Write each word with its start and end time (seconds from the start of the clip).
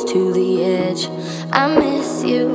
close 0.00 0.12
to 0.12 0.32
the 0.32 0.64
edge. 0.64 1.08
I 1.52 1.66
miss 1.78 2.24
you. 2.24 2.48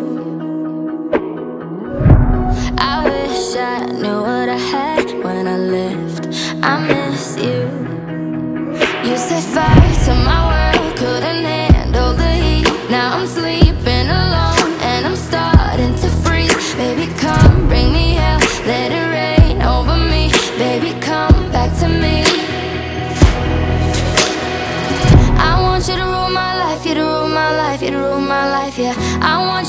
I 2.78 3.04
wish 3.06 3.56
I 3.56 3.86
knew 3.86 4.22
what 4.22 4.49
I 4.49 4.58
had 4.58 5.24
when 5.24 5.47
I 5.47 5.58
left. 5.58 6.28
I 6.63 6.79
miss 6.87 7.37
you. 7.37 7.69
You 9.10 9.18
set 9.18 9.44
fire 9.44 10.05
to 10.05 10.13
my 10.23 10.35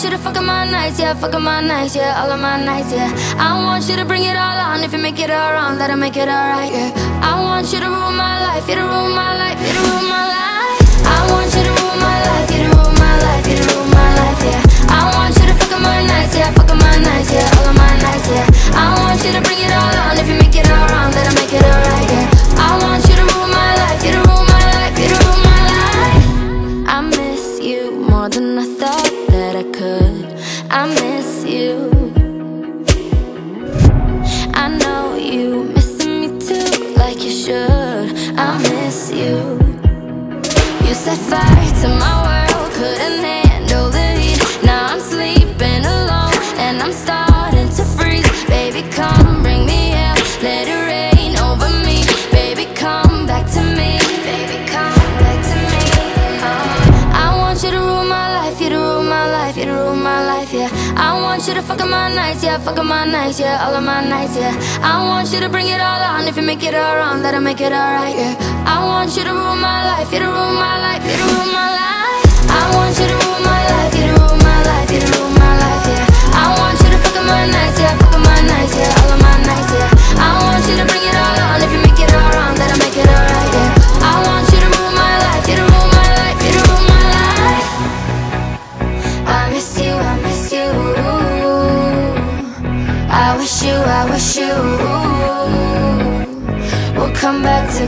you 0.06 0.10
to 0.16 0.19
fuck 0.19 0.37
up 0.37 0.45
my 0.45 0.65
nights, 0.70 1.01
yeah, 1.01 1.15
fuck 1.15 1.34
up 1.34 1.42
my 1.42 1.60
nights, 1.60 1.96
yeah, 1.96 2.23
all 2.23 2.30
of 2.30 2.38
my 2.38 2.62
nights, 2.65 2.92
yeah. 2.92 3.10
I 3.38 3.59
want 3.59 3.88
you 3.88 3.96
to 3.96 4.05
bring 4.05 4.23
it 4.23 4.37
all 4.37 4.59
on. 4.66 4.84
If 4.84 4.92
you 4.92 5.01
make 5.01 5.19
it 5.19 5.30
all 5.30 5.52
wrong, 5.52 5.79
that'll 5.79 5.96
make 5.96 6.16
it 6.16 6.29
alright, 6.29 6.70
yeah. 6.70 6.95
I 7.27 7.34
want 7.42 7.73
you 7.73 7.80
to 7.80 7.88
rule 7.91 8.15
my 8.15 8.38
life, 8.46 8.69
you 8.69 8.77
to 8.77 8.87
rule 8.87 9.10
my 9.10 9.34
life, 9.34 9.59
you 9.59 9.73
to 9.74 9.82
rule 9.82 10.06
my 10.06 10.24
life. 10.30 10.79
I 11.10 11.19
want 11.32 11.51
you 11.51 11.62
to 11.66 11.73
rule 11.82 11.98
my 11.98 12.19
life, 12.23 12.48
you 12.55 12.60
to 12.62 12.70
rule 12.70 12.95
my 13.02 13.15
life, 13.27 13.45
you 13.51 13.56
to 13.59 13.65
rule 13.74 13.88
my 13.91 14.09
life, 14.20 14.41
yeah. 14.46 14.62
I 14.95 15.02
want 15.10 15.34
you 15.34 15.46
to 15.51 15.55
fuck 15.59 15.73
up 15.74 15.82
my 15.82 15.98
nights, 16.07 16.34
yeah, 16.38 16.54
fuck 16.54 16.70
up 16.70 16.79
my 16.79 16.96
nights, 17.02 17.30
yeah, 17.34 17.57
all 17.59 17.66
of 17.66 17.74
my 17.74 17.93
nights, 17.98 18.29
yeah. 18.30 18.79
I 18.79 18.87
want 19.02 19.18
you 19.27 19.32
to 19.34 19.43
bring 19.43 19.59
it 19.59 19.73
all 19.74 19.95
on. 20.07 20.15
If 20.23 20.29
you 20.30 20.38
make 20.38 20.54
it 20.54 20.70
all 20.70 20.87
wrong, 20.87 21.10
that'll 21.10 21.35
make 21.35 21.51
it 21.51 21.66
alright, 21.66 22.09
yeah. 22.15 22.63
I 22.63 22.79
want 22.79 23.02
should. 37.46 38.10
I 38.36 38.58
miss 38.58 39.12
you. 39.12 39.36
You 40.84 40.94
set 40.94 41.18
fire 41.30 41.82
to 41.82 41.88
my 41.88 42.14
world, 42.26 42.72
couldn't 42.72 43.45
want 61.37 61.48
you 61.48 61.52
to 61.52 61.60
fuck 61.60 61.80
up 61.82 61.90
my 61.90 62.09
nights, 62.15 62.42
yeah, 62.42 62.56
fuck 62.56 62.79
up 62.79 62.87
my 62.87 63.04
nights, 63.04 63.38
yeah, 63.38 63.60
all 63.60 63.74
of 63.74 63.84
my 63.84 64.00
nights, 64.00 64.34
yeah. 64.37 64.56
I 64.81 65.04
want 65.04 65.31
you 65.34 65.41
to 65.41 65.50
bring 65.50 65.69
it 65.69 65.78
all 65.78 66.00
on. 66.00 66.25
If 66.26 66.34
you 66.38 66.42
make 66.42 66.65
it 66.65 66.75
all 66.75 66.97
wrong, 66.97 67.20
that'll 67.20 67.44
make 67.44 67.60
it 67.60 67.76
alright, 67.76 68.16
yeah. 68.16 68.32
I 68.65 68.81
want 68.81 69.12
you 69.15 69.22
to 69.22 69.37
rule 69.37 69.53
my 69.60 69.84
life, 69.84 70.09
you 70.09 70.20
to 70.25 70.32
rule 70.32 70.56
my 70.56 70.81
life, 70.81 71.04
you 71.04 71.12
to 71.12 71.25
rule 71.28 71.53
my 71.53 71.69
life. 71.76 72.25
I 72.48 72.72
want 72.72 72.97
you 72.97 73.04
to 73.04 73.16
rule 73.20 73.41
my 73.44 73.60
life, 73.69 73.92
you 73.92 74.09
to 74.09 74.16
rule 74.16 74.38
my 74.48 74.59
life, 74.64 74.88
you 74.88 75.00
to 75.04 75.09
rule 75.12 75.32
my 75.37 75.53
life, 75.60 75.84
yeah. 75.84 76.41
I 76.41 76.56
want 76.56 76.81
you 76.81 76.88
to 76.88 76.98
fuck 77.04 77.16
up 77.20 77.26
my 77.28 77.44
nights, 77.53 77.78
yeah, 77.84 77.92
fuck 78.00 78.16
up 78.16 78.22
my 78.25 78.41
nights, 78.41 78.72
yeah, 78.72 78.97
all 78.97 79.12
of 79.12 79.20
my 79.20 79.37
nights, 79.44 79.70
yeah. 79.76 79.92
I 80.16 80.28
want 80.41 80.64
you 80.64 80.75
to 80.81 80.84
bring 80.88 81.04
it 81.04 81.16
all 81.20 81.37
on. 81.37 81.60
If 81.60 81.69
you 81.69 81.81
make 81.84 82.00
it 82.00 82.16
all 82.16 82.32
wrong, 82.32 82.56
that'll 82.56 82.81
make 82.81 82.97
it 82.97 83.12
alright, 83.12 83.35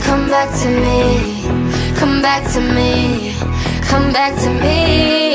come 0.01 0.27
back 0.29 0.49
to, 0.61 0.69
me, 0.69 1.43
come 1.95 2.21
back 2.21 2.43
to 2.53 2.61
me, 2.61 3.33
come 3.81 4.11
back 4.13 4.33
to 4.41 4.49
me. 4.61 5.28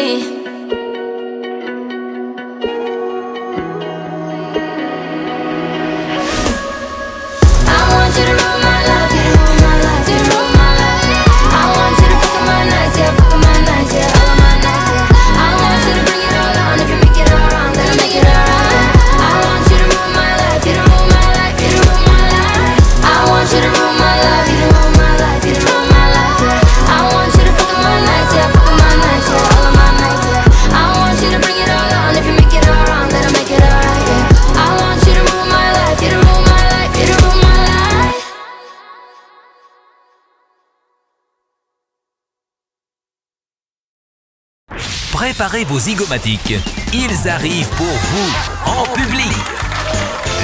Vos 45.63 45.79
zygomatiques. 45.79 46.55
Ils 46.93 47.29
arrivent 47.29 47.69
pour 47.77 47.87
vous, 47.87 48.33
en 48.67 48.83
public. 48.93 49.74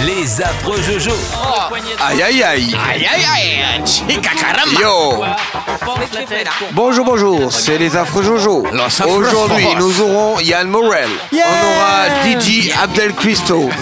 Les 0.07 0.41
affreux 0.41 0.81
Jojo. 0.81 1.13
Aïe 2.01 2.23
aïe 2.23 2.43
aïe 2.43 2.77
Aïe 2.89 3.07
aïe 3.07 3.25
aïe, 3.27 3.87
chica 3.87 4.31
caramba. 4.31 4.81
Yo 4.81 5.23
Bonjour 6.73 7.05
bonjour, 7.05 7.53
c'est 7.53 7.77
les 7.77 7.97
affreux 7.97 8.23
Jojo. 8.23 8.65
Aujourd'hui 9.07 9.67
nous 9.77 10.01
aurons 10.01 10.41
Yann 10.41 10.69
Morel. 10.69 11.09
On 11.33 11.37
aura 11.37 12.09
DJ 12.25 12.71
Abdel 12.83 13.13
Cristo. 13.15 13.69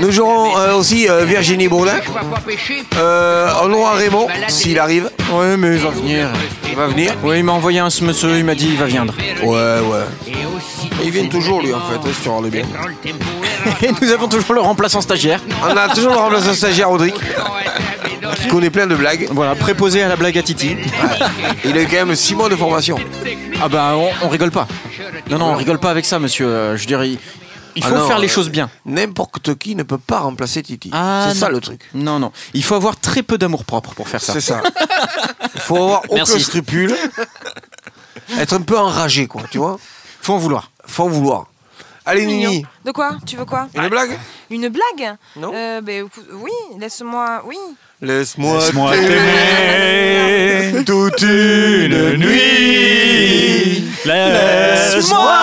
Nous 0.00 0.20
aurons 0.20 0.56
euh, 0.56 0.74
aussi 0.74 1.08
euh, 1.08 1.24
Virginie 1.24 1.68
Bourdin. 1.68 2.00
Euh, 2.96 3.50
on 3.62 3.72
aura 3.72 3.92
Raymond 3.92 4.28
s'il 4.48 4.78
arrive. 4.78 5.10
Ouais, 5.32 5.56
mais 5.56 5.74
il 5.74 5.80
va 5.80 5.90
venir. 5.90 6.28
Il 6.68 6.76
va 6.76 6.86
venir. 6.86 7.14
Oui, 7.22 7.38
il 7.38 7.44
m'a 7.44 7.52
envoyé 7.52 7.80
un 7.80 7.88
monsieur, 8.02 8.36
il 8.36 8.44
m'a 8.44 8.54
dit 8.54 8.68
il 8.70 8.76
va 8.76 8.86
viendre. 8.86 9.14
Ouais 9.42 9.80
ouais. 9.80 10.34
Il 11.02 11.10
vient 11.10 11.26
toujours 11.26 11.62
lui 11.62 11.72
en 11.72 11.80
fait, 11.80 11.96
hein, 11.96 12.12
si 12.14 12.22
tu 12.22 12.28
regardes 12.28 12.50
bien. 12.50 12.64
Et 13.82 13.90
nous 14.00 14.10
avons 14.12 14.28
toujours 14.28 14.54
le 14.54 14.60
remplaçant 14.60 15.00
stagiaire. 15.00 15.40
On 15.62 15.76
a 15.76 15.88
toujours 15.94 16.12
le 16.12 16.18
remplaçant 16.18 16.54
stagiaire 16.54 16.88
Rodrigue. 16.88 17.14
Qui 18.36 18.48
connaît 18.48 18.70
plein 18.70 18.86
de 18.86 18.94
blagues. 18.94 19.28
Voilà, 19.32 19.54
préposé 19.54 20.02
à 20.02 20.08
la 20.08 20.16
blague 20.16 20.36
à 20.38 20.42
Titi. 20.42 20.76
Il 21.64 21.76
a 21.76 21.82
eu 21.82 21.86
quand 21.86 22.06
même 22.06 22.14
6 22.14 22.34
mois 22.34 22.48
de 22.48 22.56
formation. 22.56 22.96
Ah 23.60 23.68
bah, 23.68 23.94
on, 23.96 24.08
on 24.26 24.28
rigole 24.28 24.50
pas. 24.50 24.66
Non, 25.30 25.38
non, 25.38 25.46
on 25.52 25.54
rigole 25.56 25.78
pas 25.78 25.90
avec 25.90 26.04
ça, 26.04 26.18
monsieur. 26.18 26.46
Euh, 26.46 26.76
Je 26.76 26.86
dirais, 26.86 27.10
il, 27.10 27.18
Ah 27.84 27.88
faut 27.88 27.94
non, 27.96 28.06
faire 28.06 28.18
les 28.18 28.26
euh, 28.28 28.30
choses 28.30 28.50
bien. 28.50 28.70
N'importe 28.86 29.54
qui 29.56 29.74
ne 29.74 29.82
peut 29.82 29.98
pas 29.98 30.20
remplacer 30.20 30.62
Titi. 30.62 30.90
Ah, 30.92 31.28
c'est 31.28 31.38
ça 31.38 31.48
le 31.48 31.60
truc. 31.60 31.82
Non, 31.94 32.18
non. 32.18 32.32
Il 32.54 32.62
faut 32.64 32.74
avoir 32.74 32.96
très 32.98 33.22
peu 33.22 33.36
d'amour 33.38 33.64
propre 33.64 33.94
pour 33.94 34.08
faire 34.08 34.20
ça. 34.20 34.32
C'est 34.32 34.40
ça. 34.40 34.62
Il 35.54 35.60
faut 35.60 35.76
avoir 35.76 36.02
aucun 36.08 36.14
Merci. 36.16 36.40
scrupule. 36.40 36.94
Être 38.38 38.54
un 38.54 38.62
peu 38.62 38.78
enragé, 38.78 39.26
quoi, 39.26 39.42
tu 39.50 39.58
vois. 39.58 39.78
Faut 40.22 40.34
en 40.34 40.38
vouloir. 40.38 40.70
Faut 40.86 41.04
en 41.04 41.08
vouloir. 41.08 41.46
Allez, 42.06 42.24
Nini, 42.26 42.64
De 42.84 42.92
quoi 42.92 43.16
Tu 43.26 43.36
veux 43.36 43.44
quoi 43.44 43.68
une 43.74 43.88
blague 43.88 44.18
Une 44.50 44.68
blague 44.68 45.16
Non. 45.36 45.52
euh, 45.54 45.80
ben, 45.80 46.06
Oui, 46.32 46.50
laisse-moi. 46.78 47.42
Oui. 47.46 47.56
Laisse-moi 48.02 48.58
Laisse-moi 48.58 48.92
t'aimer 48.96 50.84
toute 50.84 51.20
une 51.22 52.16
nuit. 52.16 53.84
Laisse-moi 54.06 55.38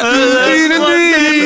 C'est 0.00 1.37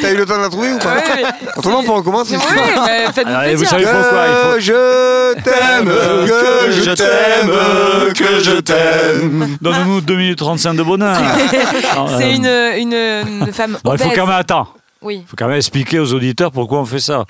T'as 0.00 0.10
eu 0.12 0.16
le 0.16 0.26
temps 0.26 0.36
de 0.36 0.42
la 0.42 0.48
trouver 0.48 0.72
ou 0.72 0.78
pas 0.78 0.94
Ouais, 0.94 1.02
Autrement, 1.56 1.80
on 1.80 1.82
peut 1.84 1.90
recommencer. 1.92 2.36
oui, 2.36 2.44
mais 3.26 3.54
vous 3.54 3.64
savez 3.64 3.84
pourquoi 3.84 4.26
il 4.26 4.34
faut... 4.34 4.54
Que 4.54 4.60
je 4.60 5.34
t'aime, 5.42 5.88
que 6.26 6.72
je 6.72 6.90
t'aime, 6.92 8.12
que 8.14 8.40
je 8.44 8.60
t'aime. 8.60 9.56
Donne-nous 9.60 10.00
2 10.00 10.16
minutes 10.16 10.38
35 10.38 10.74
de 10.74 10.82
bonheur. 10.82 11.16
C'est 12.18 12.38
euh, 12.44 12.76
une, 12.76 12.92
une, 12.92 13.42
une 13.46 13.52
femme 13.52 13.78
bon, 13.82 13.92
il 13.94 13.98
faut 13.98 14.10
quand 14.10 14.26
même 14.26 14.36
attends. 14.36 14.68
Oui. 15.00 15.20
Il 15.24 15.28
faut 15.28 15.36
quand 15.36 15.48
même 15.48 15.56
expliquer 15.56 15.98
aux 15.98 16.12
auditeurs 16.12 16.52
pourquoi 16.52 16.80
on 16.80 16.84
fait 16.84 17.00
ça. 17.00 17.24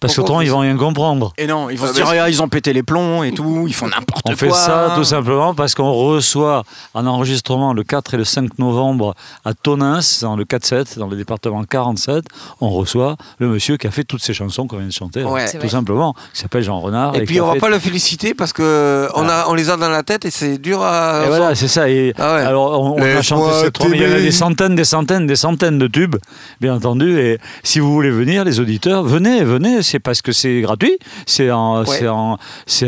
Parce 0.00 0.14
qu'autrement, 0.16 0.40
ils 0.42 0.50
vont 0.50 0.58
rien 0.60 0.76
comprendre. 0.76 1.32
Et 1.38 1.46
non, 1.46 1.70
ils 1.70 1.78
vont 1.78 1.86
Ah, 1.86 1.88
se 1.88 1.94
dire, 1.94 2.06
Ah, 2.08 2.28
ils 2.28 2.42
ont 2.42 2.48
pété 2.48 2.72
les 2.72 2.82
plombs 2.82 3.22
et 3.22 3.32
tout, 3.32 3.64
ils 3.66 3.74
font 3.74 3.86
n'importe 3.88 4.22
quoi. 4.22 4.32
On 4.32 4.36
fait 4.36 4.50
ça 4.50 4.92
tout 4.94 5.04
simplement 5.04 5.54
parce 5.54 5.74
qu'on 5.74 5.92
reçoit 5.92 6.64
un 6.94 7.06
enregistrement 7.06 7.72
le 7.72 7.82
4 7.82 8.14
et 8.14 8.16
le 8.18 8.24
5 8.24 8.58
novembre 8.58 9.14
à 9.44 9.54
Tonins, 9.54 10.00
dans 10.22 10.36
le 10.36 10.44
4-7, 10.44 10.98
dans 10.98 11.06
le 11.08 11.16
département 11.16 11.64
47. 11.64 12.24
On 12.60 12.70
reçoit 12.70 13.16
le 13.38 13.48
monsieur 13.48 13.76
qui 13.76 13.86
a 13.86 13.90
fait 13.90 14.04
toutes 14.04 14.22
ces 14.22 14.34
chansons 14.34 14.66
qu'on 14.66 14.76
vient 14.78 14.86
de 14.86 14.92
chanter. 14.92 15.22
Ouais. 15.24 15.50
tout 15.50 15.58
vrai. 15.58 15.68
simplement. 15.68 16.14
Qui 16.34 16.40
s'appelle 16.40 16.62
Jean 16.62 16.80
Renard. 16.80 17.16
Et, 17.16 17.24
puis 17.24 17.38
a 17.38 17.44
on 17.44 17.46
va 17.48 17.52
fait- 17.54 17.60
pas 17.60 17.70
le 17.70 17.78
féliciter 17.78 18.34
parce 18.34 18.52
que 18.52 19.08
on, 19.14 19.28
a, 19.28 19.46
on 19.48 19.54
les 19.54 19.70
a 19.70 19.76
dans 19.76 19.88
la 19.88 20.02
tête 20.02 20.24
et 20.24 20.30
c'est 20.30 20.58
dur 20.58 20.82
à. 20.82 21.22
Et 21.24 21.28
voilà, 21.28 21.54
c'est 21.54 21.68
ça. 21.68 21.88
Et 21.88 22.12
Ah 22.18 22.34
ouais. 22.36 22.42
alors, 22.42 22.80
on, 22.80 22.96
on 22.96 23.02
a 23.02 23.22
chanté 23.22 23.50
cette 23.62 23.72
trois- 23.72 23.88
mais 23.88 23.96
Il 23.98 24.02
y 24.02 24.06
en 24.06 24.16
a 24.16 24.20
des 24.20 24.30
centaines, 24.32 24.74
des 24.74 24.84
centaines, 24.84 25.26
des 25.26 25.36
centaines 25.36 25.78
de 25.78 25.86
tubes, 25.86 26.16
bien 26.60 26.74
entendu. 26.74 27.18
Et 27.18 27.38
si 27.62 27.78
vous 27.80 27.92
voulez 27.92 28.10
venir, 28.10 28.44
les 28.44 28.60
auditeurs, 28.60 29.02
venez, 29.02 29.42
venez. 29.42 29.82
C'est 29.96 30.00
parce 30.00 30.20
que 30.20 30.30
c'est 30.32 30.60
gratuit, 30.60 30.98
c'est 31.24 31.50
en, 31.50 31.82
Ouais. 31.84 32.06
en, 32.06 32.36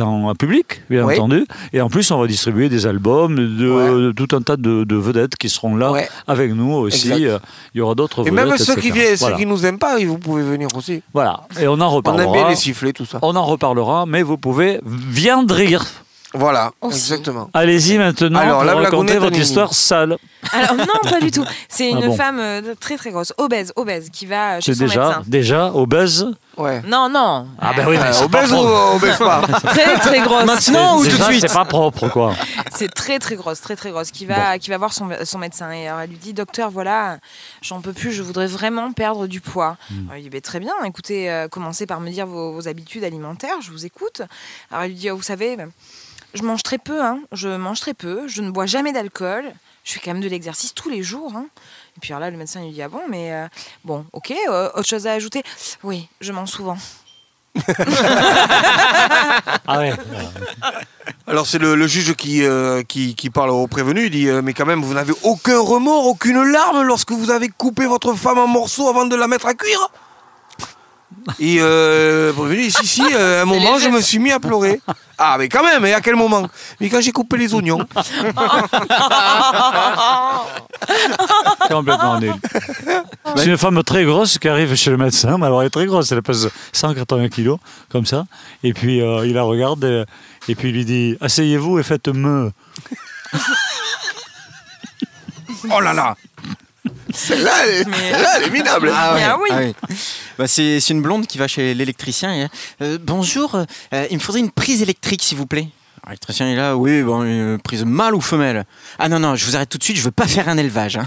en 0.02 0.34
public, 0.34 0.82
bien 0.90 1.06
Ouais. 1.06 1.14
entendu. 1.14 1.46
Et 1.72 1.80
en 1.80 1.88
plus, 1.88 2.10
on 2.10 2.20
va 2.20 2.26
distribuer 2.26 2.68
des 2.68 2.86
albums 2.86 3.34
de, 3.34 4.12
tout 4.12 4.28
un 4.36 4.42
tas 4.42 4.58
de, 4.58 4.84
de 4.84 4.96
vedettes 4.96 5.34
qui 5.36 5.48
seront 5.48 5.74
là 5.74 5.90
avec 6.26 6.52
nous 6.52 6.70
aussi. 6.74 7.08
Exact. 7.10 7.24
Euh, 7.24 7.38
Il 7.74 7.78
y 7.78 7.80
aura 7.80 7.94
d'autres 7.94 8.26
Et 8.26 8.30
vedettes. 8.30 8.46
même 8.46 8.58
ceux 8.58 8.74
qui, 8.76 8.90
viennent, 8.90 9.14
Voilà. 9.16 9.36
ceux 9.36 9.40
qui 9.40 9.46
nous 9.46 9.64
aiment 9.64 9.78
pas, 9.78 9.96
vous 10.04 10.18
pouvez 10.18 10.42
venir 10.42 10.68
aussi. 10.74 11.00
Voilà. 11.14 11.44
Et 11.58 11.66
on 11.66 11.74
en 11.74 11.80
On 11.80 11.88
reparlera. 11.88 12.26
aime 12.26 12.32
bien 12.32 12.48
les 12.50 12.56
sifflets, 12.56 12.92
tout 12.92 13.06
ça. 13.06 13.20
On 13.22 13.34
en 13.36 13.44
reparlera, 13.46 14.04
mais 14.06 14.22
vous 14.22 14.36
pouvez 14.36 14.78
viendrire. 14.84 15.86
Voilà, 16.34 16.72
Aussi. 16.82 16.98
exactement. 16.98 17.48
Allez-y 17.54 17.96
maintenant 17.96 18.38
Alors, 18.38 18.56
pour 18.58 18.64
la 18.66 18.74
raconter 18.74 19.16
votre 19.16 19.38
histoire 19.38 19.72
sale. 19.72 20.18
Alors 20.52 20.74
non, 20.76 20.84
pas 21.10 21.20
du 21.20 21.30
tout. 21.30 21.44
C'est 21.68 21.88
une 21.90 22.02
Ah 22.02 22.06
bon. 22.06 22.16
femme 22.16 22.38
euh, 22.38 22.74
très 22.78 22.96
très 22.98 23.10
grosse, 23.10 23.32
obèse, 23.38 23.72
obèse, 23.76 24.10
qui 24.10 24.26
va 24.26 24.60
chez 24.60 24.74
C'est 24.74 24.78
son 24.80 24.84
déjà, 24.86 25.04
médecin. 25.06 25.22
déjà 25.26 25.72
obèse. 25.74 26.26
Ouais. 26.58 26.82
Non, 26.86 27.08
non. 27.08 27.48
Ah 27.58 27.72
ben 27.74 27.86
oui, 27.88 27.96
mais 27.98 28.14
Euh, 28.14 28.24
obèse 28.24 28.50
pas 28.50 28.56
ou 28.56 28.62
propre. 28.62 28.94
obèse 28.96 29.16
pas 29.18 29.40
Très 29.70 29.98
très 29.98 30.20
grosse. 30.20 30.44
Maintenant 30.44 30.98
ou 30.98 31.04
Déjà, 31.04 31.16
tout 31.16 31.22
de 31.22 31.28
suite 31.32 31.40
C'est 31.48 31.54
pas 31.54 31.64
propre, 31.64 32.08
quoi. 32.08 32.34
C'est 32.74 32.92
très 32.92 33.18
très 33.18 33.36
grosse, 33.36 33.60
très 33.62 33.74
très 33.76 33.90
grosse, 33.90 34.10
qui 34.10 34.26
va, 34.26 34.58
qui 34.58 34.68
va 34.70 34.76
voir 34.78 34.92
son, 34.92 35.08
son 35.24 35.38
médecin. 35.38 35.70
Et 35.72 35.88
alors, 35.88 36.00
elle 36.00 36.10
lui 36.10 36.18
dit, 36.18 36.34
docteur, 36.34 36.70
voilà, 36.70 37.18
j'en 37.62 37.80
peux 37.80 37.92
plus, 37.94 38.12
je 38.12 38.22
voudrais 38.22 38.46
vraiment 38.48 38.92
perdre 38.92 39.26
du 39.26 39.40
poids. 39.40 39.76
Alors, 39.90 40.12
il 40.12 40.14
lui 40.16 40.22
dit, 40.24 40.30
Ben, 40.30 40.40
très 40.42 40.60
bien, 40.60 40.72
écoutez, 40.84 41.30
euh, 41.30 41.48
commencez 41.48 41.86
par 41.86 42.00
me 42.00 42.10
dire 42.10 42.26
vos, 42.26 42.52
vos 42.52 42.68
habitudes 42.68 43.02
alimentaires, 43.04 43.60
je 43.62 43.70
vous 43.70 43.86
écoute. 43.86 44.20
Alors 44.70 44.84
elle 44.84 44.90
lui 44.90 44.96
dit, 44.98 45.10
Oh, 45.10 45.16
vous 45.16 45.22
savez, 45.22 45.56
ben, 45.56 45.70
je 46.34 46.42
mange 46.42 46.62
très 46.62 46.78
peu, 46.78 47.02
hein, 47.02 47.20
je 47.32 47.48
mange 47.48 47.80
très 47.80 47.94
peu, 47.94 48.28
je 48.28 48.42
ne 48.42 48.50
bois 48.50 48.66
jamais 48.66 48.92
d'alcool, 48.92 49.44
je 49.84 49.92
fais 49.94 50.00
quand 50.04 50.12
même 50.12 50.22
de 50.22 50.28
l'exercice 50.28 50.74
tous 50.74 50.88
les 50.90 51.02
jours. 51.02 51.32
hein. 51.34 51.46
Et 51.96 52.00
puis 52.00 52.12
alors 52.12 52.20
là, 52.20 52.30
le 52.30 52.36
médecin 52.36 52.60
lui 52.62 52.70
dit, 52.70 52.82
ah 52.82 52.88
bon, 52.88 53.00
mais 53.08 53.32
euh, 53.32 53.46
bon, 53.84 54.04
ok, 54.12 54.32
euh, 54.48 54.68
autre 54.74 54.86
chose 54.88 55.06
à 55.06 55.12
ajouter? 55.12 55.42
Oui, 55.82 56.08
je 56.20 56.32
mens 56.32 56.46
souvent. 56.46 56.76
Ah 59.70 59.78
ouais. 59.78 59.92
Alors 61.26 61.46
c'est 61.46 61.58
le, 61.58 61.74
le 61.74 61.86
juge 61.86 62.14
qui, 62.14 62.42
euh, 62.44 62.82
qui, 62.82 63.14
qui 63.14 63.28
parle 63.30 63.50
au 63.50 63.66
prévenu, 63.66 64.04
il 64.06 64.10
dit 64.10 64.28
euh, 64.28 64.40
mais 64.42 64.54
quand 64.54 64.64
même 64.66 64.82
vous 64.82 64.94
n'avez 64.94 65.12
aucun 65.24 65.58
remords, 65.58 66.06
aucune 66.06 66.42
larme 66.42 66.82
lorsque 66.82 67.12
vous 67.12 67.30
avez 67.30 67.48
coupé 67.48 67.86
votre 67.86 68.14
femme 68.14 68.38
en 68.38 68.46
morceaux 68.46 68.88
avant 68.88 69.04
de 69.04 69.14
la 69.16 69.28
mettre 69.28 69.46
à 69.46 69.54
cuire? 69.54 69.90
Et 71.38 71.58
euh, 71.60 72.32
si 72.70 72.86
si, 72.86 73.02
euh, 73.14 73.40
à 73.40 73.42
un 73.42 73.44
moment 73.54 73.78
je 73.78 73.88
me 73.88 74.00
suis 74.00 74.18
mis 74.18 74.32
à 74.32 74.40
pleurer. 74.40 74.80
Ah 75.18 75.36
mais 75.38 75.48
quand 75.48 75.64
même, 75.64 75.84
et 75.84 75.92
à 75.94 76.00
quel 76.00 76.14
moment? 76.14 76.48
Mais 76.80 76.88
quand 76.88 77.00
j'ai 77.00 77.12
coupé 77.12 77.36
les 77.36 77.52
oignons. 77.54 77.78
Complètement 81.68 82.20
nul. 82.20 82.34
C'est 83.36 83.46
une 83.46 83.58
femme 83.58 83.82
très 83.82 84.04
grosse 84.04 84.38
qui 84.38 84.48
arrive 84.48 84.74
chez 84.76 84.90
le 84.90 84.96
médecin. 84.96 85.36
Mais 85.38 85.46
alors, 85.46 85.62
elle 85.62 85.66
est 85.66 85.70
très 85.70 85.86
grosse. 85.86 86.12
Elle 86.12 86.22
pèse 86.22 86.48
180 86.72 87.28
kilos, 87.30 87.58
comme 87.90 88.06
ça. 88.06 88.26
Et 88.62 88.72
puis, 88.72 89.00
euh, 89.00 89.26
il 89.26 89.34
la 89.34 89.42
regarde 89.42 89.82
et, 89.84 90.04
et 90.48 90.54
puis 90.54 90.68
il 90.68 90.74
lui 90.74 90.84
dit 90.84 91.16
Asseyez-vous 91.20 91.80
et 91.80 91.82
faites 91.82 92.06
me. 92.08 92.52
Oh 95.70 95.80
là 95.80 95.92
là 95.92 96.16
Celle-là, 97.12 97.52
elle, 97.64 97.74
est- 97.80 97.84
celle-là, 97.84 98.28
elle 98.36 98.42
est 98.44 98.50
minable. 98.50 98.92
Ah 98.94 99.12
Mais 99.14 99.22
ah 99.24 99.38
oui. 99.40 99.74
Bah, 100.38 100.46
c'est 100.46 100.80
c'est 100.80 100.92
une 100.94 101.02
blonde 101.02 101.26
qui 101.26 101.38
va 101.38 101.48
chez 101.48 101.74
l'électricien. 101.74 102.32
et, 102.34 102.46
euh, 102.82 102.98
bonjour, 103.00 103.54
euh, 103.94 104.06
il 104.10 104.16
me 104.16 104.22
faudrait 104.22 104.40
une 104.40 104.50
prise 104.50 104.82
électrique, 104.82 105.22
s'il 105.22 105.38
vous 105.38 105.46
plaît. 105.46 105.68
Alors, 106.02 106.10
L'électricien 106.10 106.48
est 106.48 106.56
là, 106.56 106.76
oui, 106.76 107.02
bon, 107.02 107.22
une 107.24 107.58
prise 107.58 107.84
mâle 107.84 108.14
ou 108.14 108.20
femelle 108.20 108.64
Ah 108.98 109.08
non, 109.08 109.18
non, 109.18 109.36
je 109.36 109.44
vous 109.46 109.56
arrête 109.56 109.68
tout 109.68 109.78
de 109.78 109.84
suite, 109.84 109.96
je 109.96 110.02
veux 110.02 110.10
pas 110.10 110.26
faire 110.26 110.48
un 110.48 110.56
élevage. 110.58 110.96
hein. 110.98 111.06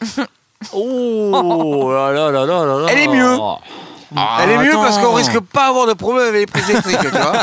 Oh 0.72 1.88
là 1.92 2.10
là 2.12 2.30
là 2.32 2.44
là 2.44 2.64
là 2.66 2.78
là. 2.80 2.86
Elle 2.90 2.98
est 2.98 3.08
mieux. 3.08 3.36
Ah, 4.16 4.38
Elle 4.42 4.50
est 4.50 4.58
mieux 4.58 4.70
attends. 4.70 4.82
parce 4.82 4.98
qu'on 4.98 5.12
risque 5.12 5.38
pas 5.38 5.68
avoir 5.68 5.86
de 5.86 5.92
problème 5.92 6.28
avec 6.28 6.40
les 6.40 6.46
prises 6.46 6.70
électriques, 6.70 6.98
tu 7.00 7.08
vois. 7.10 7.42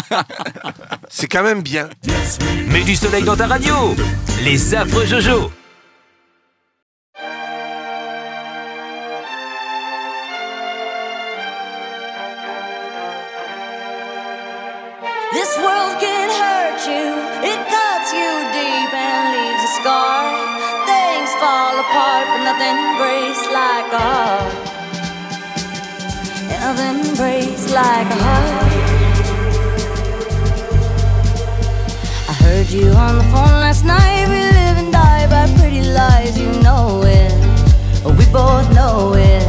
C'est 1.09 1.27
quand 1.27 1.43
même 1.43 1.61
bien. 1.61 1.88
Mets 2.67 2.81
du 2.83 2.95
soleil 2.95 3.23
dans 3.23 3.38
ta 3.38 3.47
radio. 3.47 3.95
Les 4.43 4.75
affreux 4.75 5.05
Jojo. 5.05 5.49
This 15.35 15.57
world 15.57 15.99
can 15.99 16.29
hurt 16.41 16.79
you, 16.87 17.07
it 17.43 17.59
cuts 17.67 18.09
you 18.13 18.31
deep 18.55 18.91
and 18.95 19.23
leaves 19.35 19.63
a 19.67 19.71
scar. 19.81 20.23
Things 20.87 21.29
fall 21.43 21.75
apart, 21.77 22.25
but 22.31 22.41
nothing 22.49 22.79
breaks 22.95 23.43
like 23.51 23.89
a 23.91 24.03
heart. 24.09 24.53
Nothing 26.47 27.15
breaks 27.19 27.65
like 27.73 28.07
a 28.07 28.19
heart. 28.27 28.71
I 32.29 32.33
heard 32.43 32.69
you 32.69 32.88
on 32.91 33.17
the 33.17 33.27
phone 33.33 33.59
last 33.59 33.83
night. 33.83 34.29
We 34.29 34.39
live 34.39 34.77
and 34.83 34.91
die 34.93 35.27
by 35.27 35.53
pretty 35.59 35.81
lies, 35.81 36.39
you 36.39 36.49
know 36.63 37.03
it. 37.03 37.33
We 38.05 38.25
both 38.31 38.73
know 38.73 39.13
it. 39.15 39.43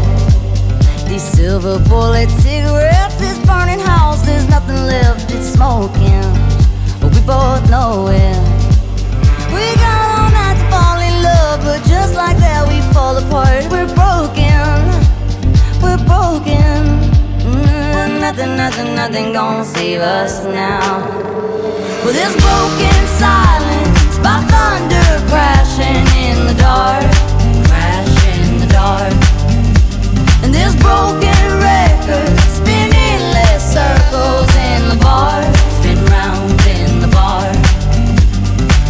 These 1.09 1.23
silver 1.23 1.79
bullet 1.89 2.29
cigarettes, 2.43 3.15
this 3.23 3.39
burning 3.47 3.79
house, 3.79 4.27
there's 4.27 4.49
nothing 4.49 4.75
left, 4.75 5.16
it's 5.31 5.53
smoking. 5.55 6.27
But 7.01 7.15
we 7.15 7.21
both 7.27 7.69
know 7.71 8.09
it. 8.09 8.39
We 9.55 9.65
got 9.77 9.99
all 10.19 10.31
night 10.31 10.57
to 10.61 10.67
fall 10.71 10.99
in 11.01 11.15
love, 11.23 11.61
but 11.65 11.81
just 11.89 12.15
like 12.15 12.37
that, 12.39 12.67
we 12.69 12.81
fall 12.93 13.17
apart. 13.17 13.65
We're 13.71 13.91
broken, 13.95 14.77
we're 15.83 16.03
broken. 16.05 16.77
Mm, 17.43 18.21
nothing, 18.21 18.57
nothing, 18.57 18.95
nothing 18.95 19.33
gonna 19.33 19.65
save 19.65 20.01
us 20.01 20.45
now. 20.45 21.01
Well, 22.05 22.15
this 22.15 22.35
broken 22.37 22.99
silence 23.19 24.19
by 24.19 24.39
thunder 24.53 25.09
crashing 25.31 26.07
in 26.27 26.47
the 26.47 26.57
dark, 26.61 27.07
crash 27.69 28.15
in 28.35 28.61
the 28.61 28.69
dark. 28.73 29.15
And 30.43 30.53
this 30.55 30.75
broken 30.77 31.43
record 31.59 32.46
spin 35.79 35.99
round 36.07 36.51
in 36.67 37.01
the 37.01 37.09
bar. 37.09 37.47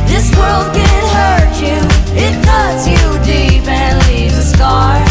This 0.09 0.27
world 0.39 0.69
can 0.75 1.03
hurt 1.17 1.55
you, 1.61 1.79
it 2.25 2.35
cuts 2.45 2.87
you 2.89 3.03
deep 3.25 3.67
and 3.69 3.95
leaves 4.09 4.37
a 4.39 4.43
scar. 4.43 5.05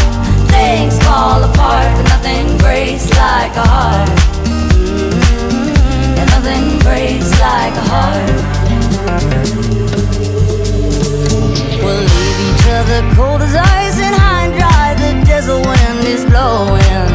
Things 0.48 0.98
fall 1.04 1.42
apart, 1.44 1.88
but 1.96 2.06
nothing 2.14 2.58
breaks 2.58 3.08
like 3.10 3.54
a 3.56 3.66
heart. 3.74 4.08
Mm, 4.46 6.18
And 6.18 6.28
nothing 6.34 6.78
breaks 6.86 7.30
like 7.40 7.74
a 7.82 7.86
heart. 7.92 8.30
We'll 11.84 12.04
leave 12.16 12.38
each 12.50 12.66
other 12.78 13.00
cold 13.14 13.42
as 13.42 13.54
ice 13.54 13.98
and 14.06 14.14
high 14.22 14.46
and 14.46 14.54
dry. 14.58 14.88
The 15.02 15.12
desert 15.24 15.62
wind 15.70 16.02
is 16.14 16.24
blowing, 16.24 17.12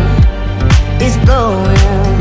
it's 1.04 1.18
blowing. 1.26 2.21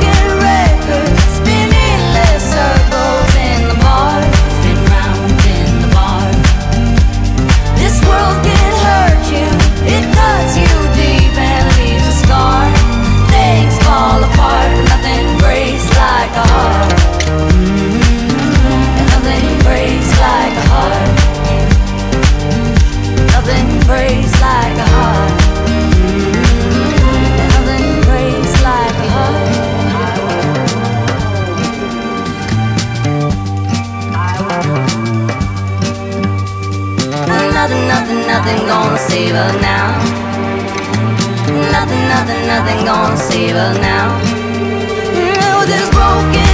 nothing 14.91 15.37
breaks 15.39 15.87
like 15.97 16.35
a 16.35 16.45
heart. 16.53 16.91
Mm-hmm. 17.51 18.31
Nothing 19.11 19.47
breaks 19.65 20.11
like 20.19 20.55
a 20.55 20.65
heart. 20.71 21.09
Mm-hmm. 21.47 22.65
Nothing 23.35 23.69
breaks 23.89 24.33
like 24.41 24.77
a 24.77 24.87
heart. 24.95 25.31
Mm-hmm. 25.67 26.51
Nothing 27.53 27.87
breaks 28.07 28.55
like 28.69 28.97
a 28.97 29.09
heart. 29.15 29.61
Nothing, 37.61 37.83
nothing, 37.87 38.21
nothing 38.27 38.59
gonna 38.65 38.97
save 38.97 39.35
her 39.35 39.51
now 39.61 39.80
nothing 42.51 42.83
gonna 42.83 43.15
save 43.15 43.55
us 43.55 43.77
now. 43.77 44.09
Now 45.13 45.65
this 45.65 45.89
broken. 45.91 46.50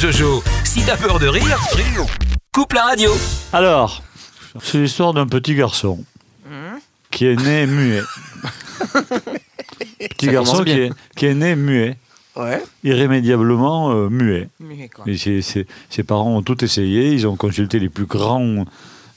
Jojo. 0.00 0.42
Si 0.64 0.82
t'as 0.84 0.96
peur 0.96 1.18
de 1.18 1.26
rire, 1.26 1.58
coupe 2.52 2.72
la 2.72 2.84
radio. 2.84 3.10
Alors, 3.52 4.02
c'est 4.62 4.78
l'histoire 4.78 5.12
d'un 5.12 5.26
petit 5.26 5.54
garçon 5.54 6.04
qui 7.10 7.26
est 7.26 7.36
né 7.36 7.66
muet. 7.66 8.02
petit 9.98 10.26
Ça 10.26 10.32
garçon 10.32 10.52
commence 10.52 10.66
qui 10.68 10.74
bien. 10.74 10.84
est, 10.86 10.90
qui 11.16 11.26
est 11.26 11.34
né 11.34 11.54
muet, 11.56 11.96
Ouais. 12.36 12.62
irrémédiablement 12.84 13.90
euh, 13.92 14.08
muet. 14.08 14.48
Muet, 14.60 14.88
quoi. 14.88 15.04
Et 15.08 15.16
ses, 15.18 15.42
ses- 15.42 15.66
ses 15.90 16.02
parents 16.04 16.36
ont 16.36 16.42
tout 16.42 16.64
essayé, 16.64 17.12
ils 17.12 17.26
ont 17.26 17.36
consulté 17.36 17.78
les 17.78 17.88
plus 17.88 18.06
grands 18.06 18.64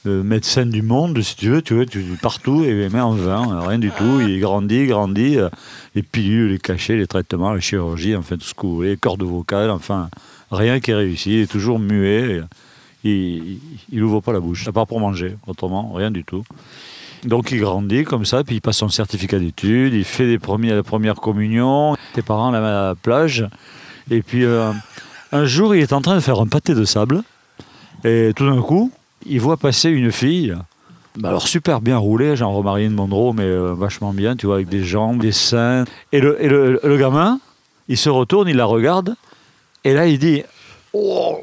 euh, 0.06 0.22
médecins 0.22 0.66
du 0.66 0.82
monde, 0.82 1.18
si 1.22 1.36
tu 1.36 1.48
veux, 1.50 1.62
tu 1.62 1.74
vois, 1.74 1.86
tu, 1.86 2.00
partout, 2.20 2.64
et 2.64 2.88
mais 2.92 3.00
en 3.00 3.12
vain, 3.12 3.48
euh, 3.62 3.66
rien 3.66 3.78
du 3.78 3.90
tout. 3.90 4.20
Il 4.20 4.38
grandit, 4.40 4.86
grandit, 4.86 5.38
euh, 5.38 5.48
les 5.94 6.02
pilules, 6.02 6.50
les 6.50 6.58
cachets, 6.58 6.96
les 6.96 7.06
traitements, 7.06 7.54
la 7.54 7.60
chirurgie, 7.60 8.14
enfin 8.16 8.36
tout 8.36 8.44
ce 8.44 8.52
que 8.54 8.62
vous 8.62 8.74
voulez, 8.74 8.96
cordes 8.98 9.22
vocales, 9.22 9.70
enfin 9.70 10.10
rien 10.54 10.80
qui 10.80 10.90
est 10.92 10.94
réussi. 10.94 11.34
Il 11.34 11.40
est 11.40 11.50
toujours 11.50 11.78
muet, 11.78 12.40
et 13.04 13.42
il 13.92 14.00
n'ouvre 14.00 14.20
pas 14.20 14.32
la 14.32 14.40
bouche, 14.40 14.66
à 14.66 14.72
part 14.72 14.86
pour 14.86 15.00
manger, 15.00 15.36
autrement, 15.46 15.92
rien 15.92 16.10
du 16.10 16.24
tout. 16.24 16.44
Donc 17.24 17.50
il 17.52 17.60
grandit 17.60 18.04
comme 18.04 18.24
ça, 18.24 18.44
puis 18.44 18.56
il 18.56 18.60
passe 18.60 18.78
son 18.78 18.88
certificat 18.88 19.38
d'études, 19.38 19.94
il 19.94 20.04
fait 20.04 20.26
des 20.26 20.38
premiers, 20.38 20.74
la 20.74 20.82
première 20.82 21.16
communion, 21.16 21.96
ses 22.14 22.22
parents 22.22 22.50
l'amènent 22.50 22.70
à 22.70 22.86
la 22.88 22.94
plage, 22.94 23.46
et 24.10 24.20
puis 24.20 24.44
euh, 24.44 24.72
un 25.32 25.44
jour 25.46 25.74
il 25.74 25.80
est 25.80 25.94
en 25.94 26.02
train 26.02 26.16
de 26.16 26.20
faire 26.20 26.38
un 26.38 26.46
pâté 26.46 26.74
de 26.74 26.84
sable, 26.84 27.22
et 28.04 28.32
tout 28.36 28.46
d'un 28.46 28.60
coup, 28.60 28.92
il 29.26 29.40
voit 29.40 29.56
passer 29.56 29.88
une 29.88 30.12
fille, 30.12 30.54
bah 31.16 31.30
alors 31.30 31.48
super 31.48 31.80
bien 31.80 31.96
roulée, 31.96 32.36
genre 32.36 32.62
Marilyn 32.62 32.90
Monroe, 32.90 33.32
mais 33.32 33.44
euh, 33.44 33.72
vachement 33.72 34.12
bien, 34.12 34.36
tu 34.36 34.46
vois, 34.46 34.56
avec 34.56 34.68
des 34.68 34.84
jambes, 34.84 35.20
des 35.20 35.32
seins. 35.32 35.84
Et 36.12 36.20
le, 36.20 36.42
et 36.44 36.48
le, 36.48 36.80
le 36.82 36.96
gamin, 36.98 37.38
il 37.88 37.96
se 37.96 38.10
retourne, 38.10 38.48
il 38.48 38.56
la 38.56 38.66
regarde, 38.66 39.14
et 39.84 39.92
là 39.92 40.06
il 40.06 40.18
dit 40.18 40.42
Oh, 40.92 41.40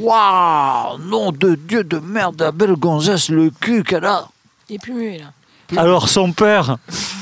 waouh, 0.00 0.98
nom 0.98 1.30
de 1.32 1.54
Dieu 1.54 1.84
de 1.84 1.98
merde, 1.98 2.40
la 2.40 2.52
belle 2.52 2.74
gonzesse, 2.74 3.28
le 3.28 3.50
cul 3.50 3.84
qu'elle 3.84 4.04
a. 4.04 4.28
Il 4.68 4.76
est 4.76 4.78
plus 4.78 4.92
muet 4.92 5.18
là. 5.18 5.32
Alors 5.76 6.08
son 6.08 6.32
père, 6.32 6.76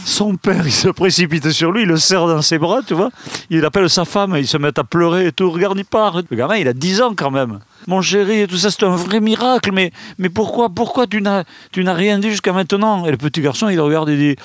son 0.05 0.37
père, 0.37 0.67
il 0.67 0.73
se 0.73 0.89
précipite 0.89 1.51
sur 1.51 1.71
lui, 1.71 1.83
il 1.83 1.89
le 1.89 1.99
serre 1.99 2.27
dans 2.27 2.43
ses 2.43 2.59
bras, 2.59 2.81
tu 2.85 2.95
vois. 2.95 3.11
Il 3.49 3.65
appelle 3.65 3.89
sa 3.89 4.05
femme, 4.05 4.35
ils 4.37 4.47
se 4.47 4.57
mettent 4.57 4.79
à 4.79 4.85
pleurer 4.85 5.27
et 5.27 5.33
tout. 5.33 5.51
Regarde, 5.51 5.79
il 5.79 5.85
part. 5.85 6.21
Le 6.29 6.37
gamin, 6.37 6.57
il 6.57 6.67
a 6.67 6.73
10 6.73 7.03
ans 7.03 7.15
quand 7.15 7.31
même. 7.31 7.61
Mon 7.87 8.03
chéri, 8.03 8.41
et 8.41 8.47
tout 8.47 8.57
ça, 8.57 8.71
c'est 8.71 8.85
un 8.85 8.97
vrai 8.97 9.21
miracle. 9.21 9.71
Mais, 9.73 9.93
mais 10.19 10.29
pourquoi, 10.29 10.69
pourquoi 10.69 11.07
tu 11.07 11.23
n'as, 11.23 11.45
tu 11.71 11.85
n'as 11.85 11.95
rien 11.95 12.19
dit 12.19 12.31
jusqu'à 12.31 12.53
maintenant? 12.53 13.07
Et 13.07 13.11
le 13.11 13.17
petit 13.17 13.41
garçon, 13.41 13.69
il 13.69 13.81
regarde 13.81 14.09
et 14.09 14.17
dit 14.17 14.37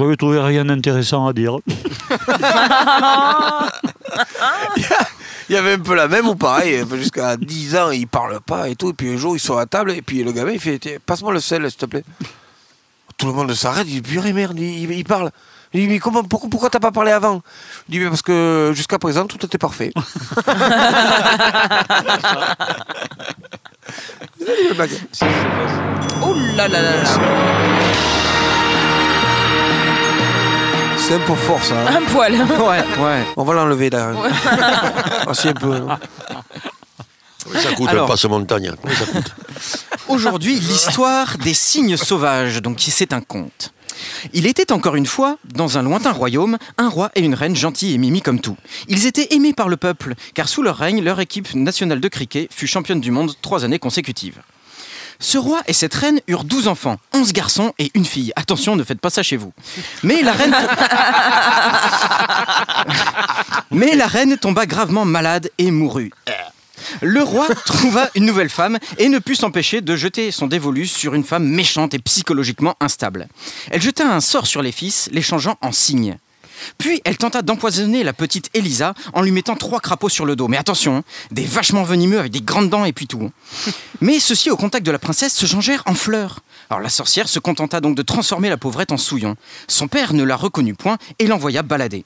Avez 0.00 0.16
trouvé 0.16 0.40
rien 0.40 0.64
d'intéressant 0.64 1.26
à 1.26 1.32
dire. 1.32 1.58
Il 5.48 5.54
y 5.54 5.58
avait 5.58 5.74
un 5.74 5.78
peu 5.78 5.94
la 5.94 6.08
même 6.08 6.28
ou 6.28 6.34
pareil, 6.34 6.82
jusqu'à 6.94 7.36
10 7.36 7.76
ans, 7.76 7.90
il 7.90 8.06
parle 8.06 8.40
pas 8.40 8.68
et 8.68 8.76
tout. 8.76 8.90
Et 8.90 8.92
puis 8.94 9.12
un 9.12 9.16
jour, 9.16 9.36
ils 9.36 9.40
sont 9.40 9.56
à 9.58 9.66
table 9.66 9.90
et 9.90 10.00
puis 10.00 10.22
le 10.22 10.32
gamin, 10.32 10.52
il 10.52 10.60
fait 10.60 10.98
Passe-moi 11.04 11.32
le 11.32 11.40
sel, 11.40 11.68
s'il 11.70 11.78
te 11.78 11.86
plaît. 11.86 12.04
Tout 13.18 13.26
le 13.26 13.32
monde 13.32 13.52
s'arrête, 13.52 13.86
il 13.86 14.00
dit 14.00 14.12
Purée, 14.12 14.32
merde, 14.32 14.58
il, 14.58 14.90
il 14.90 15.04
parle. 15.04 15.30
Il 15.74 15.82
dit 15.82 15.88
Mais 15.88 15.98
comment, 15.98 16.24
pourquoi, 16.24 16.48
pourquoi 16.48 16.70
t'as 16.70 16.80
pas 16.80 16.90
parlé 16.90 17.12
avant? 17.12 17.42
Il 17.88 17.92
dit 17.92 17.98
Mais 17.98 18.08
parce 18.08 18.22
que 18.22 18.72
jusqu'à 18.74 18.98
présent, 18.98 19.26
tout 19.26 19.44
était 19.44 19.58
parfait. 19.58 19.92
Oh 26.24 26.34
là 26.56 26.68
là 26.68 26.80
là 26.80 27.02
là. 27.02 28.51
C'est 31.06 31.14
un 31.14 31.20
peu 31.26 31.34
fort 31.34 31.62
ça. 31.62 31.74
hein. 31.88 31.96
Un 32.02 32.02
poil. 32.12 32.34
Ouais, 32.50 32.84
ouais. 33.04 33.24
On 33.36 33.44
va 33.44 33.54
l'enlever 33.54 33.90
là. 33.90 34.12
Voici 35.24 35.48
un 35.54 35.54
peu. 35.54 35.80
Ça 37.54 37.72
coûte 37.74 37.88
Alors. 37.88 38.06
pas 38.08 38.16
ce 38.16 38.26
montagne. 38.28 38.72
Combien 38.80 38.96
ça 38.96 39.06
coûte 39.06 39.34
Aujourd'hui, 40.08 40.54
l'histoire 40.54 41.36
des 41.38 41.54
cygnes 41.54 41.96
sauvages, 41.96 42.62
donc 42.62 42.78
c'est 42.80 43.12
un 43.12 43.20
conte. 43.20 43.72
Il 44.32 44.46
était 44.46 44.72
encore 44.72 44.96
une 44.96 45.06
fois, 45.06 45.36
dans 45.44 45.78
un 45.78 45.82
lointain 45.82 46.12
royaume, 46.12 46.56
un 46.78 46.88
roi 46.88 47.10
et 47.14 47.20
une 47.20 47.34
reine 47.34 47.54
gentils 47.56 47.94
et 47.94 47.98
mimi 47.98 48.22
comme 48.22 48.40
tout. 48.40 48.56
Ils 48.88 49.06
étaient 49.06 49.28
aimés 49.34 49.52
par 49.52 49.68
le 49.68 49.76
peuple, 49.76 50.14
car 50.34 50.48
sous 50.48 50.62
leur 50.62 50.76
règne, 50.76 51.02
leur 51.02 51.20
équipe 51.20 51.54
nationale 51.54 52.00
de 52.00 52.08
cricket 52.08 52.48
fut 52.52 52.66
championne 52.66 53.00
du 53.00 53.10
monde 53.10 53.32
trois 53.42 53.64
années 53.64 53.78
consécutives. 53.78 54.40
Ce 55.18 55.38
roi 55.38 55.60
et 55.66 55.72
cette 55.72 55.94
reine 55.94 56.20
eurent 56.28 56.44
12 56.44 56.68
enfants, 56.68 56.96
11 57.14 57.32
garçons 57.32 57.72
et 57.78 57.90
une 57.94 58.04
fille. 58.04 58.32
Attention, 58.36 58.76
ne 58.76 58.84
faites 58.84 59.00
pas 59.00 59.10
ça 59.10 59.22
chez 59.22 59.36
vous. 59.36 59.52
Mais 60.02 60.22
la 60.22 60.32
reine... 60.32 60.54
Mais 63.70 63.96
la 63.96 64.06
reine 64.06 64.36
tomba 64.36 64.66
gravement 64.66 65.04
malade 65.04 65.50
et 65.58 65.70
mourut. 65.70 66.12
Le 67.00 67.22
roi 67.22 67.48
trouva 67.64 68.10
une 68.14 68.26
nouvelle 68.26 68.50
femme 68.50 68.78
et 68.98 69.08
ne 69.08 69.18
put 69.18 69.34
s'empêcher 69.34 69.80
de 69.80 69.96
jeter 69.96 70.30
son 70.30 70.46
dévolu 70.46 70.86
sur 70.86 71.14
une 71.14 71.24
femme 71.24 71.46
méchante 71.46 71.94
et 71.94 71.98
psychologiquement 71.98 72.74
instable. 72.80 73.28
Elle 73.70 73.80
jeta 73.80 74.06
un 74.06 74.20
sort 74.20 74.46
sur 74.46 74.62
les 74.62 74.72
fils, 74.72 75.08
les 75.12 75.22
changeant 75.22 75.56
en 75.60 75.72
cygnes. 75.72 76.18
Puis 76.78 77.00
elle 77.04 77.16
tenta 77.16 77.42
d'empoisonner 77.42 78.02
la 78.02 78.12
petite 78.12 78.50
Elisa 78.54 78.94
en 79.12 79.22
lui 79.22 79.30
mettant 79.30 79.56
trois 79.56 79.80
crapauds 79.80 80.08
sur 80.08 80.26
le 80.26 80.36
dos. 80.36 80.48
Mais 80.48 80.56
attention, 80.56 80.96
hein, 80.96 81.04
des 81.30 81.44
vachement 81.44 81.82
venimeux 81.82 82.18
avec 82.18 82.32
des 82.32 82.40
grandes 82.40 82.70
dents 82.70 82.84
et 82.84 82.92
puis 82.92 83.06
tout. 83.06 83.22
hein. 83.22 83.72
Mais 84.00 84.18
ceux-ci, 84.20 84.50
au 84.50 84.56
contact 84.56 84.84
de 84.84 84.90
la 84.90 84.98
princesse, 84.98 85.34
se 85.34 85.46
changèrent 85.46 85.82
en 85.86 85.94
fleurs. 85.94 86.40
Alors 86.70 86.80
la 86.80 86.88
sorcière 86.88 87.28
se 87.28 87.38
contenta 87.38 87.80
donc 87.80 87.96
de 87.96 88.02
transformer 88.02 88.48
la 88.48 88.56
pauvrette 88.56 88.92
en 88.92 88.96
souillon. 88.96 89.36
Son 89.68 89.88
père 89.88 90.12
ne 90.14 90.24
la 90.24 90.36
reconnut 90.36 90.74
point 90.74 90.98
et 91.18 91.26
l'envoya 91.26 91.62
balader. 91.62 92.04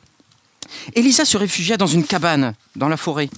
Elisa 0.95 1.25
se 1.25 1.37
réfugia 1.37 1.77
dans 1.77 1.87
une 1.87 2.05
cabane 2.05 2.55
dans 2.75 2.89
la 2.89 2.97
forêt, 2.97 3.31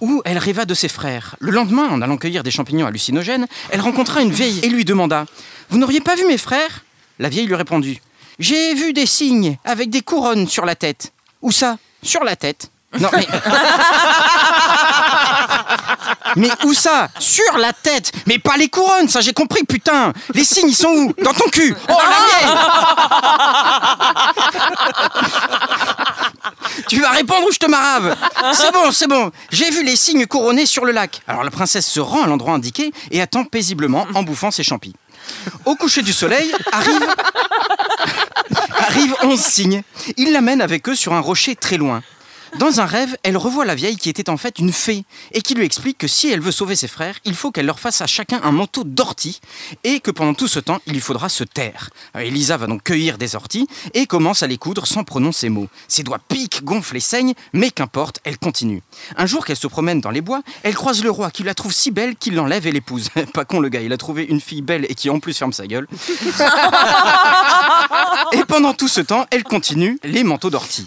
où 0.00 0.22
elle 0.24 0.38
rêva 0.38 0.64
de 0.64 0.74
ses 0.74 0.88
frères. 0.88 1.34
Le 1.40 1.50
lendemain, 1.50 1.88
en 1.88 2.00
allant 2.02 2.16
cueillir 2.16 2.44
des 2.44 2.52
champignons 2.52 2.86
hallucinogènes, 2.86 3.46
elle 3.70 3.80
rencontra 3.80 4.22
une 4.22 4.30
vieille 4.30 4.60
et 4.62 4.68
lui 4.68 4.84
demanda 4.84 5.26
Vous 5.70 5.78
n'auriez 5.78 6.00
pas 6.00 6.14
vu 6.14 6.24
mes 6.26 6.38
frères? 6.38 6.84
La 7.18 7.28
vieille 7.28 7.46
lui 7.46 7.56
répondit 7.56 8.00
J'ai 8.38 8.74
vu 8.74 8.92
des 8.92 9.06
cygnes 9.06 9.56
avec 9.64 9.90
des 9.90 10.02
couronnes 10.02 10.46
sur 10.48 10.64
la 10.64 10.74
tête. 10.74 11.12
Où 11.42 11.50
ça 11.52 11.76
Sur 12.02 12.24
la 12.24 12.36
tête. 12.36 12.70
Non, 12.98 13.08
mais. 13.12 13.26
Mais 16.36 16.50
où 16.64 16.72
ça? 16.72 17.08
Sur 17.18 17.58
la 17.58 17.72
tête 17.72 18.12
Mais 18.26 18.38
pas 18.38 18.56
les 18.56 18.68
couronnes, 18.68 19.08
ça 19.08 19.20
j'ai 19.20 19.32
compris, 19.32 19.64
putain 19.64 20.12
Les 20.34 20.44
signes, 20.44 20.68
ils 20.68 20.74
sont 20.74 20.88
où? 20.88 21.12
Dans 21.22 21.32
ton 21.32 21.48
cul 21.48 21.74
Oh, 21.88 21.96
la 21.98 22.06
vieille 22.26 22.54
Tu 26.88 27.00
vas 27.00 27.10
répondre 27.10 27.46
ou 27.48 27.52
je 27.52 27.58
te 27.58 27.66
marave? 27.66 28.16
C'est 28.52 28.72
bon, 28.72 28.92
c'est 28.92 29.08
bon. 29.08 29.30
J'ai 29.50 29.70
vu 29.70 29.82
les 29.84 29.96
signes 29.96 30.26
couronnés 30.26 30.66
sur 30.66 30.84
le 30.84 30.92
lac. 30.92 31.22
Alors 31.26 31.44
la 31.44 31.50
princesse 31.50 31.86
se 31.86 32.00
rend 32.00 32.22
à 32.22 32.26
l'endroit 32.26 32.54
indiqué 32.54 32.92
et 33.10 33.20
attend 33.20 33.44
paisiblement 33.44 34.06
en 34.14 34.22
bouffant 34.22 34.50
ses 34.50 34.62
champis. 34.62 34.94
Au 35.64 35.74
coucher 35.74 36.02
du 36.02 36.12
soleil, 36.12 36.52
arrive... 36.72 37.06
arrivent 38.88 39.14
onze 39.22 39.40
cygnes. 39.40 39.82
Ils 40.16 40.32
l'amènent 40.32 40.62
avec 40.62 40.88
eux 40.88 40.94
sur 40.94 41.12
un 41.12 41.20
rocher 41.20 41.54
très 41.54 41.76
loin. 41.76 42.02
Dans 42.56 42.80
un 42.80 42.86
rêve, 42.86 43.16
elle 43.22 43.36
revoit 43.36 43.64
la 43.64 43.74
vieille 43.74 43.96
qui 43.96 44.08
était 44.08 44.30
en 44.30 44.36
fait 44.36 44.58
une 44.58 44.72
fée 44.72 45.04
et 45.32 45.42
qui 45.42 45.54
lui 45.54 45.64
explique 45.64 45.98
que 45.98 46.08
si 46.08 46.30
elle 46.30 46.40
veut 46.40 46.52
sauver 46.52 46.76
ses 46.76 46.88
frères, 46.88 47.16
il 47.24 47.34
faut 47.34 47.50
qu'elle 47.50 47.66
leur 47.66 47.78
fasse 47.78 48.00
à 48.00 48.06
chacun 48.06 48.40
un 48.42 48.52
manteau 48.52 48.84
d'ortie 48.84 49.40
et 49.84 50.00
que 50.00 50.10
pendant 50.10 50.34
tout 50.34 50.48
ce 50.48 50.58
temps, 50.58 50.80
il 50.86 50.94
lui 50.94 51.00
faudra 51.00 51.28
se 51.28 51.44
taire. 51.44 51.90
Euh, 52.16 52.20
Elisa 52.20 52.56
va 52.56 52.66
donc 52.66 52.82
cueillir 52.82 53.18
des 53.18 53.36
orties 53.36 53.68
et 53.94 54.06
commence 54.06 54.42
à 54.42 54.46
les 54.46 54.58
coudre 54.58 54.86
sans 54.86 55.04
prononcer 55.04 55.48
mots. 55.50 55.68
Ses 55.88 56.02
doigts 56.02 56.20
piquent, 56.28 56.64
gonflent 56.64 56.96
et 56.96 57.00
saignent, 57.00 57.34
mais 57.52 57.70
qu'importe, 57.70 58.20
elle 58.24 58.38
continue. 58.38 58.82
Un 59.16 59.26
jour 59.26 59.44
qu'elle 59.44 59.56
se 59.56 59.66
promène 59.66 60.00
dans 60.00 60.10
les 60.10 60.22
bois, 60.22 60.42
elle 60.62 60.74
croise 60.74 61.02
le 61.02 61.10
roi 61.10 61.30
qui 61.30 61.42
la 61.42 61.54
trouve 61.54 61.72
si 61.72 61.90
belle 61.90 62.16
qu'il 62.16 62.34
l'enlève 62.34 62.66
et 62.66 62.72
l'épouse. 62.72 63.08
Pas 63.34 63.44
con 63.44 63.60
le 63.60 63.68
gars, 63.68 63.82
il 63.82 63.92
a 63.92 63.96
trouvé 63.96 64.24
une 64.24 64.40
fille 64.40 64.62
belle 64.62 64.86
et 64.88 64.94
qui 64.94 65.10
en 65.10 65.20
plus 65.20 65.36
ferme 65.36 65.52
sa 65.52 65.66
gueule. 65.66 65.86
Et 68.32 68.44
pendant 68.44 68.74
tout 68.74 68.88
ce 68.88 69.00
temps, 69.00 69.26
elle 69.30 69.44
continue 69.44 69.98
les 70.04 70.24
manteaux 70.24 70.50
d'ortie. 70.50 70.86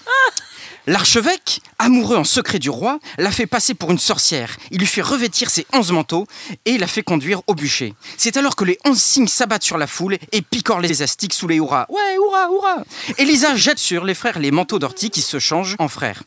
L'archevêque, 0.87 1.61
amoureux 1.77 2.17
en 2.17 2.23
secret 2.23 2.57
du 2.57 2.71
roi, 2.71 2.99
la 3.19 3.31
fait 3.31 3.45
passer 3.45 3.75
pour 3.75 3.91
une 3.91 3.99
sorcière. 3.99 4.57
Il 4.71 4.79
lui 4.79 4.87
fait 4.87 5.01
revêtir 5.01 5.49
ses 5.49 5.67
onze 5.73 5.91
manteaux 5.91 6.25
et 6.65 6.79
la 6.79 6.87
fait 6.87 7.03
conduire 7.03 7.41
au 7.45 7.53
bûcher. 7.53 7.93
C'est 8.17 8.35
alors 8.35 8.55
que 8.55 8.65
les 8.65 8.79
onze 8.83 9.01
signes 9.01 9.27
s'abattent 9.27 9.63
sur 9.63 9.77
la 9.77 9.87
foule 9.87 10.17
et 10.31 10.41
picorent 10.41 10.79
les 10.79 11.03
astiques 11.03 11.33
sous 11.33 11.47
les 11.47 11.57
hurrahs. 11.57 11.85
Ouais, 11.89 12.15
hurrah, 12.15 12.47
hurrah 12.51 12.83
Elisa 13.19 13.55
jette 13.55 13.79
sur 13.79 14.05
les 14.05 14.15
frères 14.15 14.39
les 14.39 14.51
manteaux 14.51 14.79
d'ortie 14.79 15.11
qui 15.11 15.21
se 15.21 15.37
changent 15.37 15.75
en 15.77 15.87
frères. 15.87 16.23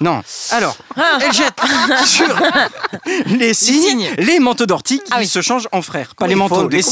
Non. 0.00 0.22
Alors, 0.50 0.76
elle 1.20 1.32
jette 1.32 1.54
sur 2.04 2.26
les 3.26 3.54
signes, 3.54 4.10
les, 4.18 4.40
manteaux 4.40 4.66
d'ortie 4.66 4.98
qui 4.98 5.10
Ah 5.12 5.18
oui. 5.20 5.26
se 5.28 5.40
changent 5.40 5.68
en 5.72 5.82
frères. 5.82 6.14
Pas 6.16 6.26
les 6.26 6.34
manteaux, 6.34 6.68
des- 6.68 6.82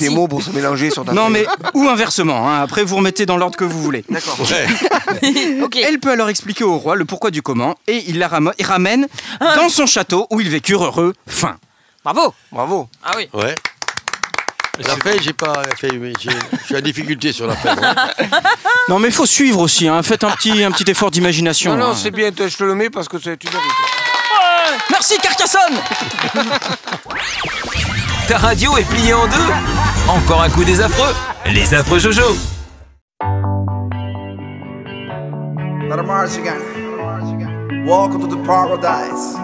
les 0.00 0.08
mots 0.10 0.28
pour 0.28 0.42
se 0.42 0.50
mélanger 0.50 0.90
sur 0.90 1.04
ta 1.04 1.12
Non, 1.12 1.28
mais 1.28 1.44
ou 1.74 1.88
inversement. 1.88 2.48
hein. 2.48 2.62
Après, 2.62 2.84
vous 2.84 2.96
remettez 2.96 3.26
dans 3.26 3.36
l'ordre 3.36 3.56
que 3.56 3.64
vous 3.64 3.82
voulez. 3.82 4.04
D'accord. 4.08 4.38
Ouais. 5.22 5.82
Elle 5.82 5.98
peut 6.00 6.10
alors 6.10 6.28
expliquer 6.28 6.64
au 6.64 6.76
roi 6.78 6.94
le 6.96 7.04
pourquoi 7.04 7.30
du 7.30 7.42
comment 7.42 7.74
et 7.86 8.04
il 8.08 8.18
la 8.18 8.28
ramène 8.28 9.08
dans 9.40 9.68
son 9.68 9.86
château 9.86 10.26
où 10.30 10.40
ils 10.40 10.48
vécurent 10.48 10.84
heureux. 10.84 11.14
Fin. 11.26 11.56
Bravo. 12.04 12.34
Bravo. 12.50 12.88
Ah 13.04 13.12
oui. 13.16 13.28
Ouais. 13.32 13.54
La 14.78 14.96
fin, 14.96 15.10
j'ai 15.20 15.32
pas 15.34 15.52
fait. 15.78 15.92
mais 15.98 16.12
j'ai- 16.18 16.30
Je 16.30 16.64
suis 16.64 16.76
en 16.76 16.80
difficulté 16.80 17.30
sur 17.32 17.46
la 17.46 17.54
fin. 17.56 17.76
hein. 17.82 17.94
Non, 18.88 18.98
mais 18.98 19.08
il 19.08 19.14
faut 19.14 19.26
suivre 19.26 19.60
aussi. 19.60 19.86
hein. 19.86 20.02
Faites 20.02 20.24
un 20.24 20.30
petit, 20.30 20.64
un 20.64 20.70
petit 20.72 20.90
effort 20.90 21.10
d'imagination. 21.10 21.76
Non, 21.76 21.84
non, 21.86 21.90
hein. 21.92 21.96
c'est 21.96 22.10
bien, 22.10 22.30
je 22.36 22.56
te 22.56 22.64
le 22.64 22.74
mets 22.74 22.88
parce 22.90 23.08
que 23.08 23.18
c'est- 23.18 23.36
tu 23.36 23.46
mérites. 23.48 23.60
Merci 24.90 25.18
Carcassonne 25.18 25.76
Ta 28.26 28.38
radio 28.38 28.76
est 28.78 28.84
pliée 28.84 29.12
en 29.12 29.26
deux 29.26 29.52
Encore 30.08 30.40
un 30.42 30.48
coup 30.48 30.64
des 30.64 30.80
affreux 30.80 31.14
Les 31.46 31.74
affreux 31.74 31.98
Jojo 31.98 32.34
Let 33.20 33.26
a 35.98 36.02
march 36.02 36.38
again. 36.38 36.58
Welcome 37.84 38.28
to 38.28 38.36
the 38.36 38.42
paradise. 38.46 39.36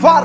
Far. 0.00 0.24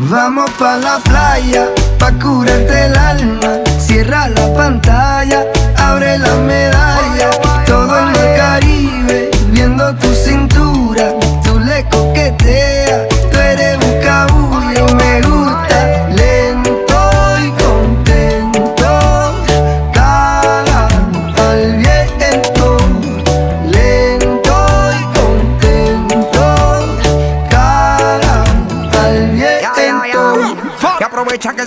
Vamos 0.00 0.48
pa 0.52 0.76
la 0.76 0.98
playa, 1.00 1.66
pa 1.98 2.12
curarte 2.12 2.86
el 2.86 2.96
alma. 2.96 3.48
Cierra 3.80 4.28
la 4.28 4.54
pantalla, 4.54 5.44
abre 5.76 6.18
la 6.18 6.34
medalla. 6.36 7.30
Todo 7.66 7.98
en 7.98 8.08
el 8.14 8.36
Caribe, 8.36 9.30
viendo 9.50 9.92
tu 9.96 10.14
cintura. 10.14 11.14
Tú 11.42 11.58
le 11.58 11.84
coqueteas, 11.88 13.08
tú 13.30 13.38
eres 13.38 13.76
buscabulla 13.80 14.88
y 14.88 14.94
me 14.94 15.20
gusta. 15.22 15.67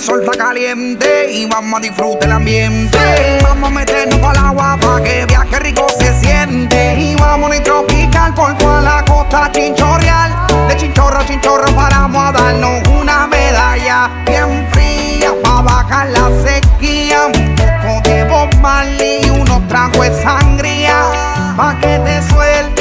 Sol 0.02 0.22
está 0.24 0.46
caliente 0.46 1.32
y 1.32 1.46
vamos 1.46 1.78
a 1.78 1.82
disfrutar 1.82 2.24
el 2.24 2.32
ambiente. 2.32 2.98
Vamos 3.44 3.70
a 3.70 3.74
meternos 3.74 4.20
para 4.20 4.40
el 4.40 4.46
agua 4.46 4.78
para 4.82 5.04
que 5.04 5.28
qué 5.50 5.60
rico 5.60 5.86
se 6.00 6.20
siente. 6.20 6.96
Y 7.00 7.16
vamos 7.16 7.56
a 7.56 7.62
tropical 7.62 8.34
por 8.34 8.58
toda 8.58 8.82
la 8.82 9.06
costa 9.06 9.52
chinchorreal. 9.52 10.48
De 10.68 10.78
chinchorro 10.78 11.20
a 11.20 11.26
chinchorro 11.26 11.76
paramos 11.76 12.24
a 12.24 12.32
darnos 12.32 12.88
una 12.90 13.28
medalla 13.28 14.10
bien 14.26 14.68
fría 14.72 15.34
para 15.44 15.62
bajar 15.62 16.10
la 16.10 16.32
sequía. 16.44 17.28
Un 17.28 17.56
poco 17.56 18.10
de 18.10 18.24
Bob 18.24 18.50
y 19.00 19.30
unos 19.30 19.68
tragos 19.68 20.00
de 20.00 20.24
sangría 20.24 20.96
pa' 21.56 21.78
que 21.80 22.00
te 22.00 22.22
suelte. 22.34 22.81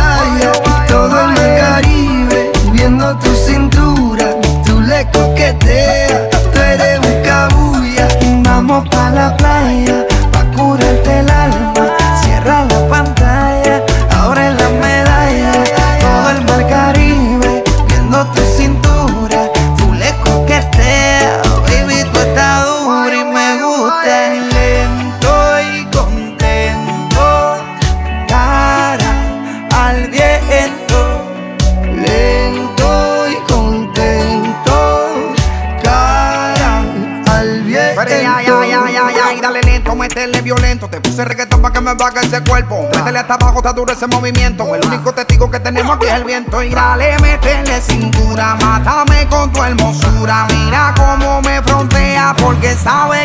Baje 42.01 42.25
ese 42.25 42.41
cuerpo. 42.41 42.89
Métele 42.95 43.19
hasta 43.19 43.35
abajo, 43.35 43.57
está 43.57 43.73
duro 43.73 43.93
ese 43.93 44.07
movimiento. 44.07 44.75
El 44.75 44.85
único 44.85 45.13
testigo 45.13 45.49
que 45.51 45.59
tenemos 45.59 45.95
aquí 45.95 46.07
es 46.07 46.13
el 46.13 46.23
viento. 46.23 46.63
Y 46.63 46.69
dale, 46.69 47.17
métele 47.19 47.79
cintura, 47.79 48.55
mátame 48.55 49.27
con 49.27 49.51
tu 49.53 49.63
hermosura. 49.63 50.47
Mira 50.49 50.93
cómo 50.97 51.41
me 51.41 51.61
frontea 51.61 52.35
porque 52.37 52.73
sabe 52.75 53.20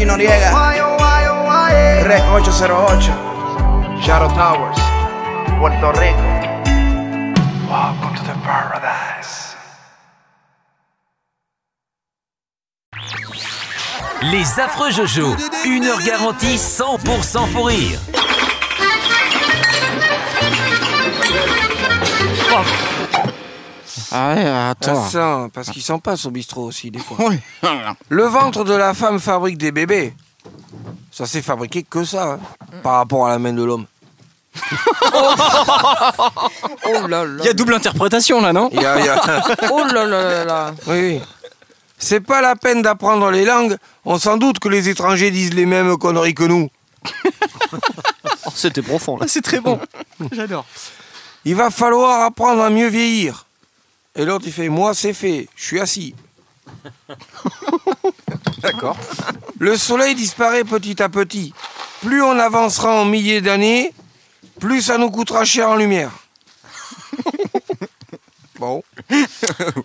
Georgie 0.00 0.06
Noriega, 0.06 0.50
Rec 2.04 2.22
808, 2.32 3.12
Shadow 4.02 4.28
Towers, 4.28 4.78
Puerto 5.58 5.92
Rico. 5.92 6.22
Welcome 7.68 8.14
to 8.16 8.22
the 8.24 8.34
paradise. 8.42 9.56
Les 14.22 14.58
affreux 14.58 14.90
Jojo, 14.90 15.36
une 15.66 15.84
heure 15.84 16.02
garantie 16.02 16.56
100% 16.56 17.46
fou 17.52 17.62
rire. 17.64 18.00
Ah 24.12 24.34
ouais, 24.34 24.44
attends. 24.46 25.04
Ah, 25.06 25.08
ça, 25.10 25.48
parce 25.52 25.70
qu'il 25.70 25.82
s'en 25.82 25.98
passe 25.98 26.24
au 26.26 26.30
bistrot 26.30 26.64
aussi, 26.66 26.90
des 26.90 26.98
fois. 26.98 27.16
Le 28.08 28.24
ventre 28.24 28.64
de 28.64 28.74
la 28.74 28.94
femme 28.94 29.20
fabrique 29.20 29.58
des 29.58 29.72
bébés. 29.72 30.14
Ça 31.12 31.26
s'est 31.26 31.42
fabriqué 31.42 31.82
que 31.82 32.04
ça, 32.04 32.32
hein, 32.32 32.40
par 32.82 32.94
rapport 32.94 33.26
à 33.26 33.30
la 33.30 33.38
main 33.38 33.52
de 33.52 33.62
l'homme. 33.62 33.86
Oh 36.86 37.06
là 37.06 37.24
là. 37.24 37.36
Il 37.40 37.44
y 37.44 37.48
a 37.48 37.52
double 37.52 37.74
interprétation 37.74 38.40
là, 38.40 38.52
non 38.52 38.68
Il 38.72 38.80
y 38.80 38.84
a- 38.86 38.98
il 38.98 39.04
y 39.04 39.08
a- 39.08 39.42
Oh 39.72 39.84
là 39.84 40.06
là 40.06 40.22
là 40.22 40.44
là. 40.44 40.74
Oui, 40.86 40.98
oui. 41.00 41.20
C'est 41.98 42.20
pas 42.20 42.40
la 42.40 42.56
peine 42.56 42.82
d'apprendre 42.82 43.30
les 43.30 43.44
langues. 43.44 43.76
On 44.04 44.18
s'en 44.18 44.38
doute 44.38 44.58
que 44.58 44.68
les 44.68 44.88
étrangers 44.88 45.30
disent 45.30 45.52
les 45.54 45.66
mêmes 45.66 45.96
conneries 45.98 46.34
que 46.34 46.44
nous. 46.44 46.68
Oh, 48.46 48.50
C'était 48.54 48.82
profond 48.82 49.18
là. 49.18 49.26
C'est 49.28 49.42
très 49.42 49.60
bon. 49.60 49.78
J'adore. 50.32 50.64
Il 51.44 51.54
va 51.54 51.70
falloir 51.70 52.22
apprendre 52.22 52.62
à 52.62 52.70
mieux 52.70 52.88
vieillir. 52.88 53.46
Et 54.14 54.24
l'autre, 54.24 54.44
il 54.46 54.52
fait 54.52 54.68
Moi, 54.68 54.94
c'est 54.94 55.12
fait, 55.12 55.48
je 55.56 55.64
suis 55.64 55.80
assis. 55.80 56.14
D'accord. 58.58 58.96
Le 59.58 59.76
soleil 59.76 60.14
disparaît 60.14 60.64
petit 60.64 61.02
à 61.02 61.08
petit. 61.08 61.52
Plus 62.00 62.22
on 62.22 62.38
avancera 62.38 63.00
en 63.00 63.04
milliers 63.04 63.40
d'années, 63.40 63.92
plus 64.58 64.82
ça 64.82 64.98
nous 64.98 65.10
coûtera 65.10 65.44
cher 65.44 65.70
en 65.70 65.76
lumière. 65.76 66.10
bon. 68.58 68.82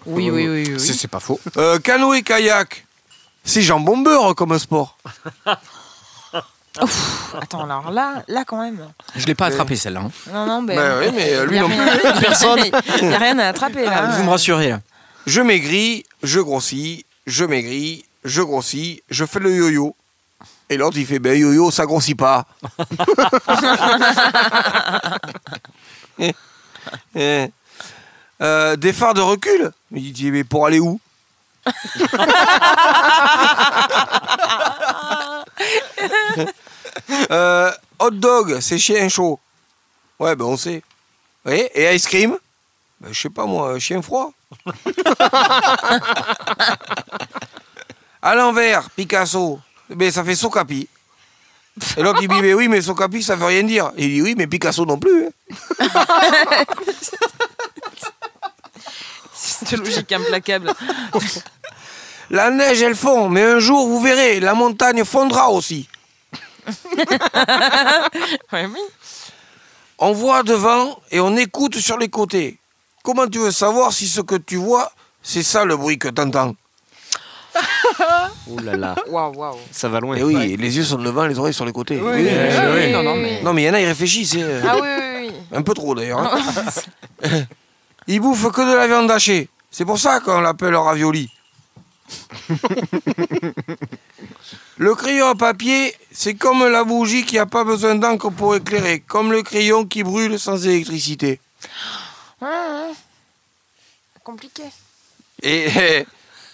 Oui, 0.05 0.29
oui, 0.29 0.47
oui. 0.47 0.65
oui. 0.69 0.79
C'est 0.79 0.93
c'est 0.93 1.07
pas 1.07 1.19
faux. 1.19 1.39
Euh, 1.57 1.79
canoë 1.79 2.23
kayak, 2.23 2.85
c'est 3.43 3.61
jambon 3.61 3.97
beurre 3.97 4.35
comme 4.35 4.57
sport. 4.59 4.97
Ouf, 6.81 7.35
attends, 7.41 7.63
alors 7.63 7.89
là, 7.91 8.23
là 8.27 8.43
quand 8.45 8.61
même. 8.61 8.85
Je 9.15 9.25
l'ai 9.25 9.35
pas 9.35 9.45
attrapé 9.47 9.75
celle-là. 9.75 10.01
hein. 10.01 10.11
Non, 10.33 10.45
non, 10.45 10.63
ben. 10.63 10.75
Bah 10.75 10.97
oui, 10.99 11.07
mais 11.13 11.33
euh, 11.33 11.45
lui 11.45 11.59
non 11.59 11.69
plus. 11.69 11.77
Personne. 12.21 12.59
Il 13.01 13.07
n'y 13.07 13.13
a 13.13 13.17
rien 13.17 13.39
à 13.39 13.47
attraper 13.47 13.85
là. 13.85 14.07
Vous 14.17 14.23
me 14.23 14.29
rassurez 14.29 14.69
là. 14.69 14.79
Je 15.25 15.41
maigris, 15.41 16.03
je 16.21 16.39
grossis, 16.39 17.05
je 17.25 17.45
maigris, 17.45 18.05
je 18.23 18.41
grossis, 18.41 19.01
je 19.09 19.25
fais 19.25 19.39
le 19.39 19.55
yo-yo. 19.55 19.95
Et 20.69 20.77
l'autre, 20.77 20.97
il 20.97 21.05
fait 21.05 21.19
Ben 21.19 21.37
yo-yo, 21.39 21.71
ça 21.71 21.85
grossit 21.85 22.17
pas. 22.17 22.45
Eh, 26.17 26.33
eh. 27.15 27.47
Euh, 28.41 28.75
des 28.77 28.93
phares 28.93 29.13
de 29.13 29.19
recul 29.21 29.71
Il 29.91 30.13
dit 30.13 30.31
Mais 30.31 30.43
pour 30.45 30.65
aller 30.65 30.79
où? 30.79 30.99
Euh, 37.31 37.71
Hot 37.99 38.11
dog, 38.11 38.59
c'est 38.61 38.77
chien 38.77 39.07
chaud. 39.09 39.39
Ouais, 40.19 40.35
ben 40.35 40.45
on 40.45 40.57
sait. 40.57 40.81
Et 41.47 41.95
ice 41.95 42.05
cream? 42.07 42.37
Ben, 42.99 43.11
Je 43.13 43.21
sais 43.21 43.29
pas 43.29 43.45
moi, 43.45 43.77
chien 43.79 44.01
froid. 44.01 44.31
À 48.21 48.33
l'envers, 48.35 48.89
Picasso, 48.89 49.59
mais 49.89 50.09
ça 50.11 50.23
fait 50.23 50.35
Socapi. 50.35 50.87
Et 51.97 52.01
l'autre 52.01 52.19
il 52.21 52.27
dit 52.29 52.41
mais 52.41 52.53
oui 52.53 52.67
mais 52.69 52.81
Socapi 52.81 53.21
ça 53.21 53.35
veut 53.35 53.45
rien 53.45 53.61
dire. 53.63 53.91
Il 53.97 54.09
dit 54.09 54.21
oui 54.21 54.33
mais 54.37 54.47
Picasso 54.47 54.85
non 54.85 54.97
plus. 54.97 55.27
hein. 55.27 55.31
C'est 59.33 59.77
logique 59.77 60.11
implacable. 60.11 60.73
La 62.29 62.49
neige 62.49 62.81
elle 62.81 62.95
fond, 62.95 63.29
mais 63.29 63.43
un 63.43 63.59
jour 63.59 63.87
vous 63.87 64.01
verrez, 64.01 64.39
la 64.39 64.53
montagne 64.53 65.03
fondra 65.03 65.49
aussi. 65.51 65.87
Ouais, 68.51 68.65
oui. 68.65 68.79
On 69.97 70.11
voit 70.11 70.43
devant 70.43 70.99
et 71.11 71.19
on 71.19 71.35
écoute 71.37 71.77
sur 71.77 71.97
les 71.97 72.09
côtés. 72.09 72.57
Comment 73.03 73.27
tu 73.27 73.39
veux 73.39 73.51
savoir 73.51 73.93
si 73.93 74.07
ce 74.07 74.21
que 74.21 74.35
tu 74.35 74.57
vois, 74.57 74.91
c'est 75.23 75.43
ça 75.43 75.63
le 75.65 75.77
bruit 75.77 75.97
que 75.97 76.07
t'entends 76.09 76.55
Ouh 78.47 78.59
là 78.59 78.75
là. 78.75 78.95
Waouh, 79.07 79.33
waouh. 79.35 79.57
Ça 79.71 79.87
va 79.87 79.99
loin. 80.01 80.15
Eh 80.17 80.23
oui, 80.23 80.57
les 80.57 80.75
yeux 80.77 80.83
sont 80.83 80.97
devant, 80.97 81.25
les 81.25 81.39
oreilles 81.39 81.53
sur 81.53 81.65
les 81.65 81.71
côtés. 81.71 81.99
Oui, 82.01 82.11
oui, 82.13 82.29
oui, 82.75 82.91
non, 82.91 83.01
non, 83.03 83.15
mais- 83.15 83.41
Non 83.41 83.53
mais 83.53 83.63
il 83.63 83.65
y 83.65 83.69
en 83.69 83.73
a, 83.73 83.79
ils 83.79 83.85
réfléchissent. 83.87 84.35
hein. 84.35 84.61
Ah 84.67 84.75
oui, 84.75 84.81
oui, 84.81 85.27
oui. 85.29 85.31
Un 85.53 85.61
peu 85.61 85.73
trop 85.73 85.95
d'ailleurs. 85.95 86.19
hein. 86.19 86.39
Il 88.07 88.19
bouffe 88.19 88.51
que 88.51 88.61
de 88.61 88.75
la 88.75 88.85
viande 88.87 89.09
hachée. 89.09 89.47
C'est 89.71 89.85
pour 89.85 89.97
ça 89.97 90.19
qu'on 90.19 90.41
l'appelle 90.41 90.75
ravioli. 90.75 91.29
Le 94.77 94.93
crayon 94.93 95.27
à 95.29 95.35
papier, 95.35 95.95
c'est 96.11 96.33
comme 96.33 96.67
la 96.67 96.83
bougie 96.83 97.25
qui 97.25 97.35
n'a 97.35 97.45
pas 97.45 97.63
besoin 97.63 97.95
d'encre 97.95 98.29
pour 98.29 98.55
éclairer, 98.55 98.99
comme 98.99 99.31
le 99.31 99.41
crayon 99.41 99.85
qui 99.85 100.03
brûle 100.03 100.37
sans 100.37 100.65
électricité. 100.67 101.39
Ouais. 102.41 102.91
Compliqué. 104.23 104.63
Et 105.41 105.67
eh, 105.67 106.05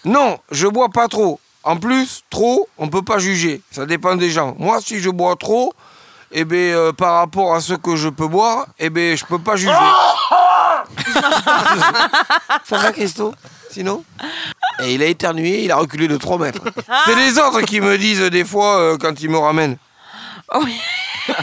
non, 0.04 0.38
je 0.50 0.68
bois 0.68 0.88
pas 0.88 1.08
trop. 1.08 1.40
En 1.64 1.76
plus, 1.76 2.22
trop, 2.28 2.68
on 2.78 2.88
peut 2.88 3.02
pas 3.02 3.18
juger. 3.18 3.60
Ça 3.70 3.86
dépend 3.86 4.16
des 4.16 4.30
gens. 4.30 4.54
Moi, 4.58 4.80
si 4.80 5.00
je 5.00 5.10
bois 5.10 5.36
trop, 5.36 5.72
eh 6.32 6.44
ben, 6.44 6.56
euh, 6.56 6.92
par 6.92 7.14
rapport 7.14 7.54
à 7.54 7.60
ce 7.60 7.74
que 7.74 7.96
je 7.96 8.08
peux 8.08 8.26
boire, 8.26 8.66
eh 8.78 8.90
ben, 8.90 9.16
je 9.16 9.24
peux 9.24 9.38
pas 9.38 9.56
juger. 9.56 9.72
Ça 12.64 12.78
va, 12.78 12.92
Christo? 12.92 13.34
Sinon 13.72 14.04
Et 14.84 14.94
il 14.94 15.02
a 15.02 15.06
éternué, 15.06 15.64
il 15.64 15.70
a 15.72 15.76
reculé 15.76 16.06
de 16.08 16.16
3 16.16 16.38
mètres. 16.38 16.60
C'est 17.06 17.14
les 17.16 17.38
autres 17.38 17.62
qui 17.62 17.80
me 17.80 17.96
disent 17.98 18.20
des 18.20 18.44
fois 18.44 18.78
euh, 18.78 18.98
quand 18.98 19.20
ils 19.20 19.30
me 19.30 19.38
ramènent. 19.38 19.76
Oh 20.54 20.60
oui. 20.64 20.78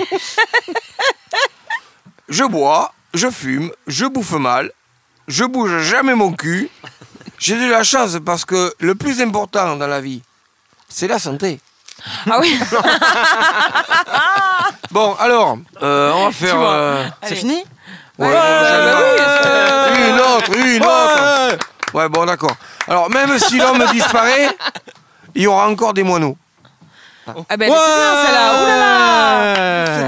Je 2.30 2.44
bois, 2.44 2.94
je 3.16 3.30
fume, 3.32 3.72
je 3.88 4.06
bouffe 4.06 4.34
mal, 4.34 4.72
je 5.28 5.44
bouge 5.46 5.80
jamais 5.82 6.14
mon 6.14 6.32
cul. 6.34 6.70
J'ai 7.40 7.56
de 7.60 7.72
la 7.72 7.82
chance 7.84 8.18
parce 8.24 8.46
que 8.46 8.72
le 8.80 8.94
plus 8.94 9.20
important 9.22 9.76
dans 9.78 9.88
la 9.88 10.00
vie, 10.00 10.22
c'est 10.90 11.08
la 11.08 11.18
santé. 11.18 11.60
Ah 12.30 12.40
oui. 12.40 12.60
Bon, 14.92 15.14
alors, 15.20 15.58
euh, 15.84 16.12
on 16.16 16.26
va 16.26 16.32
faire. 16.32 16.60
euh, 16.60 17.06
Allez. 17.22 17.36
fini 17.36 17.64
ouais, 18.18 18.28
Une 18.28 20.20
autre, 20.20 20.58
une 20.58 20.84
autre. 20.84 21.58
Ouais, 21.94 22.08
bon, 22.10 22.26
d'accord. 22.26 22.56
Alors, 22.88 23.10
même 23.10 23.38
si 23.40 23.58
l'homme 23.58 23.84
disparaît, 23.92 24.50
il 25.36 25.44
y 25.44 25.48
aura 25.48 25.68
encore 25.70 25.94
des 25.94 26.04
moineaux. 26.04 26.38
Ah 27.48 27.58
ben, 27.58 27.70
celle-là. 27.70 28.54
Ouh 28.64 28.66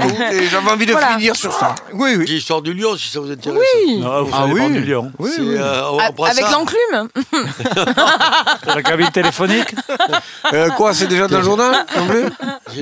là. 0.08 0.32
Et 0.32 0.46
J'avais 0.48 0.70
envie 0.72 0.86
de 0.86 0.92
Voilà. 0.92 1.12
finir 1.12 1.36
sur 1.36 1.52
ça. 1.52 1.74
Oui, 1.92 2.14
oui. 2.16 2.24
C'est 2.26 2.32
l'histoire 2.32 2.62
du 2.62 2.74
lion, 2.74 2.96
si 2.96 3.08
ça 3.08 3.20
vous 3.20 3.30
intéresse. 3.30 3.60
Oui. 3.86 4.02
Ah, 4.04 4.22
vous 4.22 4.30
Ah 4.32 4.46
oui. 4.48 4.68
du 4.72 4.80
lion. 4.84 5.12
Oui, 5.20 5.30
euh, 5.38 5.82
on 5.92 5.98
A- 6.00 6.10
prend 6.10 6.24
Avec 6.24 6.50
l'enclume. 6.50 7.08
C'est 8.64 8.74
la 8.74 8.82
cabine 8.82 9.10
téléphonique 9.10 9.72
Euh, 10.52 10.70
quoi, 10.70 10.94
c'est 10.94 11.06
déjà 11.06 11.28
dans 11.28 11.38
le 11.38 11.44
journal 11.44 11.86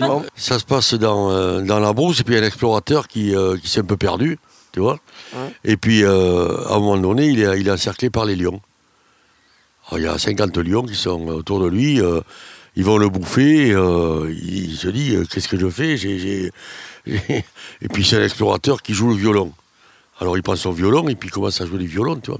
Bon. 0.00 0.24
Ça 0.36 0.58
se 0.58 0.64
passe 0.64 0.94
dans, 0.94 1.30
euh, 1.30 1.60
dans 1.60 1.78
la 1.78 1.92
brousse, 1.92 2.20
et 2.20 2.24
puis 2.24 2.34
il 2.34 2.38
y 2.38 2.40
a 2.40 2.42
un 2.44 2.46
explorateur 2.46 3.08
qui, 3.08 3.34
euh, 3.36 3.56
qui 3.62 3.68
s'est 3.68 3.80
un 3.80 3.84
peu 3.84 3.96
perdu, 3.98 4.38
tu 4.72 4.80
vois. 4.80 4.98
Et 5.64 5.76
puis, 5.76 6.02
euh, 6.02 6.56
à 6.68 6.74
un 6.76 6.78
moment 6.78 6.96
donné, 6.96 7.26
il 7.26 7.42
est, 7.42 7.60
il 7.60 7.68
est 7.68 7.72
encerclé 7.72 8.08
par 8.08 8.24
les 8.24 8.36
lions. 8.36 8.60
Alors, 9.90 9.98
il 9.98 10.04
y 10.04 10.06
a 10.08 10.18
50 10.18 10.56
lions 10.58 10.82
qui 10.84 10.94
sont 10.94 11.26
autour 11.28 11.60
de 11.60 11.66
lui. 11.68 12.00
euh, 12.00 12.20
ils 12.76 12.84
vont 12.84 12.96
le 12.98 13.08
bouffer. 13.08 13.72
euh, 13.72 14.32
il, 14.42 14.76
se 14.76 14.88
dit 14.88 15.14
euh, 15.16 15.24
Qu'est-ce 15.24 15.48
que 15.48 15.58
je 15.58 15.68
fais 15.68 15.94
Et 17.06 17.88
puis, 17.92 18.04
c'est 18.04 18.16
un 18.18 18.24
explorateur 18.24 18.82
qui 18.82 18.94
joue 18.94 19.08
le 19.08 19.16
violon. 19.16 19.52
Alors, 20.20 20.36
il 20.36 20.42
prend 20.42 20.54
son 20.54 20.70
violon 20.70 21.08
et 21.08 21.14
puis 21.16 21.28
il 21.28 21.32
commence 21.32 21.60
à 21.60 21.66
jouer 21.66 21.78
du 21.78 21.86
violon, 21.86 22.16
tu 22.16 22.30
vois. 22.30 22.38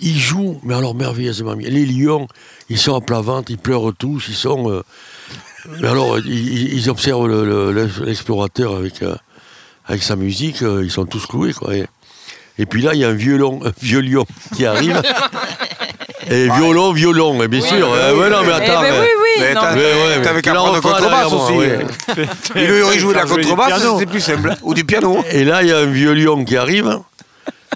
Il 0.00 0.18
joue, 0.18 0.60
mais 0.64 0.74
alors 0.74 0.94
merveilleusement 0.94 1.54
bien. 1.56 1.68
Les 1.70 1.86
lions, 1.86 2.26
ils 2.68 2.78
sont 2.78 2.94
à 2.96 3.00
plat 3.00 3.20
ventre, 3.20 3.50
ils 3.50 3.58
pleurent 3.58 3.94
tous, 3.96 4.26
ils 4.28 4.34
sont. 4.34 4.82
mais 5.80 5.86
alors, 5.88 6.18
ils, 6.18 6.88
observent 6.90 7.28
le- 7.28 7.44
le- 7.44 7.72
le- 7.72 8.04
l'explorateur 8.06 8.74
avec, 8.76 9.04
avec 9.86 10.02
sa 10.02 10.16
musique, 10.16 10.62
ils 10.62 10.90
sont 10.90 11.04
tous 11.06 11.26
cloués. 11.26 11.52
Et, 11.72 11.84
et 12.58 12.66
puis 12.66 12.82
là, 12.82 12.94
il 12.94 13.00
y 13.00 13.04
a 13.04 13.08
un 13.08 13.14
violon, 13.14 13.60
un 13.64 13.72
vieux 13.80 14.00
lion 14.00 14.26
qui 14.56 14.66
arrive. 14.66 15.00
Et 16.28 16.48
violon, 16.50 16.92
violon, 16.92 17.42
et 17.42 17.48
bien 17.48 17.60
sûr. 17.60 17.92
euh, 17.92 18.14
ouais, 18.16 18.30
non, 18.30 18.42
mais 18.42 18.52
Eh 18.60 18.70
attends. 18.70 18.82
ben 18.82 18.92
mais- 18.92 19.00
oui, 19.00 19.06
oui. 19.22 19.30
Mais 19.40 19.54
T'avais 20.22 20.42
qu'à 20.42 20.54
prendre 20.54 20.80
contrebasse 20.80 21.32
aussi. 21.32 21.54
Il 22.56 22.66
lui 22.66 22.82
aurait 22.82 22.98
joué 22.98 23.14
de 23.14 23.18
la 23.18 23.24
contrebasse, 23.26 23.82
c'était 23.98 24.10
plus 24.10 24.20
simple. 24.20 24.54
Ou 24.62 24.74
du 24.74 24.84
piano. 24.84 25.22
Et 25.30 25.44
là, 25.44 25.62
il 25.62 25.68
y 25.68 25.72
a 25.72 25.78
un 25.78 25.86
vieux 25.86 26.12
lion 26.12 26.44
qui 26.44 26.56
arrive, 26.56 26.98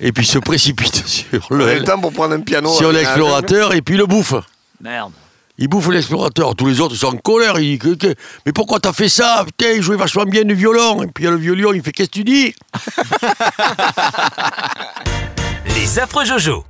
et 0.00 0.12
puis 0.12 0.24
il 0.24 0.28
se 0.28 0.38
précipite 0.38 1.02
sur 1.06 1.46
le, 1.50 1.74
le 1.74 1.84
temps 1.84 2.00
pour 2.00 2.12
prendre 2.12 2.34
un 2.34 2.40
piano. 2.40 2.72
sur 2.74 2.90
un- 2.90 2.92
l'explorateur, 2.92 3.74
et 3.74 3.82
puis 3.82 3.96
le 3.96 4.06
bouffe. 4.06 4.34
Merde. 4.82 5.12
Il 5.56 5.68
bouffe 5.68 5.88
l'explorateur. 5.88 6.56
Tous 6.56 6.66
les 6.66 6.80
autres 6.80 6.96
sont 6.96 7.14
en 7.14 7.16
colère. 7.16 7.60
Il 7.60 7.78
dit 7.78 7.96
Mais 8.44 8.52
pourquoi 8.52 8.80
t'as 8.80 8.92
fait 8.92 9.08
ça? 9.08 9.44
Putain, 9.46 9.70
il 9.76 9.82
jouait 9.82 9.94
vachement 9.96 10.24
bien 10.24 10.42
du 10.42 10.52
violon. 10.54 11.04
Et 11.04 11.06
puis 11.06 11.22
il 11.22 11.26
y 11.26 11.28
a 11.28 11.30
le 11.30 11.36
violon, 11.36 11.72
il 11.72 11.80
fait 11.80 11.92
Qu'est-ce 11.92 12.08
que 12.10 12.14
tu 12.14 12.24
dis? 12.24 12.52
Les 15.76 15.98
affreux 16.00 16.24
Jojo. 16.24 16.64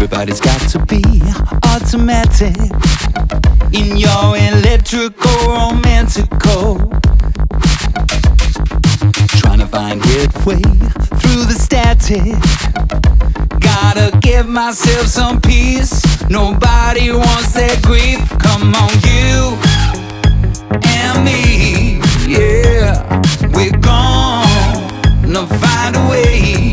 Everybody's 0.00 0.40
got 0.40 0.60
to 0.70 0.78
be 0.86 1.02
automatic 1.74 2.54
in 3.72 3.96
your 3.96 4.36
electrical 4.36 5.32
romantical. 5.48 6.78
Trying 9.40 9.58
to 9.58 9.66
find 9.66 10.00
headway 10.00 10.62
through 11.18 11.46
the 11.50 11.56
static. 11.58 12.22
Gotta 13.58 14.16
give 14.20 14.48
myself 14.48 15.08
some 15.08 15.40
peace. 15.40 16.00
Nobody 16.30 17.10
wants 17.10 17.54
that 17.54 17.82
grief. 17.82 18.20
Come 18.38 18.72
on, 18.76 18.92
you 19.02 19.58
and 20.86 21.24
me. 21.24 21.98
Yeah, 22.24 23.02
we're 23.52 23.76
gonna 23.80 25.44
find 25.58 25.96
a 25.96 26.08
way. 26.08 26.67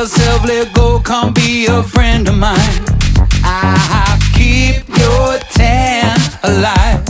Yourself, 0.00 0.46
let 0.46 0.72
go, 0.72 0.98
come 0.98 1.30
be 1.34 1.66
a 1.66 1.82
friend 1.82 2.26
of 2.26 2.34
mine. 2.34 2.56
I 3.44 4.18
keep 4.32 4.88
your 4.96 5.36
tan 5.50 6.18
alive. 6.42 7.04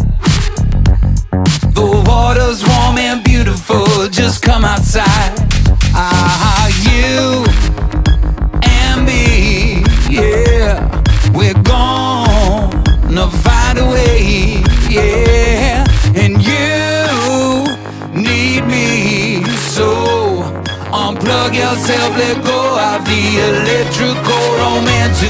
The 1.72 2.02
water's 2.08 2.66
warm 2.66 2.98
and 2.98 3.22
beautiful, 3.22 4.08
just 4.08 4.42
come 4.42 4.64
outside. 4.64 5.34
Ah, 5.94 6.66
you 6.88 7.44
and 8.64 9.06
me, 9.06 9.84
yeah, 10.10 10.82
we're 11.32 11.62
gonna 11.62 13.30
find 13.30 13.78
a 13.78 13.86
way, 13.86 14.64
yourself, 21.70 22.16
let 22.16 22.36
go 22.44 22.60
of 22.90 23.04
the 23.04 23.22
electrical 23.38 24.44
romantical. 24.58 25.29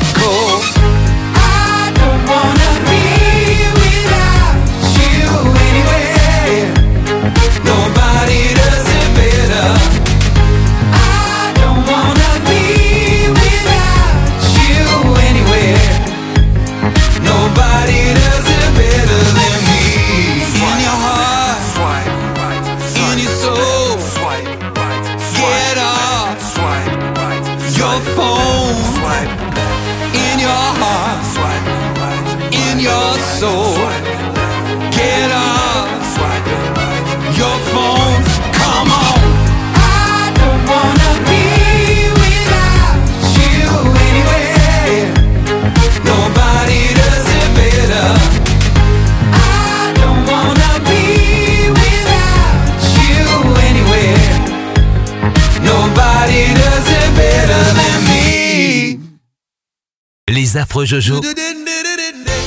Les 60.51 60.57
affreux 60.57 60.85
Jojo. 60.85 61.21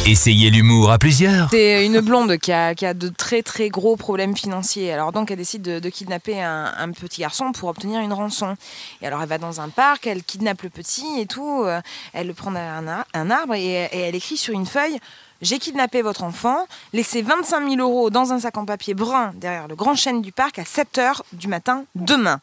Essayez 0.06 0.50
l'humour 0.50 0.92
à 0.92 0.98
plusieurs. 0.98 1.50
C'est 1.52 1.86
une 1.86 2.02
blonde 2.02 2.36
qui 2.36 2.52
a, 2.52 2.74
de 2.94 3.08
très 3.08 3.44
très 3.44 3.70
gros 3.70 3.96
problèmes 3.96 4.36
financiers. 4.36 4.92
Alors 4.92 5.14
donc 5.14 5.32
elle 5.32 5.38
décide 5.38 5.62
de, 5.62 5.90
kidnapper 5.90 6.42
un, 6.42 6.92
petit 6.92 7.22
garçon 7.22 7.54
pour 7.54 7.70
obtenir 7.70 8.02
une 8.02 8.12
rançon. 8.12 8.58
Et 9.02 9.08
alors 9.08 9.22
elle 9.22 9.30
va 9.30 9.38
dans 9.38 9.62
un 9.62 9.70
parc, 9.70 10.06
elle 10.06 10.22
kidnappe 10.22 10.64
le 10.64 10.70
petit 10.70 11.06
et 11.18 11.28
tout. 11.28 11.64
euh, 11.64 11.80
Elle 12.12 12.28
le 12.28 12.34
prend 12.34 12.52
derrière 12.52 12.74
un, 12.74 12.88
ar- 12.90 13.06
un 13.14 13.32
arbre 13.32 13.56
et, 13.56 13.88
elle 13.94 14.16
écrit 14.16 14.36
sur 14.36 14.54
une 14.54 14.66
feuille 14.66 15.00
J'ai 15.42 15.58
kidnappé 15.60 16.02
votre 16.02 16.24
enfant, 16.24 16.68
laissez 16.92 17.22
25 17.22 17.70
000 17.70 17.76
euros 17.80 18.10
dans 18.10 18.34
un 18.34 18.40
sac 18.42 18.58
en 18.58 18.66
papier 18.66 18.96
brun 18.96 19.32
derrière 19.36 19.70
le 19.70 19.78
grand 19.78 19.96
chêne 19.96 20.22
du 20.22 20.34
parc 20.34 20.60
à 20.60 20.66
7 20.66 20.90
h 20.98 21.22
du 21.32 21.48
matin 21.48 21.86
demain. 21.96 22.42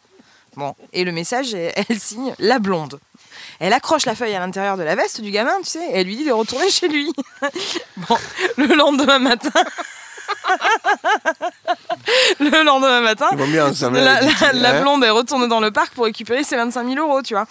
Bon, 0.56 0.74
et 0.94 1.04
le 1.04 1.12
message, 1.12 1.52
elle 1.54 2.00
signe 2.00 2.34
la 2.38 2.58
blonde. 2.58 2.98
Elle 3.58 3.72
accroche 3.72 4.06
la 4.06 4.14
feuille 4.14 4.34
à 4.34 4.40
l'intérieur 4.40 4.76
de 4.76 4.82
la 4.82 4.94
veste 4.94 5.20
du 5.20 5.30
gamin, 5.30 5.52
tu 5.62 5.70
sais, 5.70 5.84
et 5.90 6.00
elle 6.00 6.06
lui 6.06 6.16
dit 6.16 6.24
de 6.24 6.32
retourner 6.32 6.70
chez 6.70 6.88
lui. 6.88 7.12
bon, 7.96 8.16
le 8.56 8.74
lendemain 8.74 9.18
matin. 9.18 9.50
le 12.40 12.62
lendemain 12.64 13.00
matin, 13.00 13.26
bien 13.34 13.66
ensemble, 13.66 13.98
la, 13.98 14.20
la 14.20 14.52
la- 14.52 14.70
hein. 14.76 14.80
blonde 14.82 15.02
elle 15.02 15.10
retourne 15.10 15.48
dans 15.48 15.58
le 15.58 15.72
parc 15.72 15.92
pour 15.94 16.04
récupérer 16.04 16.44
ses 16.44 16.54
25 16.56 16.86
000 16.88 17.04
euros, 17.04 17.20
tu 17.22 17.34
vois. 17.34 17.46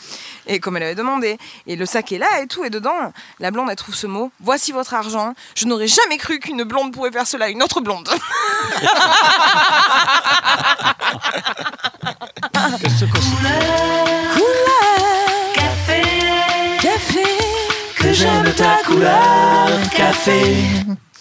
Et 0.47 0.60
comme 0.62 0.78
elle 0.78 0.84
avait 0.84 0.95
demandé. 0.95 1.38
Et 1.67 1.75
le 1.75 1.86
sac 1.86 2.12
est 2.13 2.17
là 2.19 2.28
et 2.41 2.47
tout, 2.47 2.63
et 2.63 2.69
dedans, 2.69 3.12
la 3.41 3.52
blonde 3.52 3.69
elle 3.69 3.75
trouve 3.75 3.95
ce 3.95 4.08
mot 4.08 4.32
Voici 4.39 4.71
votre 4.71 4.93
argent. 4.93 5.34
Je 5.56 5.65
n'aurais 5.65 5.88
jamais 5.88 6.17
cru 6.17 6.39
qu'une 6.39 6.63
blonde 6.63 6.93
pourrait 6.93 7.12
faire 7.12 7.28
cela 7.28 7.45
à 7.45 7.49
une 7.49 7.62
autre 7.63 7.82
blonde. 7.82 8.10
j'aime 18.19 18.53
ta 18.53 18.77
couleur, 18.86 19.69
café. 19.95 20.41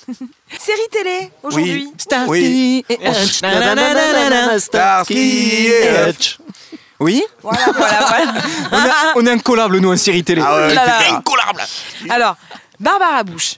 Série 0.59 0.89
télé 0.91 1.31
aujourd'hui. 1.45 1.93
Starsky 1.97 2.29
Oui. 2.31 2.85
et 2.89 2.95
Hutch. 3.09 3.43
Starsky 4.59 5.67
et 5.69 6.09
Hutch. 6.11 6.39
Oui 6.99 7.23
Voilà, 7.43 7.67
voilà, 7.77 7.99
voilà. 8.01 8.33
on, 8.73 8.85
est, 8.85 8.91
on 9.15 9.27
est 9.27 9.31
incollables, 9.31 9.79
nous, 9.79 9.93
en 9.93 9.97
série 9.97 10.25
télé. 10.25 10.43
Ah 10.45 10.57
ouais, 10.57 10.75
Là, 10.75 10.85
ça. 11.01 11.15
Incollable. 11.15 11.63
Alors, 12.11 12.37
Barbara 12.81 13.23
Bush, 13.23 13.57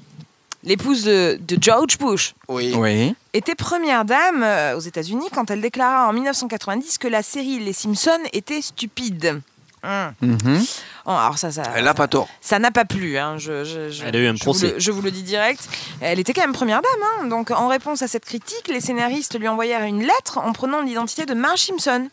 l'épouse 0.62 1.04
de, 1.04 1.38
de 1.40 1.56
George 1.58 1.96
Bush, 1.98 2.34
Oui. 2.48 2.74
Oui. 2.76 3.14
était 3.32 3.54
première 3.54 4.04
dame 4.04 4.42
euh, 4.42 4.76
aux 4.76 4.80
États-Unis 4.80 5.28
quand 5.34 5.50
elle 5.50 5.62
déclara 5.62 6.06
en 6.08 6.12
1990 6.12 6.98
que 6.98 7.08
la 7.08 7.22
série 7.22 7.60
Les 7.60 7.72
Simpsons 7.72 8.10
était 8.34 8.60
stupide. 8.60 9.40
Hum. 9.82 10.12
Mhm. 10.20 10.64
Oh, 11.06 11.10
alors 11.10 11.38
ça, 11.38 11.50
ça, 11.50 11.62
Elle 11.74 11.84
n'a 11.84 11.94
pas 11.94 12.06
tort. 12.08 12.28
ça 12.40 12.58
n'a 12.58 12.70
pas 12.70 12.84
plu. 12.84 13.16
hein, 13.18 13.38
Je, 13.38 13.64
je- 13.64 13.88
je- 13.90 14.04
Elle 14.04 14.16
a 14.16 14.18
eu 14.18 14.26
un 14.26 14.34
je 14.34 14.38
vous 14.40 14.44
procès. 14.44 14.72
le- 14.72 14.78
je 14.78 14.90
vous 14.90 15.00
le 15.02 15.10
dis 15.10 15.22
direct. 15.22 15.66
Elle 16.00 16.18
était 16.20 16.32
quand 16.34 16.42
même 16.42 16.52
première 16.52 16.82
dame. 16.82 17.02
hein. 17.20 17.26
Donc, 17.26 17.50
en 17.50 17.68
réponse 17.68 18.02
à 18.02 18.08
cette 18.08 18.24
critique, 18.26 18.68
les 18.68 18.80
scénaristes 18.80 19.38
lui 19.38 19.48
envoyèrent 19.48 19.84
une 19.84 20.02
lettre 20.02 20.38
en 20.38 20.52
prenant 20.52 20.82
l'identité 20.82 21.24
de 21.26 21.32
Marge 21.34 21.60
Simpson. 21.60 22.08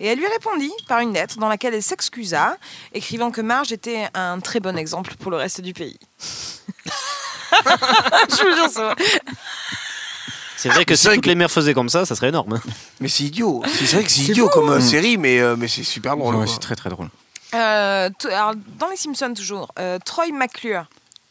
Et 0.00 0.06
elle 0.06 0.18
lui 0.18 0.26
répondit 0.26 0.72
par 0.88 1.00
une 1.00 1.12
lettre 1.12 1.38
dans 1.38 1.48
laquelle 1.48 1.74
elle 1.74 1.82
s'excusa, 1.82 2.56
écrivant 2.92 3.30
que 3.30 3.40
Marge 3.40 3.72
était 3.72 4.08
un 4.14 4.40
très 4.40 4.58
bon 4.60 4.76
exemple 4.76 5.14
pour 5.16 5.30
le 5.30 5.36
reste 5.36 5.60
du 5.60 5.72
pays. 5.74 5.98
je 7.52 8.48
vous 8.48 8.56
jure 8.56 8.68
ça. 8.70 8.94
C'est 10.62 10.68
vrai 10.68 10.84
que 10.84 10.94
si 10.94 11.08
toutes 11.08 11.26
les 11.26 11.34
mères 11.34 11.50
faisaient 11.50 11.74
comme 11.74 11.88
ça, 11.88 12.06
ça 12.06 12.14
serait 12.14 12.28
énorme. 12.28 12.60
Mais 13.00 13.08
c'est 13.08 13.24
idiot. 13.24 13.62
C'est 13.66 13.92
vrai 13.96 14.04
que 14.04 14.10
c'est 14.12 14.22
idiot 14.22 14.46
fou. 14.48 14.60
comme 14.60 14.70
euh, 14.70 14.80
série, 14.80 15.16
mais, 15.16 15.40
euh, 15.40 15.56
mais 15.58 15.66
c'est 15.66 15.82
super 15.82 16.16
drôle. 16.16 16.36
Ouais, 16.36 16.46
c'est 16.46 16.60
très 16.60 16.76
très 16.76 16.88
drôle. 16.90 17.08
Euh, 17.54 18.08
alors, 18.30 18.52
dans 18.78 18.88
les 18.88 18.96
Simpsons 18.96 19.34
toujours, 19.34 19.68
euh, 19.78 19.98
Troy 20.04 20.26
McClure, 20.32 20.84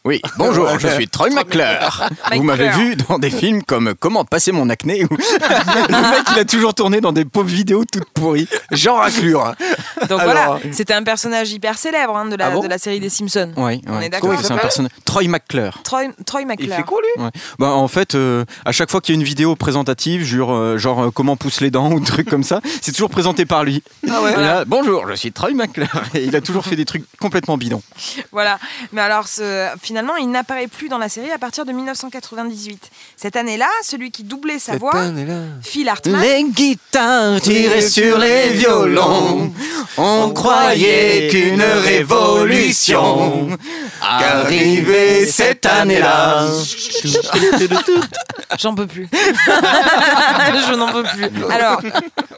Oui, 0.04 0.22
bonjour, 0.38 0.78
je 0.80 0.88
suis 0.96 1.08
Troy 1.08 1.30
McClure. 1.30 2.10
Vous 2.36 2.44
m'avez 2.44 2.70
vu 2.72 2.96
dans 2.96 3.20
des 3.20 3.30
films 3.32 3.63
comme 3.63 3.96
Comment 4.00 4.26
passer 4.26 4.52
mon 4.52 4.70
acné 4.70 5.06
ou 5.06 5.08
Le 5.10 6.12
mec, 6.12 6.28
il 6.34 6.39
a 6.39 6.46
toujours 6.46 6.74
tourné 6.74 7.00
dans 7.02 7.12
des 7.13 7.24
pauvres 7.26 7.48
vidéos 7.50 7.86
toutes 7.86 8.10
pourries. 8.10 8.48
Jean 8.72 8.96
Raclure. 8.98 9.46
hein. 9.46 9.56
Donc 10.10 10.20
Alors, 10.20 10.34
voilà, 10.58 10.60
c'était 10.72 10.94
un 10.94 11.04
personnage 11.04 11.52
hyper 11.52 11.78
célèbre 11.78 12.16
hein, 12.16 12.26
de, 12.26 12.36
la, 12.36 12.48
Ah 12.48 12.52
bon 12.52 12.62
de 12.62 12.68
la 12.68 12.78
série 12.78 13.00
des 13.00 13.10
Simpsons. 13.10 13.52
Oui, 13.58 13.82
On 13.88 13.98
ouais. 13.98 14.06
est 14.06 14.10
d'accord. 14.10 14.34
C'est 14.42 14.52
un 14.52 14.58
personnage. 14.58 14.92
Troy 15.06 15.24
McClure. 15.28 15.80
Troy, 15.84 16.04
Troy 16.26 16.46
McClure. 16.46 16.76
Ouais. 17.18 17.30
Bah, 17.60 17.70
en 17.72 17.88
fait, 17.88 18.16
euh, 18.16 18.46
à 18.66 18.72
chaque 18.72 18.90
fois 18.92 19.02
qu'il 19.02 19.14
y 19.14 19.18
a 19.18 19.20
une 19.20 19.26
vidéo 19.26 19.56
présentative, 19.56 20.24
genre, 20.24 20.54
euh, 20.54 20.78
genre 20.78 21.04
euh, 21.04 21.12
comment 21.12 21.36
pousse 21.36 21.62
les 21.62 21.72
dents 21.72 21.92
ou 21.94 22.00
des 22.00 22.06
trucs 22.06 22.30
comme 22.30 22.44
ça, 22.44 22.62
c'est 22.82 22.92
toujours 22.92 23.10
présenté 23.10 23.46
par 23.46 23.64
lui. 23.64 23.84
Ah 24.10 24.22
ouais. 24.22 24.36
Là, 24.36 24.66
bonjour, 24.66 25.08
je 25.10 25.14
suis 25.16 25.32
Troy 25.32 25.52
McClure. 25.54 25.88
Et 26.14 26.24
il 26.24 26.36
a 26.36 26.42
toujours 26.42 26.66
fait 26.66 26.76
des 26.76 26.86
trucs 26.86 27.06
complètement 27.20 27.58
bidons. 27.58 27.82
Voilà. 28.32 28.60
Mais 28.92 29.02
alors, 29.02 29.28
ce- 29.28 29.68
finalement, 29.82 30.16
il 30.16 30.30
n'apparaît 30.30 30.68
plus 30.68 30.90
dans 30.90 30.98
la 30.98 31.10
série 31.10 31.32
à 31.32 31.38
partir 31.38 31.66
de 31.66 31.72
1998. 31.72 32.90
Cette 33.18 33.36
année-là, 33.36 33.68
celui 33.84 34.12
qui 34.12 34.24
doublait 34.24 34.60
sa 34.60 34.78
voix, 34.78 34.94
Phil 35.62 35.88
Hartman. 35.90 36.22
Les 36.22 36.44
guitares 36.44 37.40
tirées 37.42 37.82
sur 37.82 38.18
les 38.18 38.50
violons, 38.52 39.52
on 39.97 40.32
croyait 40.32 41.27
qu'une 41.30 41.62
révolution 41.62 43.49
arrivait 44.01 45.25
cette 45.25 45.65
année-là. 45.65 46.47
J'en 48.60 48.75
peux 48.75 48.88
plus. 48.88 49.08
Je 49.13 50.75
n'en 50.75 50.91
peux 50.91 51.04
plus. 51.04 51.25
Alors, 51.51 51.82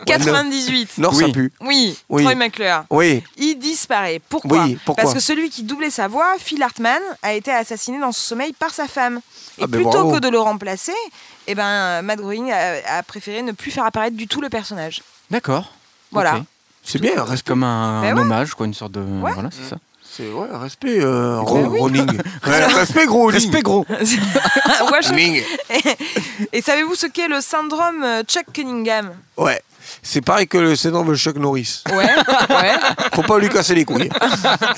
98. 0.06 0.98
Non, 0.98 1.12
ça 1.12 1.28
pue. 1.30 1.52
Oui, 1.62 1.98
Oui. 2.10 2.24
Troy 2.24 2.36
McClure. 2.36 2.84
Oui. 2.90 3.24
Il 3.38 3.56
disparaît. 3.56 4.22
Pourquoi 4.30 4.64
Oui, 4.64 4.78
pourquoi 4.86 5.04
Parce 5.04 5.14
que 5.14 5.20
celui 5.20 5.50
qui 5.50 5.64
doublait 5.64 5.90
sa 5.90 6.08
voix, 6.08 6.36
Phil 6.40 6.62
Hartman, 6.62 7.02
a 7.22 7.34
été 7.34 7.52
assassiné 7.52 8.00
dans 8.00 8.12
son 8.12 8.22
sommeil 8.30 8.54
par 8.54 8.72
sa 8.72 8.88
femme. 8.88 9.20
Et 9.58 9.64
Ah 9.64 9.68
ben 9.68 9.78
plutôt 9.82 10.04
bravo. 10.04 10.12
que 10.14 10.20
de 10.20 10.30
le 10.30 10.40
remplacer, 10.40 10.94
eh 11.48 11.56
ben, 11.56 12.02
Matt 12.02 12.20
Groening 12.20 12.52
a, 12.52 12.98
a 12.98 13.04
préféré 13.04 13.42
ne 13.42 13.52
plus 13.52 13.72
faire 13.72 13.86
apparaître 13.86 14.16
du 14.18 14.28
tout 14.28 14.42
le 14.42 14.50
personnage. 14.50 15.02
D'accord. 15.30 15.72
Voilà. 16.12 16.44
C'est 16.84 17.00
bien, 17.00 17.12
C'est 17.16 17.22
respect. 17.22 17.50
comme 17.50 17.64
un, 17.64 18.02
Ben 18.02 18.12
un 18.12 18.16
ouais. 18.16 18.22
hommage, 18.22 18.54
quoi, 18.54 18.66
une 18.66 18.74
sorte 18.74 18.94
de. 18.94 19.02
Voilà, 19.02 19.50
c'est 19.52 19.70
ça. 19.70 19.78
C'est 20.16 20.32
ouais, 20.32 20.48
respect, 20.52 21.00
euh, 21.02 21.42
Gros. 21.42 21.88
Respect, 22.44 23.08
gros. 23.08 23.26
Respect 23.28 23.64
gros. 23.64 23.84
Et 26.54 26.62
savez-vous 26.62 26.94
ce 26.94 27.08
qu'est 27.08 27.28
le 27.28 27.42
syndrome 27.42 28.04
euh, 28.04 28.22
Chuck 28.24 28.46
Cunningham? 28.54 29.10
Ouais. 29.38 29.60
C'est 30.02 30.22
pareil 30.22 30.48
que 30.48 30.58
le 30.58 30.76
syndrome 30.76 31.10
de 31.10 31.16
Chuck 31.16 31.36
Norris. 31.38 31.84
Ouais, 31.92 31.96
ouais. 32.50 32.74
Faut 33.16 33.24
pas 33.24 33.40
lui 33.40 33.50
casser 33.50 33.76
les 33.76 33.86
couilles. 33.86 34.10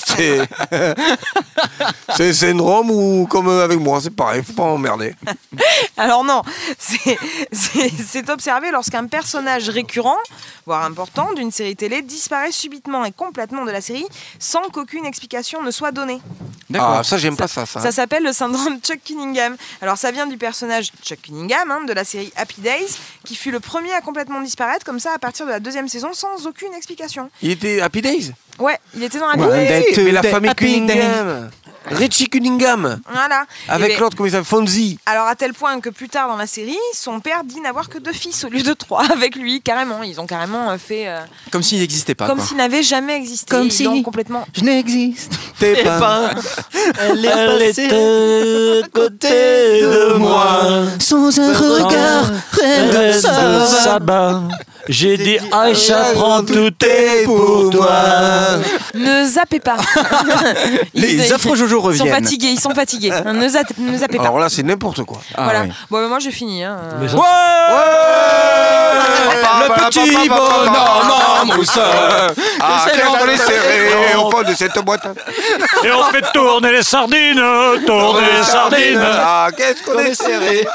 C'est 0.06 0.42
c'est 2.16 2.30
un 2.30 2.34
syndrome 2.34 2.92
ou 2.92 3.28
comme 3.30 3.50
avec 3.50 3.80
moi, 3.80 4.00
c'est 4.02 4.10
pareil, 4.16 4.44
faut 4.44 4.54
pas 4.54 4.64
m'emmerder. 4.66 5.14
Alors 5.98 6.24
non, 6.24 6.42
c'est- 6.78 7.18
c'est 7.52 7.90
c'est 7.90 8.30
observé 8.30 8.72
lorsqu'un 8.72 9.06
personnage 9.08 9.70
récurrent, 9.70 10.18
voire 10.66 10.84
important, 10.86 11.34
d'une 11.34 11.52
série 11.52 11.76
télé 11.76 12.02
disparaît 12.02 12.52
subitement 12.52 13.06
et 13.06 13.12
complètement 13.12 13.66
de 13.66 13.72
la 13.72 13.82
série 13.82 14.06
sans 14.40 14.62
qu'aucune 14.72 15.06
explication 15.06 15.62
ne 15.64 15.72
soit 15.72 15.92
donnée. 15.92 16.22
Ah, 16.78 17.02
ça 17.04 17.18
j'aime 17.18 17.38
pas 17.38 17.48
ça. 17.48 17.66
ça. 17.66 17.80
Ça 17.80 17.92
s'appelle 17.92 18.24
le 18.24 18.34
syndrome 18.34 18.80
Chuck 18.82 19.00
Cunningham. 19.06 19.56
Alors 19.82 19.98
ça 19.98 20.12
vient 20.12 20.28
du 20.28 20.38
personnage 20.38 20.92
Chuck 21.04 21.22
Cunningham 21.22 21.70
hein, 21.72 21.84
de 21.86 21.94
la 21.94 22.04
série 22.04 22.32
Happy 22.36 22.60
Days, 22.62 22.98
qui 23.24 23.36
fut 23.36 23.52
le 23.52 23.60
premier 23.60 23.94
à 23.94 24.02
complètement 24.02 24.42
disparaître 24.42 24.84
comme 24.86 24.95
ça 25.00 25.12
à 25.16 25.20
partir 25.20 25.46
de 25.46 25.52
la 25.52 25.60
deuxième 25.60 25.88
saison 25.88 26.10
sans 26.14 26.46
aucune 26.48 26.74
explication. 26.74 27.30
Il 27.42 27.52
était 27.52 27.82
Happy 27.82 28.02
Days 28.02 28.32
Ouais, 28.60 28.78
il 28.96 29.04
était 29.04 29.20
dans 29.20 29.28
Happy 29.30 29.42
Ouais, 29.42 29.84
Days. 29.92 30.04
mais 30.06 30.12
la 30.12 30.24
famille 30.24 30.50
Happy 30.50 30.66
Cunningham. 30.86 31.50
Richie 31.92 32.28
Cunningham. 32.30 33.00
Voilà. 33.12 33.44
Avec 33.68 33.90
ben, 33.92 34.00
l'autre, 34.00 34.16
comment 34.18 34.26
il 34.26 34.32
s'appelle 34.32 34.46
Fonzie. 34.46 34.98
Alors 35.06 35.28
à 35.28 35.36
tel 35.36 35.54
point 35.54 35.80
que 35.82 35.90
plus 35.90 36.10
tard 36.10 36.28
dans 36.30 36.36
la 36.38 36.48
série, 36.48 36.76
son 36.94 37.20
père 37.20 37.44
dit 37.44 37.60
n'avoir 37.62 37.90
que 37.90 38.00
deux 38.00 38.14
fils 38.14 38.44
au 38.44 38.50
lieu 38.50 38.64
de 38.64 38.74
trois 38.74 39.04
avec 39.12 39.36
lui, 39.36 39.62
carrément. 39.62 40.02
Ils 40.02 40.20
ont 40.20 40.26
carrément 40.26 40.72
euh, 40.72 40.78
fait 40.80 41.08
euh, 41.08 41.20
Comme 41.52 41.62
s'il 41.62 41.80
n'existait 41.80 42.16
pas. 42.16 42.26
comme 42.28 42.40
s'il 42.42 42.58
n'avait 42.58 42.82
jamais 42.82 43.16
existé. 43.18 43.52
Comme 43.52 43.70
si- 43.70 44.02
complètement. 44.02 44.48
Je 44.56 44.62
n'existe 44.64 45.34
T'es 45.60 45.84
pas. 45.84 46.32
Elle 47.02 47.24
est 47.26 47.68
passée 47.68 48.82
à 48.84 48.88
côté 48.88 49.82
de 49.82 50.14
moi 50.18 50.62
sans 51.00 51.38
un 51.40 51.54
regard. 51.54 52.32
Rien 52.54 53.10
de 53.10 53.12
ça 53.12 54.00
va. 54.02 54.42
J'ai 54.88 55.18
dit 55.18 55.38
Aïcha, 55.52 55.98
prends 56.14 56.44
tout 56.44 56.72
est 56.86 57.24
pour 57.26 57.70
toi. 57.72 57.90
Ne 58.94 59.26
zappez 59.26 59.60
pas. 59.60 59.78
Les 60.94 61.14
Ils- 61.26 61.34
affreux 61.34 61.56
Jojo 61.56 61.92
Ils 61.92 61.98
sont 61.98 62.04
reviennent. 62.04 62.24
fatigués, 62.24 62.48
ils 62.50 62.60
sont 62.60 62.74
fatigués. 62.76 63.10
Ne, 63.12 63.48
zappe- 63.48 63.78
ne 63.78 63.98
zappez 63.98 64.18
pas. 64.18 64.24
Alors 64.24 64.40
là, 64.40 64.48
c'est 64.50 64.64
n'importe 64.64 65.04
quoi. 65.04 65.18
Ah 65.36 65.44
voilà. 65.46 65.62
ouais. 65.62 65.70
Bon, 65.90 66.02
ben, 66.02 66.08
moi 66.08 66.20
j'ai 66.20 66.32
fini. 66.32 66.64
Hein. 66.64 66.78
Mais 67.00 67.08
ça- 67.08 67.16
Le 69.68 69.90
petit 69.90 70.30
bonhomme 70.30 70.76
en 70.76 71.46
mousse. 71.58 71.78
Ah, 71.80 72.86
C'est 72.86 72.92
qu'est-ce 72.92 73.06
qu'on 73.08 73.16
est 73.28 73.32
l'enfer. 73.32 73.48
serré 73.48 74.16
au 74.18 74.32
fond 74.32 74.42
de 74.44 74.54
cette 74.54 74.80
boîte. 74.80 75.06
Et 75.84 75.92
on 75.92 76.04
fait 76.06 76.24
tourner 76.34 76.72
les 76.72 76.84
sardines, 76.84 77.42
tourner 77.86 78.28
les 78.38 78.44
sardines. 78.44 79.02
Ah, 79.04 79.48
qu'est-ce 79.56 79.84
qu'on 79.84 80.00
est 80.00 80.14
serré. 80.14 80.68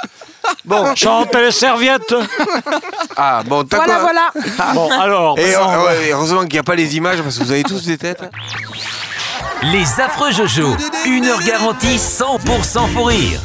Bon, 0.64 0.94
Chantez 0.94 1.40
les 1.40 1.52
serviettes. 1.52 2.14
ah, 3.16 3.42
bon, 3.46 3.64
t'as 3.64 3.76
Voilà, 3.78 3.94
quoi 3.94 4.02
voilà. 4.02 4.72
Bon, 4.74 4.90
alors, 4.90 5.38
Et 5.38 5.54
euh, 5.54 5.84
ouais, 5.84 6.10
heureusement 6.12 6.40
qu'il 6.42 6.52
n'y 6.54 6.58
a 6.58 6.62
pas 6.62 6.74
les 6.74 6.96
images 6.96 7.22
parce 7.22 7.38
que 7.38 7.44
vous 7.44 7.52
avez 7.52 7.62
tous 7.62 7.84
des 7.84 7.98
têtes. 7.98 8.22
Les 9.62 10.00
affreux 10.00 10.32
Jojo, 10.32 10.74
une 11.06 11.26
heure 11.26 11.42
garantie 11.42 11.96
100% 11.96 12.88
fou 12.94 13.04
rire. 13.04 13.40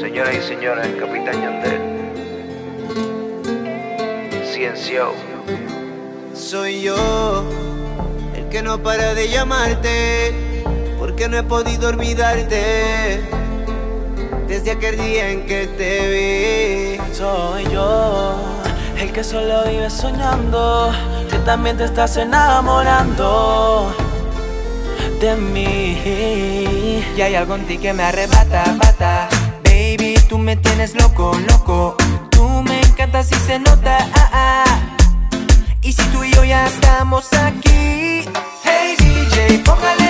Señoras 0.00 0.32
y 0.34 0.42
señores, 0.42 0.86
el 0.86 0.98
capitán 0.98 1.42
Yandel. 1.42 1.80
Ciencio. 4.52 5.12
Soy 6.34 6.82
yo 6.82 7.44
el 8.36 8.48
que 8.48 8.62
no 8.62 8.82
para 8.82 9.14
de 9.14 9.28
llamarte, 9.28 10.34
porque 11.02 11.28
no 11.28 11.36
he 11.36 11.42
podido 11.42 11.88
olvidarte 11.88 13.20
desde 14.46 14.70
aquel 14.70 14.96
día 14.96 15.30
en 15.30 15.46
que 15.46 15.66
te 15.66 16.98
vi. 17.00 17.12
Soy 17.12 17.64
yo, 17.72 18.36
el 18.96 19.10
que 19.10 19.24
solo 19.24 19.64
vive 19.64 19.90
soñando, 19.90 20.92
que 21.28 21.38
también 21.38 21.76
te 21.76 21.86
estás 21.86 22.16
enamorando 22.18 23.92
de 25.20 25.34
mí. 25.34 27.02
Y 27.16 27.20
hay 27.20 27.34
algo 27.34 27.56
en 27.56 27.66
ti 27.66 27.78
que 27.78 27.92
me 27.92 28.04
arrebata, 28.04 28.62
bata. 28.78 29.28
Baby, 29.64 30.14
tú 30.28 30.38
me 30.38 30.54
tienes 30.54 30.94
loco, 30.94 31.36
loco. 31.48 31.96
Tú 32.30 32.62
me 32.62 32.80
encantas 32.80 33.32
y 33.32 33.34
se 33.44 33.58
nota, 33.58 33.98
ah, 34.14 34.30
ah. 34.32 34.80
Y 35.82 35.94
si 35.94 36.02
tú 36.12 36.22
y 36.22 36.32
yo 36.32 36.44
ya 36.44 36.64
estamos 36.68 37.26
aquí. 37.32 38.24
Hey 38.62 38.94
DJ, 39.00 39.58
póngale 39.64 40.01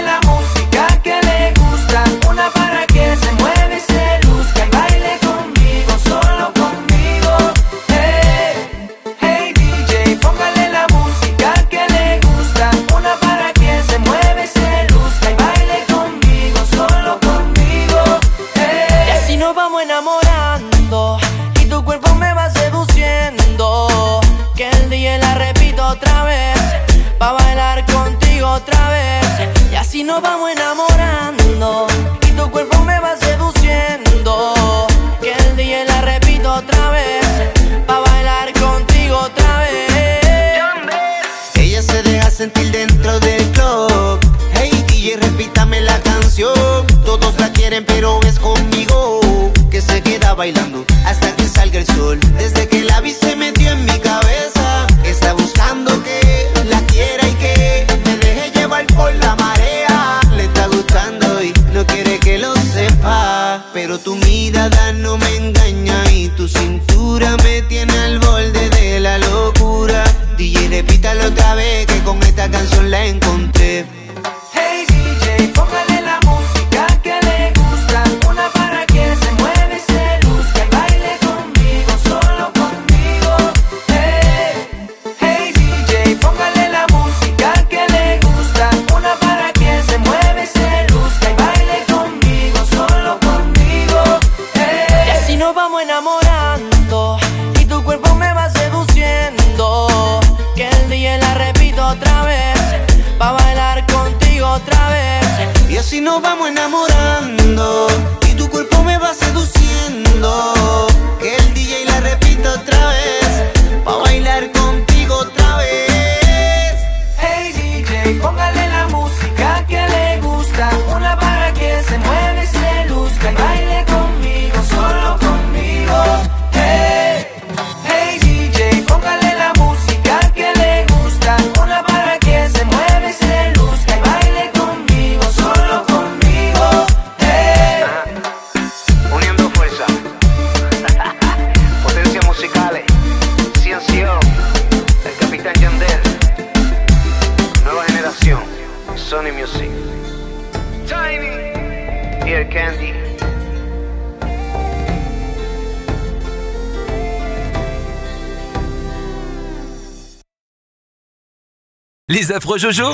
Les 162.22 162.30
affreux 162.30 162.56
Jojo 162.56 162.92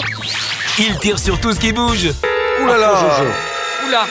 Ils 0.79 0.99
tirent 1.01 1.19
sur 1.19 1.39
tout 1.39 1.53
ce 1.53 1.61
qui 1.61 1.71
bouge. 1.71 2.07
Ouh 2.63 2.67
là 2.67 2.79
là 2.79 2.95
Oula. 3.87 4.07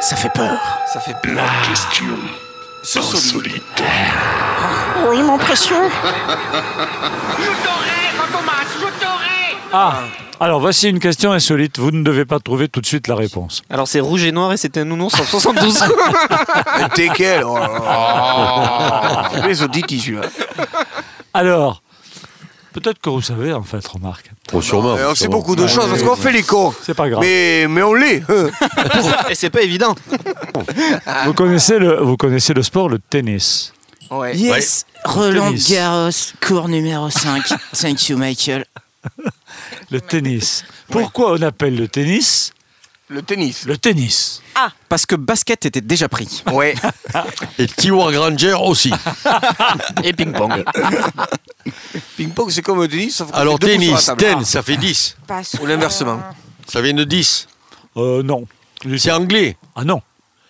Ça 0.00 0.14
fait 0.14 0.32
peur. 0.32 0.56
Ça 0.86 1.00
fait 1.00 1.16
peur. 1.20 1.34
La 1.34 1.68
question 1.68 2.06
C'est 2.84 3.02
solide. 3.02 3.62
Oui, 5.08 5.24
mon 5.24 5.38
précieux. 5.38 5.90
Ah 9.72 9.94
Alors 10.38 10.60
voici 10.60 10.88
une 10.88 11.00
question 11.00 11.32
insolite. 11.32 11.80
Vous 11.80 11.90
ne 11.90 12.04
devez 12.04 12.24
pas 12.24 12.38
trouver 12.38 12.68
tout 12.68 12.80
de 12.80 12.86
suite 12.86 13.08
la 13.08 13.16
réponse. 13.16 13.62
Alors 13.68 13.88
c'est 13.88 13.98
rouge 13.98 14.22
et 14.22 14.30
noir 14.30 14.52
et 14.52 14.56
c'était 14.56 14.82
un 14.82 14.84
nounours 14.84 15.18
en 15.18 15.24
72. 15.24 15.78
T'es 16.94 17.08
quel 17.12 17.42
oh 17.42 17.58
Les 19.48 19.64
audits, 19.64 19.82
celui-là. 19.88 20.28
Alors, 21.36 21.82
peut-être 22.74 23.00
que 23.00 23.08
vous 23.08 23.22
savez 23.22 23.52
en 23.52 23.62
fait, 23.62 23.86
remarque. 23.86 24.30
Oh, 24.52 24.60
sûrement. 24.60 24.96
Euh, 24.96 25.10
On 25.10 25.14
sait 25.14 25.28
beaucoup 25.28 25.56
de 25.56 25.66
choses 25.66 25.88
parce 25.88 26.02
qu'on 26.02 26.16
fait 26.16 26.32
les 26.32 26.42
cons. 26.42 26.74
C'est 26.82 26.94
pas 26.94 27.08
grave. 27.08 27.22
Mais, 27.22 27.66
mais 27.68 27.82
on 27.82 27.94
l'est. 27.94 28.22
et 29.30 29.34
c'est 29.34 29.50
pas 29.50 29.62
évident. 29.62 29.94
Vous 31.24 31.34
connaissez 31.34 31.78
le, 31.78 32.00
vous 32.02 32.16
connaissez 32.16 32.52
le 32.52 32.62
sport, 32.62 32.88
le 32.88 32.98
tennis. 32.98 33.72
Ouais. 34.10 34.36
Yes, 34.36 34.84
Roland. 35.04 35.52
Garros, 35.68 36.10
cours 36.40 36.68
numéro 36.68 37.08
5. 37.10 37.42
Thank 37.72 38.08
you, 38.08 38.18
Michael. 38.18 38.64
Le 39.90 40.00
tennis. 40.00 40.64
Pourquoi 40.90 41.32
on 41.32 41.42
appelle 41.42 41.76
le 41.76 41.88
tennis 41.88 42.52
Le 43.08 43.20
tennis. 43.22 43.66
le 43.66 43.76
tennis 43.76 44.40
Parce 44.88 45.04
que 45.04 45.14
basket 45.14 45.66
était 45.66 45.80
déjà 45.82 46.08
pris. 46.08 46.42
Ouais. 46.50 46.74
Et 47.58 47.66
Tiwa 47.66 48.10
Granger 48.10 48.54
aussi. 48.54 48.92
Et 50.02 50.12
ping-pong. 50.14 50.64
Ping-pong, 52.16 52.50
c'est 52.50 52.62
comme 52.62 52.80
le 52.80 52.88
tennis. 52.88 53.16
sauf 53.16 53.28
Alors 53.32 53.58
fait 53.60 53.66
tennis, 53.72 54.10
ten, 54.18 54.44
ça 54.44 54.62
fait 54.62 54.76
10. 54.76 55.16
Parce 55.26 55.54
Ou 55.60 55.66
l'inversement. 55.66 56.20
Ça 56.66 56.80
vient 56.80 56.94
de 56.94 57.04
10. 57.04 57.46
euh, 57.96 58.22
Non. 58.22 58.46
C'est 58.98 59.12
anglais. 59.12 59.56
Ah 59.76 59.84
non. 59.84 60.00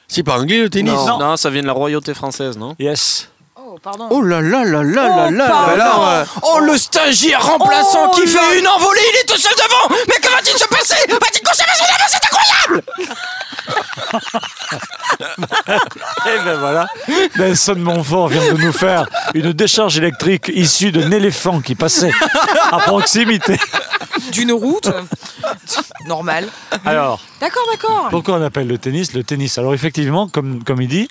C'est 0.09 0.23
pas 0.23 0.39
anglais 0.39 0.59
le 0.59 0.71
tennis? 0.71 0.93
Non. 0.93 1.19
Non, 1.19 1.37
ça 1.37 1.51
vient 1.51 1.63
de 1.63 1.67
la 1.67 1.73
royauté 1.73 2.15
française, 2.15 2.57
non? 2.57 2.77
Yes. 2.79 3.29
Oh, 3.57 3.79
pardon. 3.83 4.07
Oh 4.11 4.23
là 4.23 4.41
là 4.41 4.65
là 4.65 4.83
là 4.83 5.09
là 5.09 5.31
là 5.31 5.47
pardon. 5.49 5.77
là 5.77 5.85
Alors, 5.95 6.09
euh, 6.09 6.25
Oh 6.43 6.59
le 6.61 6.77
stagiaire 6.77 7.45
remplaçant 7.45 8.09
Oh 8.11 8.15
qui 8.15 8.21
là. 8.27 8.27
fait 8.27 8.59
une 8.61 8.67
envolée, 8.69 9.01
il 9.15 9.19
est 9.21 9.25
tout 9.33 9.41
seul 9.41 9.53
devant 9.57 9.97
Mais 10.09 10.15
que 10.21 10.31
va-t-il 10.33 10.57
se 10.59 10.67
C'est 10.85 12.25
incroyable 12.25 12.83
Et 16.27 16.39
ben 16.45 16.57
voilà, 16.59 16.87
Nelson 17.39 17.77
Montfort 17.79 18.29
vient 18.29 18.53
de 18.53 18.59
nous 18.61 18.73
faire 18.73 19.07
une 19.35 19.53
décharge 19.53 19.97
électrique 19.99 20.51
issue 20.55 20.93
d'un 20.93 21.11
éléphant 21.11 21.61
qui 21.61 21.75
passait 21.75 22.11
à 22.71 22.79
proximité. 22.79 23.57
D'une 24.33 24.53
route. 24.53 24.91
Normal. 26.07 26.49
Alors, 26.85 27.21
D'accord, 27.41 27.63
d'accord. 27.73 28.07
pourquoi 28.11 28.37
on 28.37 28.43
appelle 28.43 28.67
le 28.67 28.79
tennis 28.79 29.13
le 29.15 29.23
tennis? 29.25 29.59
Alors 29.59 29.75
effectivement, 29.75 30.29
comme, 30.29 30.63
comme 30.65 30.81
il 30.83 30.89
dit... 30.89 31.09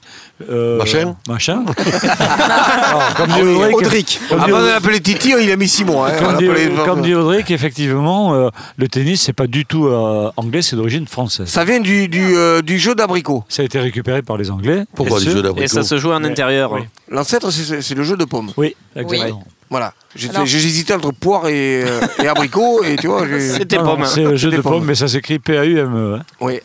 euh, 0.50 0.78
Machin 0.78 1.16
Machin. 1.28 1.64
Alors, 2.10 3.14
comme 3.16 3.32
dit 3.32 3.42
Audric, 3.42 3.76
Audric. 3.76 4.20
comme 4.30 4.40
dit 4.40 4.44
Avant 4.46 4.58
de 4.60 4.64
Audric- 4.64 4.72
l'appeler 4.74 5.02
Titi, 5.02 5.34
il 5.40 5.52
a 5.52 5.56
mis 5.56 5.68
6 5.68 5.86
mois. 5.86 6.10
hein. 6.10 6.14
Comme 6.20 6.38
dit, 6.38 6.50
comme 6.86 7.02
dit 7.02 7.14
Audric, 7.16 7.52
effectivement, 7.52 8.34
euh, 8.34 8.50
le 8.78 8.88
tennis, 8.88 9.22
c'est 9.22 9.34
pas 9.34 9.48
du 9.48 9.63
tout 9.66 9.86
euh, 9.88 10.32
anglais, 10.38 10.62
c'est 10.62 10.76
d'origine 10.76 11.08
française. 11.08 11.48
Ça 11.48 11.64
vient 11.66 11.80
du, 11.80 12.08
du, 12.08 12.36
euh, 12.36 12.62
du 12.62 12.78
jeu 12.80 12.96
d'abricot. 12.96 13.44
Ça 13.50 13.62
a 13.62 13.66
été 13.66 13.80
récupéré 13.80 14.22
par 14.22 14.38
les 14.38 14.50
Anglais. 14.52 14.86
Pourquoi 14.96 15.20
Et 15.20 15.24
du 15.26 15.32
jeu 15.32 15.40
Et 15.40 15.42
d'abricot 15.44 15.68
ça 15.74 15.84
se 15.84 15.98
joue 15.98 16.12
en 16.12 16.24
intérieur. 16.24 16.72
Oui. 16.72 16.82
L'ancêtre, 17.10 17.52
c'est 17.52 17.82
c'est 17.82 17.96
le 17.96 18.04
jeu 18.04 18.18
de 18.18 18.26
pommes. 18.26 18.52
Oui, 18.58 18.76
exactement. 18.96 19.44
Voilà. 19.70 19.94
J'étais- 20.16 20.36
Alors- 20.36 20.46
J'hésitais 20.46 20.94
entre 20.94 21.12
poire 21.12 21.48
et, 21.48 21.84
euh, 21.84 22.00
et 22.24 22.28
abricot, 22.28 22.84
et 22.84 22.96
tu 22.96 23.08
vois. 23.08 23.24
C'était 23.40 23.78
pomme. 23.78 24.06
C'est 24.06 24.24
le 24.24 24.36
jeu 24.36 24.52
de 24.52 24.58
pommes. 24.62 24.74
pommes, 24.74 24.86
mais 24.86 24.96
ça 24.96 25.08
s'écrit 25.08 25.40
P-A-U-M-E. 25.40 26.18
hein. 26.20 26.24
Oui. 26.42 26.60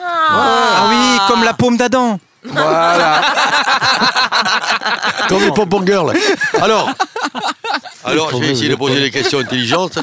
Ah 0.00 0.88
oui, 0.90 1.18
comme 1.28 1.44
la 1.44 1.54
paume 1.54 1.76
d'Adam 1.76 2.18
Voilà. 2.50 3.20
Comme 5.28 5.42
les 5.42 5.50
pom 5.50 5.86
girls. 5.86 6.16
Alors, 6.60 6.90
alors 8.04 8.30
je 8.30 8.36
vais 8.38 8.50
essayer 8.50 8.68
de 8.68 8.74
poser 8.76 9.00
des 9.00 9.10
questions 9.10 9.38
intelligentes. 9.40 9.98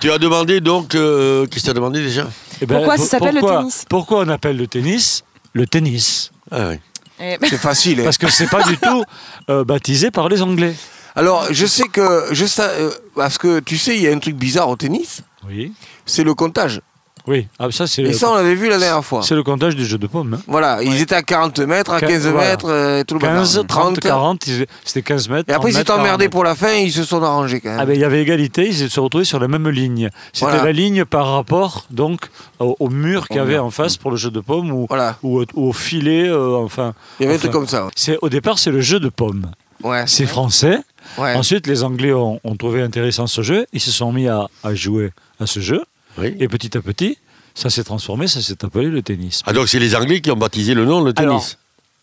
Tu 0.00 0.10
as 0.10 0.18
demandé 0.18 0.60
donc. 0.60 0.94
euh, 0.94 1.46
Qu'est-ce 1.46 1.60
que 1.62 1.66
tu 1.66 1.70
as 1.70 1.74
demandé 1.74 2.02
déjà? 2.02 2.26
Eh 2.60 2.66
ben, 2.66 2.76
Pourquoi 2.76 2.96
ça 2.96 3.04
s'appelle 3.06 3.34
le 3.34 3.40
tennis? 3.42 3.84
Pourquoi 3.88 4.20
on 4.20 4.28
appelle 4.28 4.56
le 4.56 4.66
tennis 4.66 5.24
le 5.54 5.66
tennis? 5.66 6.30
Ah 6.50 6.68
oui. 6.70 6.76
Eh, 7.20 7.36
C'est 7.42 7.58
facile. 7.58 8.00
hein. 8.00 8.04
Parce 8.04 8.18
que 8.18 8.30
c'est 8.30 8.48
pas 8.48 8.62
du 8.62 8.76
tout 8.78 9.04
euh, 9.50 9.64
baptisé 9.64 10.10
par 10.10 10.28
les 10.28 10.42
Anglais. 10.42 10.74
Alors, 11.14 11.46
je 11.50 11.66
sais 11.66 11.88
que. 11.88 12.26
Je 12.30 12.46
sais, 12.46 12.62
euh, 12.62 12.90
parce 13.14 13.38
que 13.38 13.60
tu 13.60 13.76
sais, 13.78 13.96
il 13.96 14.02
y 14.02 14.08
a 14.08 14.12
un 14.12 14.18
truc 14.18 14.36
bizarre 14.36 14.68
au 14.68 14.76
tennis, 14.76 15.22
Oui. 15.46 15.72
c'est 16.06 16.24
le 16.24 16.34
comptage. 16.34 16.80
Oui. 17.26 17.46
Ah, 17.58 17.68
ça, 17.70 17.86
c'est 17.86 18.02
Et 18.02 18.12
ça, 18.12 18.30
on 18.30 18.34
l'avait 18.34 18.54
vu 18.56 18.68
la 18.68 18.78
dernière 18.78 19.04
fois. 19.04 19.22
c'est 19.22 19.34
le 19.36 19.42
comptage 19.44 19.76
du 19.76 19.84
jeu 19.86 19.96
de 19.98 20.06
pommes. 20.08 20.34
hein. 20.34 20.42
Voilà, 20.48 20.82
ils 20.82 21.00
étaient 21.00 21.14
à 21.14 21.22
40 21.22 21.60
mètres, 21.60 21.92
à 21.92 22.00
Quin- 22.00 22.08
15 22.08 22.26
voilà. 22.26 22.48
mètres, 22.50 22.68
euh, 22.68 23.04
tout 23.04 23.14
le 23.14 23.20
15, 23.20 23.32
bazar. 23.56 23.66
30, 23.66 24.00
40, 24.00 24.46
ils- 24.48 24.66
c'était 24.84 25.02
15 25.02 25.28
mètres. 25.28 25.48
Et 25.48 25.52
après, 25.52 25.70
ils 25.70 25.74
30 25.74 25.80
s'étaient 25.86 25.92
emmerdés 25.92 26.24
40 26.24 26.32
pour 26.32 26.42
la 26.44 26.54
fin, 26.56 26.72
ils 26.74 26.90
se 26.92 27.04
sont 27.04 27.22
arrangés 27.22 27.60
quand 27.60 27.70
même. 27.70 27.78
Ah 27.80 27.86
ben, 27.86 27.94
il 27.94 28.00
y 28.00 28.04
avait 28.04 28.20
égalité, 28.22 28.66
ils 28.68 28.90
se 28.90 28.98
retrouvaient 29.00 29.24
sur 29.24 29.38
la 29.38 29.46
même 29.48 29.68
ligne. 29.68 30.10
C'était 30.32 30.46
Voilà. 30.50 30.64
la 30.64 30.72
ligne 30.72 31.04
par 31.04 31.28
rapport 31.32 31.86
donc 31.90 32.22
au, 32.58 32.76
au 32.80 32.88
mur 32.88 33.28
qu'il 33.28 33.36
y 33.36 33.40
avait 33.40 33.58
en 33.58 33.70
face 33.70 33.96
pour 33.96 34.10
le 34.10 34.16
jeu 34.16 34.30
de 34.30 34.40
pommes 34.40 34.72
ou, 34.72 34.86
Voilà. 34.88 35.16
ou, 35.22 35.40
au- 35.42 35.46
ou 35.54 35.68
au 35.68 35.72
filet. 35.72 36.28
euh, 36.28 36.56
enfin, 36.56 36.92
Il 37.20 37.24
y 37.24 37.26
avait 37.26 37.34
enfin, 37.36 37.40
truc 37.42 37.52
comme 37.52 37.68
ça. 37.68 37.86
c'est 37.94 38.18
au 38.22 38.28
départ 38.28 38.58
c'est 38.58 38.70
le 38.72 38.80
jeu 38.80 38.98
de 38.98 39.08
pommes. 39.08 39.50
Ouais. 39.84 40.04
C'est 40.06 40.26
français. 40.26 40.78
Ouais. 41.18 41.34
Ensuite, 41.34 41.66
les 41.66 41.82
Anglais 41.82 42.12
ont, 42.12 42.38
ont 42.44 42.54
trouvé 42.56 42.82
intéressant 42.82 43.26
ce 43.26 43.42
jeu. 43.42 43.66
Ils 43.72 43.80
se 43.80 43.90
sont 43.90 44.12
mis 44.12 44.28
à, 44.28 44.46
à 44.62 44.74
jouer 44.76 45.10
à 45.40 45.46
ce 45.46 45.58
jeu. 45.58 45.82
Oui. 46.18 46.34
Et 46.40 46.48
petit 46.48 46.76
à 46.76 46.80
petit, 46.80 47.18
ça 47.54 47.70
s'est 47.70 47.84
transformé, 47.84 48.26
ça 48.28 48.40
s'est 48.40 48.64
appelé 48.64 48.88
le 48.88 49.02
tennis. 49.02 49.42
Ah 49.46 49.52
donc 49.52 49.68
c'est 49.68 49.78
les 49.78 49.94
Anglais 49.94 50.20
qui 50.20 50.30
ont 50.30 50.36
baptisé 50.36 50.74
le 50.74 50.84
nom 50.84 51.00
le 51.02 51.12
Alors, 51.16 51.40
tennis. 51.40 51.58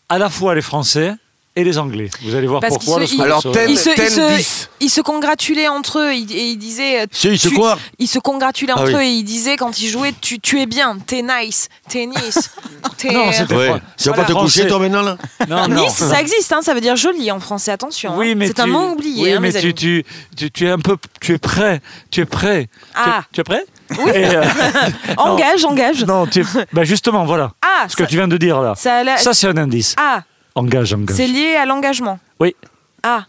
à 0.08 0.18
la 0.18 0.30
fois 0.30 0.54
les 0.54 0.62
Français 0.62 1.14
et 1.56 1.64
les 1.64 1.78
Anglais. 1.78 2.08
Vous 2.22 2.36
allez 2.36 2.46
voir 2.46 2.60
Parce 2.60 2.74
pourquoi. 2.78 3.04
se- 3.04 3.16
lorsque 3.26 3.46
vous 3.46 3.52
saurez. 3.52 3.66
ils 3.68 3.76
se- 3.76 3.90
ils 4.38 4.44
se- 4.44 4.66
ils 4.80 4.88
se 4.90 5.00
congratulaient 5.00 5.66
entre 5.66 5.98
eux 5.98 6.12
et 6.12 6.16
ils 6.50 6.56
disaient. 6.56 7.00
euh, 7.02 7.06
Si, 7.10 7.26
ils 7.28 7.38
se 7.40 7.48
tu- 7.48 7.54
quoi 7.56 7.76
Ils 7.98 8.06
se 8.06 8.20
congratulaient 8.20 8.72
Ah 8.76 8.80
entre 8.82 8.92
oui. 8.92 8.94
eux 8.94 9.02
et 9.02 9.10
ils 9.10 9.24
disaient 9.24 9.56
quand 9.56 9.80
ils 9.80 9.88
jouaient 9.88 10.14
tu, 10.20 10.38
tu 10.38 10.60
es 10.60 10.66
bien, 10.66 10.96
t'es 11.04 11.22
nice, 11.22 11.68
t'es 11.88 12.06
nice. 12.06 12.50
t'es- 12.98 13.12
Non, 13.12 13.32
c'était 13.32 13.54
Ouais. 13.56 13.66
fran- 13.68 13.80
Tu 13.98 14.08
vas 14.08 14.14
pas 14.14 14.24
te 14.24 14.32
coucher, 14.32 14.68
toi, 14.68 14.78
maintenant, 14.78 15.02
là 15.02 15.18
Non, 15.48 15.66
non. 15.68 15.82
Nice, 15.82 15.94
ça 15.94 16.20
existe, 16.20 16.52
hein, 16.52 16.60
ça 16.62 16.72
veut 16.72 16.80
dire 16.80 16.94
joli 16.94 17.30
en 17.32 17.40
français, 17.40 17.72
attention. 17.72 18.16
Oui, 18.16 18.30
hein. 18.30 18.34
mais 18.36 18.46
c'est 18.46 18.60
un 18.60 18.64
tu- 18.66 18.70
mot 18.70 18.90
oublié, 18.92 19.24
Oui, 19.24 19.32
hein, 19.32 19.40
mais 19.40 19.48
mes 19.52 19.58
tu, 19.60 19.66
amis. 19.66 19.74
tu, 19.74 20.04
tu, 20.36 20.50
tu 20.52 20.66
es 20.66 20.70
un 20.70 20.78
peu, 20.78 20.96
tu 21.20 21.34
es 21.34 21.38
prêt, 21.38 21.82
tu 22.12 22.20
es 22.20 22.26
prêt. 22.26 22.68
Tu- 22.70 22.90
Ah. 22.94 23.24
Tu, 23.32 23.40
es 23.40 23.44
prêt? 23.44 23.64
Oui. 23.98 24.10
Et, 24.14 24.36
euh, 24.36 24.42
non, 25.16 25.24
engage, 25.24 25.64
engage. 25.64 26.04
Non, 26.04 26.26
tu 26.26 26.40
es- 26.40 26.44
bah 26.72 26.84
justement, 26.84 27.24
voilà. 27.24 27.52
Ah, 27.62 27.86
Ce 27.88 27.96
que 27.96 28.04
tu 28.04 28.16
viens 28.16 28.28
de 28.28 28.36
dire 28.36 28.60
là. 28.60 28.74
ça 28.76 29.02
Ça, 29.18 29.34
c'est 29.34 29.48
un 29.48 29.56
indice. 29.56 29.94
Ah, 29.98 30.22
Engage, 30.54 30.92
engage. 30.94 31.16
c'est 31.16 31.26
lié 31.28 31.56
à 31.56 31.64
l'engagement. 31.66 32.18
Oui. 32.40 32.54
Ah, 33.02 33.24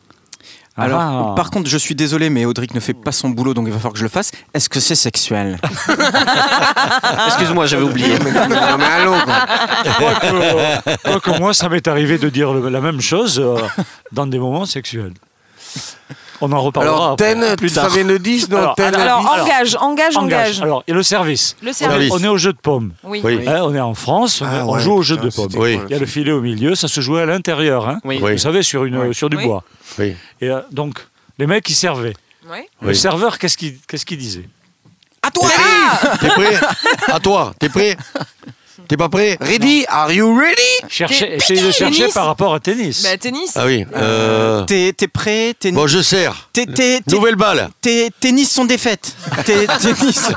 Alors, 0.78 1.00
Ah. 1.02 1.36
par 1.36 1.52
contre, 1.52 1.70
je 1.70 1.78
suis 1.78 1.94
désolé, 1.96 2.30
mais 2.30 2.46
Audric 2.46 2.74
ne 2.74 2.80
fait 2.80 2.94
pas 2.94 3.12
son 3.12 3.30
boulot, 3.30 3.54
donc 3.54 3.66
il 3.68 3.72
va 3.74 3.78
falloir 3.78 3.94
que 3.94 4.00
je 4.00 4.04
le 4.04 4.10
fasse. 4.10 4.32
Est-ce 4.54 4.70
que 4.70 4.80
c'est 4.80 4.96
sexuel? 4.96 5.60
Excuse-moi, 7.28 7.66
j'avais 7.66 7.84
oublié. 7.84 8.18
Non, 8.20 8.78
mais 8.78 8.86
allô, 8.86 9.14
quoi. 9.24 9.36
Quoique, 9.98 10.98
quoique 11.04 11.40
moi, 11.40 11.54
ça 11.54 11.70
m'est 11.70 11.88
arrivé 11.88 12.18
de 12.18 12.30
dire 12.30 12.54
le- 12.54 12.70
la 12.70 12.82
même 12.82 13.02
chose 13.02 13.40
euh, 13.40 13.58
dans 14.12 14.26
des 14.26 14.40
moments 14.40 14.66
sexuels. 14.66 15.14
On 16.44 16.52
en 16.52 16.60
reparlera 16.62 16.94
Alors, 16.96 17.12
après, 17.12 17.34
ten, 17.36 17.56
plus 17.56 17.70
tu 17.70 17.76
tard. 17.76 17.90
savais 17.90 18.04
le 18.04 18.18
10, 18.20 18.50
non 18.50 18.58
Alors, 18.58 18.76
ten, 18.76 18.94
alors 18.96 19.22
dix. 19.22 19.28
engage, 19.42 19.76
engage, 19.80 20.18
engage. 20.18 20.62
Alors, 20.62 20.84
et 20.88 20.94
le 20.94 21.04
service. 21.04 21.56
Le 21.62 21.72
service. 21.72 22.12
On 22.12 22.24
est 22.24 22.28
au 22.28 22.38
jeu 22.38 22.52
de 22.52 22.58
paume. 22.58 22.94
Oui. 23.04 23.22
Oui. 23.24 23.48
Hein, 23.48 23.62
on 23.64 23.76
est 23.76 23.80
en 23.80 23.94
France, 23.94 24.42
on, 24.42 24.46
Ah 24.46 24.66
on 24.66 24.74
ouais, 24.74 24.80
joue 24.82 24.94
au 24.94 25.02
jeu 25.04 25.16
putain, 25.18 25.28
de 25.28 25.34
paume. 25.36 25.50
c'était 25.52 25.62
Oui. 25.64 25.80
Il 25.88 25.92
y 25.92 25.96
a 25.96 26.00
le 26.00 26.06
filet 26.06 26.32
au 26.32 26.42
milieu, 26.42 26.74
ça 26.76 26.88
se 26.88 27.00
jouait 27.00 27.22
à 27.22 27.26
l'intérieur. 27.26 27.88
hein. 27.88 28.00
Oui. 28.04 28.20
Oui. 28.22 28.32
Vous 28.34 28.38
savez, 28.40 28.64
sur, 28.64 28.86
une, 28.86 29.14
sur 29.14 29.30
du 29.30 29.38
Oui. 29.38 29.46
bois. 29.46 29.64
Oui. 30.00 30.16
Et 30.42 30.50
euh, 30.50 30.62
donc, 30.72 30.96
les 31.38 31.46
mecs, 31.48 31.70
ils 31.70 31.76
servaient. 31.76 32.16
Oui. 32.50 32.58
Le 32.82 32.94
serveur, 32.96 33.38
qu'est-ce 33.38 33.56
qu'il 33.58 33.78
qu'est-ce 33.88 34.06
qu'il 34.06 34.18
disait? 34.18 34.50
À 35.22 35.30
toi 35.30 35.48
T'es 36.20 36.28
prêt? 36.30 36.60
À 37.08 37.20
toi, 37.20 37.54
t'es 37.60 37.70
prêt? 37.70 37.96
T'es 38.88 38.98
pas 38.98 39.08
prêt 39.10 39.38
Ready? 39.40 39.86
Are 39.88 40.12
you 40.12 40.38
ready? 40.38 40.62
Cherchez, 40.90 41.36
Essayez 41.36 41.62
de 41.62 41.72
chercher 41.72 42.00
Tennis. 42.00 42.14
par 42.14 42.26
rapport 42.26 42.54
à 42.54 42.60
tennis. 42.60 43.04
Bah, 43.04 43.18
tennis. 43.18 43.52
Ah 43.56 43.66
oui. 43.66 43.86
Euh... 43.96 44.64
T'es 44.66 44.94
t'es 44.96 45.08
prêt? 45.08 45.54
Tes 45.58 45.72
Bon, 45.72 45.88
je 45.88 46.02
sers. 46.02 46.50
tes- 46.52 46.66
tes- 46.66 47.02
tes- 47.02 47.16
Nouvelle 47.16 47.36
balle. 47.36 47.70
tes 47.82 48.10
tennis 48.20 48.52
sont 48.52 48.66
défaites. 48.66 49.16
Tes 49.46 49.66
tennis. 49.82 50.30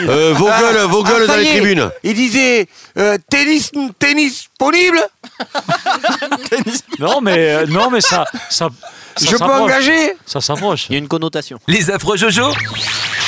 Euh, 0.00 0.34
vos 0.36 0.48
Ah, 0.50 0.60
gueules, 0.60 0.80
vos 0.88 1.02
ah, 1.06 1.08
gueules 1.10 1.26
ça 1.26 1.34
dans 1.34 1.38
les 1.40 1.46
tribunes. 1.48 1.90
Il 2.02 2.14
disait 2.14 2.66
euh, 2.98 3.16
tennis, 3.30 3.70
tennis 3.98 4.48
disponible. 4.58 5.00
Non, 6.98 7.20
mais, 7.20 7.36
euh, 7.38 7.66
non, 7.66 7.90
mais 7.90 8.00
ça. 8.00 8.24
ça, 8.48 8.68
ça 9.16 9.26
Je 9.26 9.30
peux 9.32 9.36
s'approche. 9.38 9.60
engager 9.60 10.16
Ça 10.24 10.40
s'approche. 10.40 10.86
Il 10.88 10.92
y 10.92 10.94
a 10.96 10.98
une 10.98 11.08
connotation. 11.08 11.58
Les 11.68 11.90
affreux 11.90 12.16
Jojo 12.16 12.50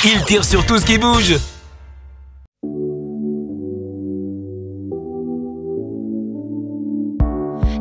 Ils 0.03 0.23
tirent 0.25 0.43
sur 0.43 0.65
tout 0.65 0.79
ce 0.79 0.85
qui 0.85 0.97
bouge. 0.97 1.35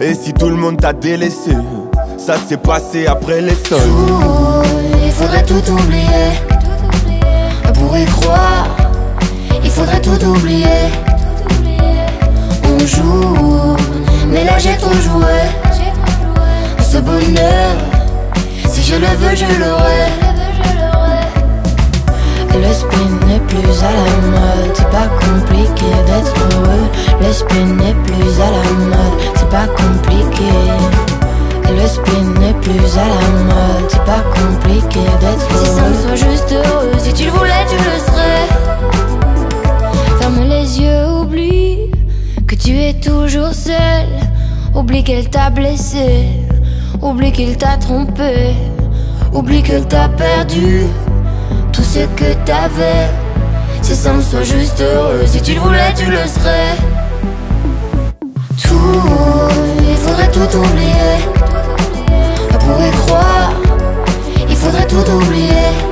Et 0.00 0.14
si 0.14 0.32
tout 0.32 0.48
le 0.48 0.54
monde 0.54 0.80
t'a 0.80 0.92
délaissé, 0.92 1.50
ça 2.16 2.36
s'est 2.36 2.56
passé 2.56 3.06
après 3.06 3.40
les 3.40 3.56
sols. 3.56 3.80
Il 5.04 5.10
faudrait 5.10 5.44
tout 5.44 5.62
oublier. 5.72 6.30
On 7.66 7.72
pourrait 7.72 8.04
croire, 8.04 8.68
il 9.64 9.70
faudrait 9.70 10.00
tout 10.00 10.24
oublier. 10.24 10.66
On 12.64 12.78
joue, 12.86 13.76
mais 14.28 14.44
là 14.44 14.56
j'ai 14.58 14.76
trop 14.76 14.92
joué. 14.92 15.34
Ce 16.80 16.98
bonheur, 16.98 17.76
si 18.68 18.82
je 18.82 18.94
le 18.94 19.06
veux, 19.18 19.34
je 19.34 19.60
l'aurai. 19.60 20.27
Le 22.60 22.72
spin 22.72 23.26
n'est 23.26 23.40
plus 23.40 23.82
à 23.82 23.90
la 23.90 24.10
mode, 24.32 24.74
c'est 24.74 24.90
pas 24.90 25.08
compliqué 25.20 25.86
d'être 26.06 26.34
heureux. 26.52 26.88
Le 27.20 27.32
spin 27.32 27.66
n'est 27.76 27.94
plus 28.04 28.40
à 28.40 28.50
la 28.50 28.70
mode, 28.86 29.18
c'est 29.36 29.48
pas 29.48 29.66
compliqué. 29.68 30.50
Le 31.70 31.86
spin 31.86 32.40
n'est 32.40 32.54
plus 32.54 32.98
à 32.98 33.06
la 33.06 33.28
mode, 33.44 33.88
c'est 33.88 34.04
pas 34.04 34.24
compliqué 34.34 35.00
d'être 35.20 35.46
heureux. 35.52 35.64
Si 35.64 35.70
ça 35.70 35.82
me 35.88 35.94
soit 35.94 36.30
juste 36.30 36.52
heureux, 36.52 36.92
si 36.98 37.12
tu 37.12 37.24
le 37.26 37.30
voulais, 37.30 37.64
tu 37.68 37.76
le 37.76 37.98
serais. 38.06 38.48
Ferme 40.18 40.40
les 40.48 40.80
yeux, 40.80 41.06
oublie 41.20 41.90
que 42.46 42.54
tu 42.56 42.76
es 42.76 42.94
toujours 42.94 43.54
seul. 43.54 44.06
Oublie 44.74 45.02
qu'elle 45.02 45.28
t'a 45.28 45.50
blessé, 45.50 46.26
oublie 47.02 47.32
qu'il 47.32 47.56
t'a 47.56 47.76
trompé, 47.78 48.54
oublie 49.32 49.62
que 49.62 49.78
t'as 49.80 50.08
perdu 50.08 50.86
tout 51.78 51.84
ce 51.84 52.00
que 52.00 52.34
t'avais. 52.44 53.08
Si 53.82 53.94
ça 53.94 54.12
me 54.12 54.20
soit 54.20 54.42
juste 54.42 54.80
heureux, 54.80 55.22
si 55.26 55.40
tu 55.40 55.54
le 55.54 55.60
voulais, 55.60 55.94
tu 55.96 56.06
le 56.06 56.26
serais. 56.26 56.74
Tout, 58.60 59.02
il 59.88 59.96
faudrait 59.96 60.30
tout 60.32 60.56
oublier. 60.58 61.14
On 62.52 62.58
pourrait 62.58 62.90
croire, 62.90 63.52
il 64.48 64.56
faudrait 64.56 64.88
tout 64.88 65.08
oublier. 65.08 65.87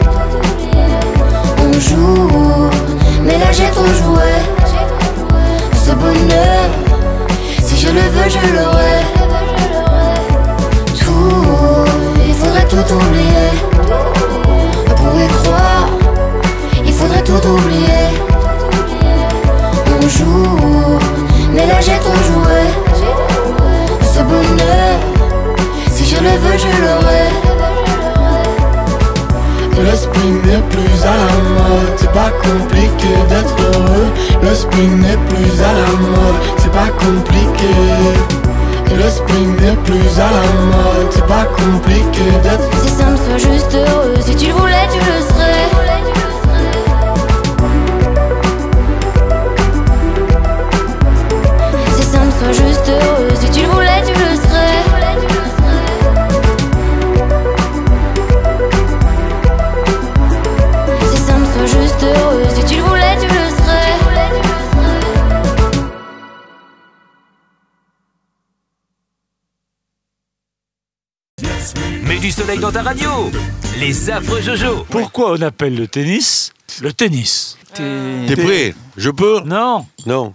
Les 73.79 74.11
affreux 74.11 74.41
Jojo. 74.41 74.87
Pourquoi 74.91 75.33
on 75.33 75.43
appelle 75.43 75.77
le 75.77 75.87
tennis 75.87 76.53
le 76.83 76.93
tennis 76.93 77.57
T'es 77.75 78.37
prêt? 78.37 78.75
Je 78.97 79.11
peux? 79.11 79.41
Non. 79.41 79.87
Non. 80.07 80.33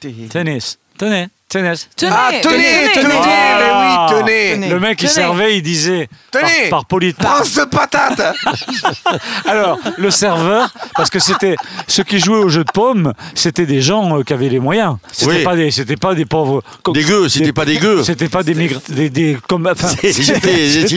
Tennis. 0.00 0.78
Tennis. 0.98 1.28
Tenez. 1.52 1.74
Tenez, 1.96 2.12
Ah, 2.14 2.30
tenez, 2.42 2.56
tenez, 2.94 3.02
tenez, 3.02 3.14
Ah. 3.14 4.06
mais 4.24 4.54
oui, 4.54 4.56
tenez. 4.56 4.68
Le 4.70 4.80
mec, 4.80 4.92
il 5.02 5.08
Tenez. 5.08 5.12
servait, 5.12 5.56
il 5.58 5.62
disait 5.62 6.08
Tenez. 6.30 6.70
par, 6.70 6.80
par 6.80 6.84
politesse. 6.86 7.22
Prends 7.26 7.44
ce 7.44 7.60
patate 7.60 8.22
Alors, 9.44 9.78
le 9.98 10.10
serveur, 10.10 10.72
parce 10.96 11.10
que 11.10 11.18
c'était 11.18 11.56
ceux 11.86 12.04
qui 12.04 12.18
jouaient 12.20 12.38
au 12.38 12.48
jeu 12.48 12.64
de 12.64 12.70
pommes, 12.72 13.12
c'était 13.34 13.66
des 13.66 13.82
gens 13.82 14.18
euh, 14.18 14.22
qui 14.22 14.32
avaient 14.32 14.48
les 14.48 14.60
moyens. 14.60 14.96
C'était 15.12 15.30
Oui. 15.32 15.44
pas 15.44 15.54
des, 15.56 15.70
c'était 15.70 15.96
pas 15.96 16.14
des 16.14 16.24
pauvres. 16.24 16.62
comme- 16.82 16.94
Des 16.94 17.04
gueux, 17.04 17.28
c'était 17.28 17.52
pas 17.52 17.66
des 17.66 17.76
gueux. 17.76 18.02
C'était 18.02 18.28
pas 18.30 18.42
des 18.42 18.54
migrants, 18.54 18.80
des, 18.88 19.10
des 19.10 19.36
comme. 19.46 19.66
Enfin, 19.66 19.88
C'était 20.02 20.40
des 20.40 20.86
tu 20.86 20.96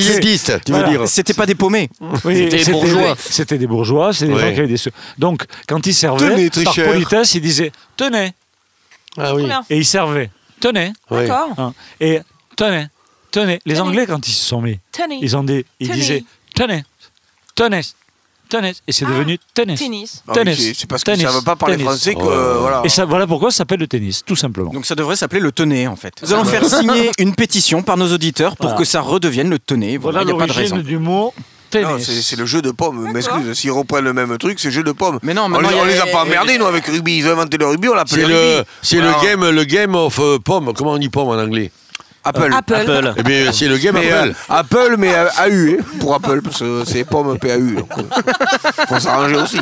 veux 0.72 0.84
dire. 0.90 1.02
C'était 1.08 1.34
pas 1.34 1.46
des 1.46 1.56
paumés. 1.56 1.90
Oui, 2.24 2.48
C'était 2.50 2.64
des 2.64 2.72
bourgeois. 2.72 3.16
C'était 3.20 3.58
des 3.58 3.68
bourgeois, 3.68 4.14
c'est 4.14 4.28
des 4.28 4.34
Ouais. 4.34 4.40
gens 4.42 4.54
qui 4.54 4.60
avaient 4.60 4.68
des 4.70 4.78
sous. 4.78 4.90
Donc, 5.18 5.44
quand 5.68 5.86
ils 5.86 5.94
servaient, 5.94 6.50
Tenez, 6.50 6.64
par 6.64 6.74
politesse, 6.76 7.36
ils 7.36 7.42
disaient 7.42 7.72
tenez, 7.98 8.34
Ah 9.18 9.34
oui. 9.36 9.48
Et 9.70 9.78
ils 9.78 9.86
servaient 9.86 10.30
tenez. 10.60 10.94
D'accord. 11.10 11.50
hein, 11.58 11.74
et 12.00 12.20
tenez, 12.56 12.88
tenez. 13.32 13.60
Les 13.66 13.74
Tenez. 13.76 13.80
Anglais, 13.88 14.06
quand 14.08 14.28
ils 14.28 14.32
se 14.34 14.46
sont 14.46 14.62
mis, 14.62 14.80
Tennis. 14.92 15.20
ils 15.22 15.36
ont 15.38 15.44
des, 15.44 15.66
ils 15.80 15.88
Tenez. 15.88 16.00
disaient 16.00 16.24
tenez, 16.56 16.84
tenez, 17.56 17.82
tenez, 18.50 18.74
et 18.88 18.92
c'est 18.92 19.06
devenu 19.06 19.38
tennis. 19.54 19.80
Tennis. 19.80 20.24
Ah 20.28 20.32
oui, 20.32 20.36
Tennis. 20.44 20.58
c'est- 20.60 20.74
C'est 20.74 20.88
parce 20.90 21.04
qu'ils 21.04 21.14
ne 21.14 21.18
Tennis. 21.18 21.34
savent 21.34 21.44
pas 21.44 21.56
parler 21.56 21.76
Tennis. 21.76 21.88
français 21.90 22.16
que. 22.16 22.22
Oh. 22.22 22.30
euh, 22.30 22.58
voilà. 22.60 22.82
Et 22.86 22.90
ça, 22.90 23.06
voilà 23.06 23.28
pourquoi 23.28 23.52
ça 23.52 23.58
s'appelle 23.58 23.80
le 23.80 23.88
tennis, 23.88 24.24
tout 24.26 24.36
simplement. 24.36 24.72
Donc 24.72 24.86
ça 24.86 24.96
devrait 24.96 25.16
s'appeler 25.16 25.42
le 25.42 25.52
tenez 25.52 25.88
en 25.88 25.96
fait. 25.96 26.14
Nous 26.22 26.34
allons 26.34 26.46
faire 26.46 26.64
signer 26.66 27.12
une 27.20 27.36
pétition 27.36 27.82
par 27.84 27.98
nos 27.98 28.12
auditeurs 28.14 28.56
pour 28.56 28.68
Voilà. 28.68 28.78
que 28.80 28.86
ça 28.86 29.02
redevienne 29.02 29.50
le 29.50 29.60
tenez. 29.60 29.98
Voilà, 29.98 30.20
Voilà 30.20 30.22
il 30.22 30.26
n'y 30.26 30.32
a 30.32 30.46
pas 30.46 30.52
de 30.54 30.58
l'origine 30.58 30.78
raison. 30.78 30.88
du 30.88 30.98
mot 30.98 31.34
tennis. 31.36 31.50
Non, 31.84 31.98
c'est 32.00 32.22
c'est 32.22 32.36
le 32.36 32.46
jeu 32.46 32.62
de 32.62 32.72
pommes, 32.72 33.12
m'excuse. 33.12 33.54
S'ils 33.54 33.72
reprennent 33.72 34.06
le 34.06 34.14
même 34.14 34.38
truc, 34.38 34.60
c'est 34.60 34.72
jeu 34.72 34.84
de 34.84 34.92
pommes. 34.92 35.20
Mais 35.24 35.34
non, 35.34 35.44
on, 35.54 35.60
les, 35.60 35.68
a- 35.68 35.78
on 35.82 35.86
les 35.86 36.00
a 36.00 36.06
pas 36.08 36.22
emmerdés, 36.24 36.58
nous, 36.58 36.66
avec 36.66 36.86
rugby. 36.86 37.18
Ils 37.18 37.28
ont 37.28 37.32
inventé 37.32 37.58
le 37.58 37.68
rugby, 37.68 37.90
on 37.90 37.94
l'appelle 37.96 38.20
rugby. 38.26 38.34
le, 38.34 38.64
c'est 38.82 38.98
le 39.02 39.12
game, 39.24 39.50
le 39.50 39.64
game 39.64 39.96
of 39.96 40.20
euh, 40.20 40.38
pomme. 40.40 40.74
Comment 40.76 40.92
on 40.94 40.98
dit 40.98 41.10
pomme 41.10 41.30
en 41.30 41.34
anglais? 41.42 41.72
Apple. 42.28 42.52
Apple. 42.56 42.74
Apple. 42.74 43.14
Eh 43.18 43.22
bien, 43.24 43.52
c'est 43.52 43.68
le 43.68 43.78
game 43.78 43.94
Mais, 43.94 44.12
euh, 44.12 44.32
Apple. 44.50 44.78
Apple, 44.80 44.96
mais 44.98 45.14
euh, 45.14 45.28
AU, 45.46 45.78
hein, 45.80 45.84
pour 46.00 46.16
Apple, 46.16 46.42
parce 46.42 46.58
que 46.58 46.84
c'est 46.84 47.04
pommes 47.04 47.38
PAU. 47.38 47.76
Donc, 47.76 47.90
euh, 48.00 48.86
faut 48.88 49.00
s'arranger 49.00 49.36
aussi. 49.36 49.60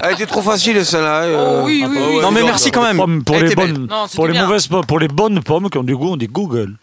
Elle 0.00 0.12
était 0.12 0.26
trop 0.26 0.40
facile, 0.42 0.84
celle-là. 0.86 1.22
euh. 1.22 1.62
Oh 1.62 1.66
oui, 1.66 1.84
oui, 1.88 1.98
oui. 1.98 2.20
Non 2.22 2.30
mais 2.30 2.44
merci 2.44 2.70
quand 2.70 2.82
même. 2.84 2.96
Pommes, 2.96 3.24
pour 3.24 3.36
les 3.38 3.52
bonnes, 3.56 3.88
Non, 3.90 4.06
pour 4.14 4.28
les 4.28 4.38
mauvaises 4.38 4.68
pommes, 4.68 4.84
pour 4.86 5.00
les 5.00 5.08
bonnes 5.08 5.42
pommes 5.42 5.68
qui 5.68 5.78
ont 5.78 5.82
du 5.82 5.96
goût, 5.96 6.12
on 6.12 6.16
dit 6.16 6.28
Google. 6.28 6.76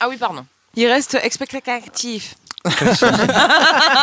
Ah 0.00 0.06
oui, 0.08 0.16
pardon. 0.18 0.42
Il 0.76 0.86
reste 0.86 1.16
expectatif. 1.22 2.34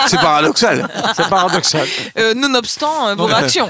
C'est 0.07 0.17
paradoxal. 0.17 0.87
C'est 1.15 1.29
paradoxal. 1.29 1.87
Euh, 2.17 2.33
nonobstant 2.33 3.07
euh, 3.07 3.15
vos 3.15 3.27
Ouais. 3.27 3.33
réactions. 3.35 3.69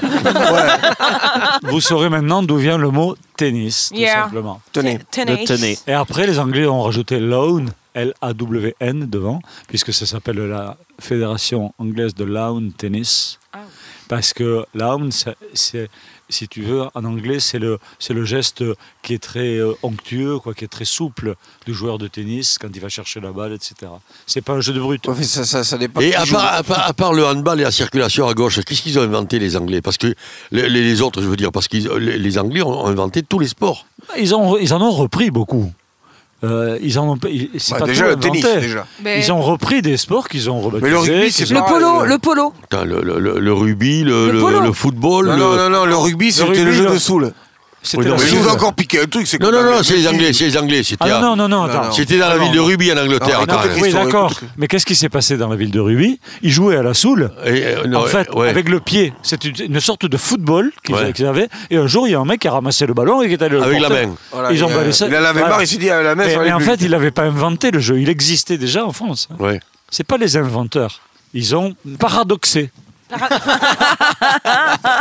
Vous 1.62 1.80
saurez 1.80 2.08
maintenant 2.08 2.42
d'où 2.42 2.56
vient 2.56 2.76
le 2.78 2.90
mot 2.90 3.16
tennis, 3.36 3.90
tout 3.92 3.96
Yeah. 4.00 4.24
simplement. 4.24 4.60
Tenez. 4.72 4.98
Tennis. 5.10 5.84
Et 5.86 5.92
après, 5.92 6.26
les 6.26 6.38
Anglais 6.38 6.66
ont 6.66 6.82
rajouté 6.82 7.20
lawn, 7.20 7.70
L-A-W-N 7.94 9.06
devant, 9.08 9.40
puisque 9.68 9.92
ça 9.92 10.06
s'appelle 10.06 10.38
la 10.38 10.76
Fédération 11.00 11.72
anglaise 11.78 12.14
de 12.14 12.24
lawn 12.24 12.72
tennis. 12.72 13.38
Ah. 13.52 13.58
Parce 14.08 14.32
que 14.32 14.64
lawn, 14.74 15.10
c'est, 15.54 15.88
si 16.30 16.48
tu 16.48 16.62
veux, 16.62 16.82
en 16.94 17.04
anglais, 17.04 17.40
c'est 17.40 17.58
le, 17.58 17.78
c'est 17.98 18.14
le 18.14 18.24
geste 18.24 18.64
qui 19.02 19.14
est 19.14 19.22
très 19.22 19.56
euh, 19.56 19.74
onctueux, 19.82 20.38
quoi, 20.38 20.54
qui 20.54 20.64
est 20.64 20.68
très 20.68 20.84
souple 20.84 21.34
du 21.66 21.74
joueur 21.74 21.98
de 21.98 22.08
tennis 22.08 22.58
quand 22.58 22.68
il 22.74 22.80
va 22.80 22.88
chercher 22.88 23.20
la 23.20 23.32
balle, 23.32 23.52
etc. 23.52 23.74
C'est 24.26 24.40
pas 24.40 24.54
un 24.54 24.60
jeu 24.60 24.72
de 24.72 24.80
brut. 24.80 25.06
Ouais, 25.08 25.22
ça, 25.22 25.44
ça, 25.44 25.64
ça 25.64 25.76
dépend 25.78 26.00
Et 26.00 26.14
à 26.14 26.24
part, 26.26 26.54
à, 26.54 26.62
part, 26.62 26.88
à 26.88 26.92
part 26.94 27.12
le 27.12 27.24
handball 27.26 27.60
et 27.60 27.64
la 27.64 27.70
circulation 27.70 28.26
à 28.28 28.34
gauche, 28.34 28.60
qu'est-ce 28.64 28.82
qu'ils 28.82 28.98
ont 28.98 29.02
inventé 29.02 29.38
les 29.38 29.56
Anglais? 29.56 29.82
Parce 29.82 29.98
que 29.98 30.14
les, 30.52 30.68
les- 30.68 30.82
les 30.84 31.00
autres, 31.02 31.20
je 31.22 31.26
veux 31.28 31.36
dire, 31.36 31.52
parce 31.52 31.68
que 31.68 31.76
les, 31.98 32.18
les 32.18 32.38
Anglais 32.38 32.62
ont 32.62 32.86
inventé 32.86 33.22
tous 33.22 33.38
les 33.38 33.48
sports. 33.48 33.86
Ils, 34.18 34.34
ont, 34.34 34.56
ils 34.56 34.72
en 34.74 34.80
ont 34.80 34.90
repris 34.92 35.30
beaucoup. 35.30 35.72
Euh, 36.42 36.78
ils 36.80 36.98
en 36.98 37.06
ont, 37.06 37.18
c'est 37.58 37.72
Ouais, 37.74 37.78
pas 37.80 37.84
déjà, 37.84 38.04
tout 38.04 38.10
le 38.10 38.16
tennis, 38.16 38.46
déjà. 38.60 38.86
Mais- 39.04 39.18
Ils 39.20 39.30
ont 39.30 39.42
repris 39.42 39.82
des 39.82 39.98
sports 39.98 40.26
qu'ils 40.28 40.48
ont 40.48 40.58
rebaptisés. 40.60 40.82
Mais 40.84 40.90
le 40.90 40.98
rugby, 40.98 41.30
c'est 41.32 41.50
Le 41.50 41.60
polo, 41.60 42.04
le 42.06 42.18
polo. 42.18 42.54
Putain, 42.62 42.84
le, 42.86 43.02
le- 43.02 43.18
le- 43.18 43.38
le 43.40 43.52
rugby, 43.52 44.04
le, 44.04 44.30
Le 44.32 44.40
le- 44.64 44.72
football. 44.72 45.26
Non, 45.26 45.32
le- 45.34 45.38
non, 45.38 45.56
non, 45.56 45.70
non, 45.70 45.84
le 45.84 45.96
rugby, 45.96 46.32
c'était 46.32 46.48
rugby, 46.48 46.64
le 46.64 46.72
jeu 46.72 46.84
le- 46.84 46.90
de 46.92 46.98
soule. 46.98 47.32
Oui, 47.94 48.04
non, 48.06 48.14
Mais 48.18 48.50
encore 48.50 48.74
piqué 48.74 49.00
un 49.00 49.06
truc. 49.06 49.26
c'est 49.26 49.38
que 49.38 49.42
Non, 49.44 49.50
non, 49.50 49.62
non, 49.62 49.82
c'est 49.82 49.96
les 49.96 50.06
Anglais, 50.06 50.32
c'est 50.34 50.44
les 50.44 50.56
Anglais. 50.58 50.82
C'était 50.82 51.02
Ah 51.08 51.16
à- 51.16 51.20
non, 51.22 51.34
non, 51.34 51.48
non, 51.48 51.62
attends. 51.64 51.90
C'était 51.92 52.18
dans 52.18 52.28
la 52.28 52.34
Ah, 52.34 52.38
ville 52.38 52.52
de 52.52 52.60
Rugby 52.60 52.92
en 52.92 52.96
Angleterre. 52.98 53.38
Non, 53.38 53.44
attends, 53.44 53.60
écoute. 53.62 53.70
Oui, 53.76 53.80
Christophe, 53.82 54.04
d'accord. 54.04 54.32
écoute. 54.32 54.48
Mais 54.58 54.66
qu'est-ce 54.66 54.84
qui 54.84 54.94
s'est 54.94 55.08
passé 55.08 55.38
dans 55.38 55.48
la 55.48 55.56
ville 55.56 55.70
de 55.70 55.80
Rubis 55.80 56.20
Ils 56.42 56.50
jouaient 56.50 56.76
à 56.76 56.82
la 56.82 56.92
soule. 56.92 57.30
Et, 57.46 57.48
euh, 57.64 57.86
non, 57.86 58.00
en 58.00 58.04
fait, 58.04 58.28
ouais. 58.34 58.48
avec 58.50 58.68
le 58.68 58.80
pied. 58.80 59.14
C'est 59.22 59.44
une, 59.46 59.54
une 59.74 59.80
sorte 59.80 60.04
de 60.04 60.16
football 60.18 60.72
qu'ils 60.84 60.94
Ouais. 60.94 61.12
qu'ils 61.14 61.24
avaient. 61.26 61.48
Et 61.70 61.78
un 61.78 61.86
jour, 61.86 62.06
il 62.06 62.10
y 62.10 62.14
a 62.14 62.20
un 62.20 62.24
mec 62.26 62.40
qui 62.40 62.48
a 62.48 62.52
ramassé 62.52 62.84
le 62.86 62.92
ballon 62.92 63.22
et 63.22 63.28
qui 63.28 63.32
est 63.34 63.42
allé 63.42 63.56
le 63.56 63.62
Avec 63.62 63.80
la 63.80 63.88
porter. 63.88 64.06
main. 64.06 64.14
Voilà, 64.30 64.52
Ils 64.52 64.62
ont 64.62 64.68
il, 64.68 64.74
pas 64.74 64.80
euh, 64.80 64.84
laissé- 64.84 65.06
il 65.06 65.14
en 65.14 65.18
avait 65.18 65.32
Voilà. 65.32 65.48
marre, 65.48 65.62
il 65.62 65.66
s'est 65.66 65.76
dit, 65.78 65.88
à 65.90 66.02
la 66.02 66.14
main, 66.14 66.24
Mais, 66.26 66.52
en 66.52 66.56
plus 66.58 66.66
fait, 66.66 66.76
il 66.82 66.90
n'avait 66.90 67.10
pas 67.10 67.22
inventé 67.22 67.70
le 67.70 67.80
jeu. 67.80 67.98
Il 67.98 68.08
existait 68.10 68.58
déjà 68.58 68.84
en 68.84 68.92
France. 68.92 69.28
Ouais. 69.38 69.58
C'est 69.90 70.04
pas 70.04 70.18
les 70.18 70.36
inventeurs. 70.36 71.00
Ils 71.32 71.56
ont 71.56 71.74
paradoxé. 71.98 72.70